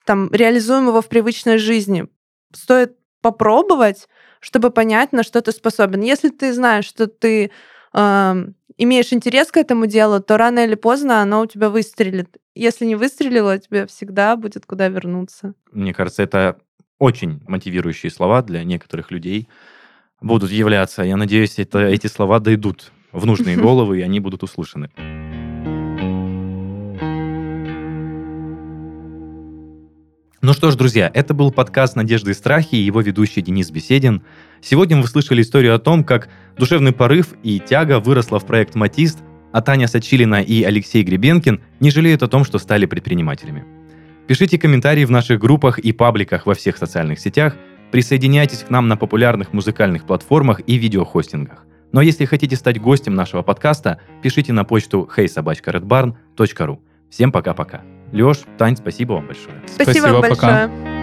там 0.06 0.32
реализуем 0.32 0.88
его 0.88 1.02
в 1.02 1.10
привычной 1.10 1.58
жизни. 1.58 2.08
Стоит 2.54 2.96
попробовать, 3.22 4.08
чтобы 4.40 4.70
понять, 4.70 5.12
на 5.14 5.24
что 5.24 5.42
ты 5.42 5.52
способен. 5.52 6.02
Если 6.02 6.30
ты 6.30 6.54
знаешь, 6.54 6.86
что 6.86 7.08
ты 7.08 7.52
э, 7.94 8.46
имеешь 8.78 9.14
интерес 9.14 9.52
к 9.52 9.58
этому 9.58 9.88
делу, 9.88 10.22
то 10.22 10.38
рано 10.38 10.66
или 10.66 10.76
поздно 10.76 11.22
оно 11.22 11.42
у 11.42 11.46
тебя 11.46 11.70
выстрелит. 11.70 12.38
Если 12.54 12.86
не 12.86 12.96
выстрелило, 12.96 13.58
тебе 13.58 13.86
всегда 13.88 14.36
будет 14.36 14.66
куда 14.66 14.88
вернуться. 14.88 15.54
Мне 15.72 15.94
кажется, 15.94 16.24
это 16.24 16.58
очень 17.00 17.42
мотивирующие 17.48 18.12
слова 18.12 18.42
для 18.42 18.64
некоторых 18.64 19.12
людей 19.12 19.50
будут 20.22 20.52
являться. 20.52 21.04
Я 21.04 21.18
надеюсь, 21.18 21.60
это, 21.60 21.80
эти 21.80 22.08
слова 22.08 22.40
дойдут 22.40 22.92
в 23.12 23.26
нужные 23.26 23.58
головы, 23.62 24.00
и 24.00 24.02
они 24.02 24.20
будут 24.20 24.44
услышаны. 24.44 24.90
Ну 30.46 30.54
что 30.54 30.70
ж, 30.70 30.76
друзья, 30.76 31.10
это 31.12 31.34
был 31.34 31.50
подкаст 31.50 31.96
«Надежды 31.96 32.30
и 32.30 32.34
страхи» 32.36 32.76
и 32.76 32.84
его 32.84 33.02
ведущий 33.02 33.42
Денис 33.42 33.72
Беседин. 33.72 34.22
Сегодня 34.62 35.02
вы 35.02 35.08
слышали 35.08 35.42
историю 35.42 35.74
о 35.74 35.80
том, 35.80 36.04
как 36.04 36.30
душевный 36.56 36.92
порыв 36.92 37.34
и 37.42 37.60
тяга 37.60 38.00
выросла 38.00 38.40
в 38.40 38.46
проект 38.46 38.76
«Матист», 38.76 39.24
а 39.52 39.64
Таня 39.64 39.88
Сачилина 39.88 40.44
и 40.44 40.62
Алексей 40.62 41.02
Гребенкин 41.02 41.64
не 41.80 41.90
жалеют 41.90 42.22
о 42.22 42.28
том, 42.28 42.44
что 42.44 42.60
стали 42.60 42.86
предпринимателями. 42.86 43.66
Пишите 44.28 44.60
комментарии 44.60 45.04
в 45.06 45.10
наших 45.10 45.40
группах 45.40 45.80
и 45.80 45.92
пабликах 45.92 46.46
во 46.46 46.54
всех 46.54 46.78
социальных 46.78 47.20
сетях, 47.20 47.56
присоединяйтесь 47.90 48.60
к 48.60 48.70
нам 48.70 48.88
на 48.88 48.98
популярных 48.98 49.52
музыкальных 49.52 50.06
платформах 50.06 50.62
и 50.68 50.78
видеохостингах. 50.78 51.66
Но 51.92 52.04
если 52.04 52.26
хотите 52.26 52.56
стать 52.56 52.80
гостем 52.80 53.16
нашего 53.16 53.42
подкаста, 53.42 54.00
пишите 54.22 54.54
на 54.54 54.64
почту 54.64 55.10
heysobachkaredbarn.ru. 55.18 56.78
Всем 57.10 57.32
пока-пока. 57.32 57.82
Леш, 58.16 58.40
Тань, 58.58 58.78
спасибо 58.78 59.14
вам 59.14 59.28
большое. 59.28 59.62
Спасибо, 59.68 59.84
спасибо 59.84 60.22
большое. 60.22 60.70
Пока. 60.70 60.95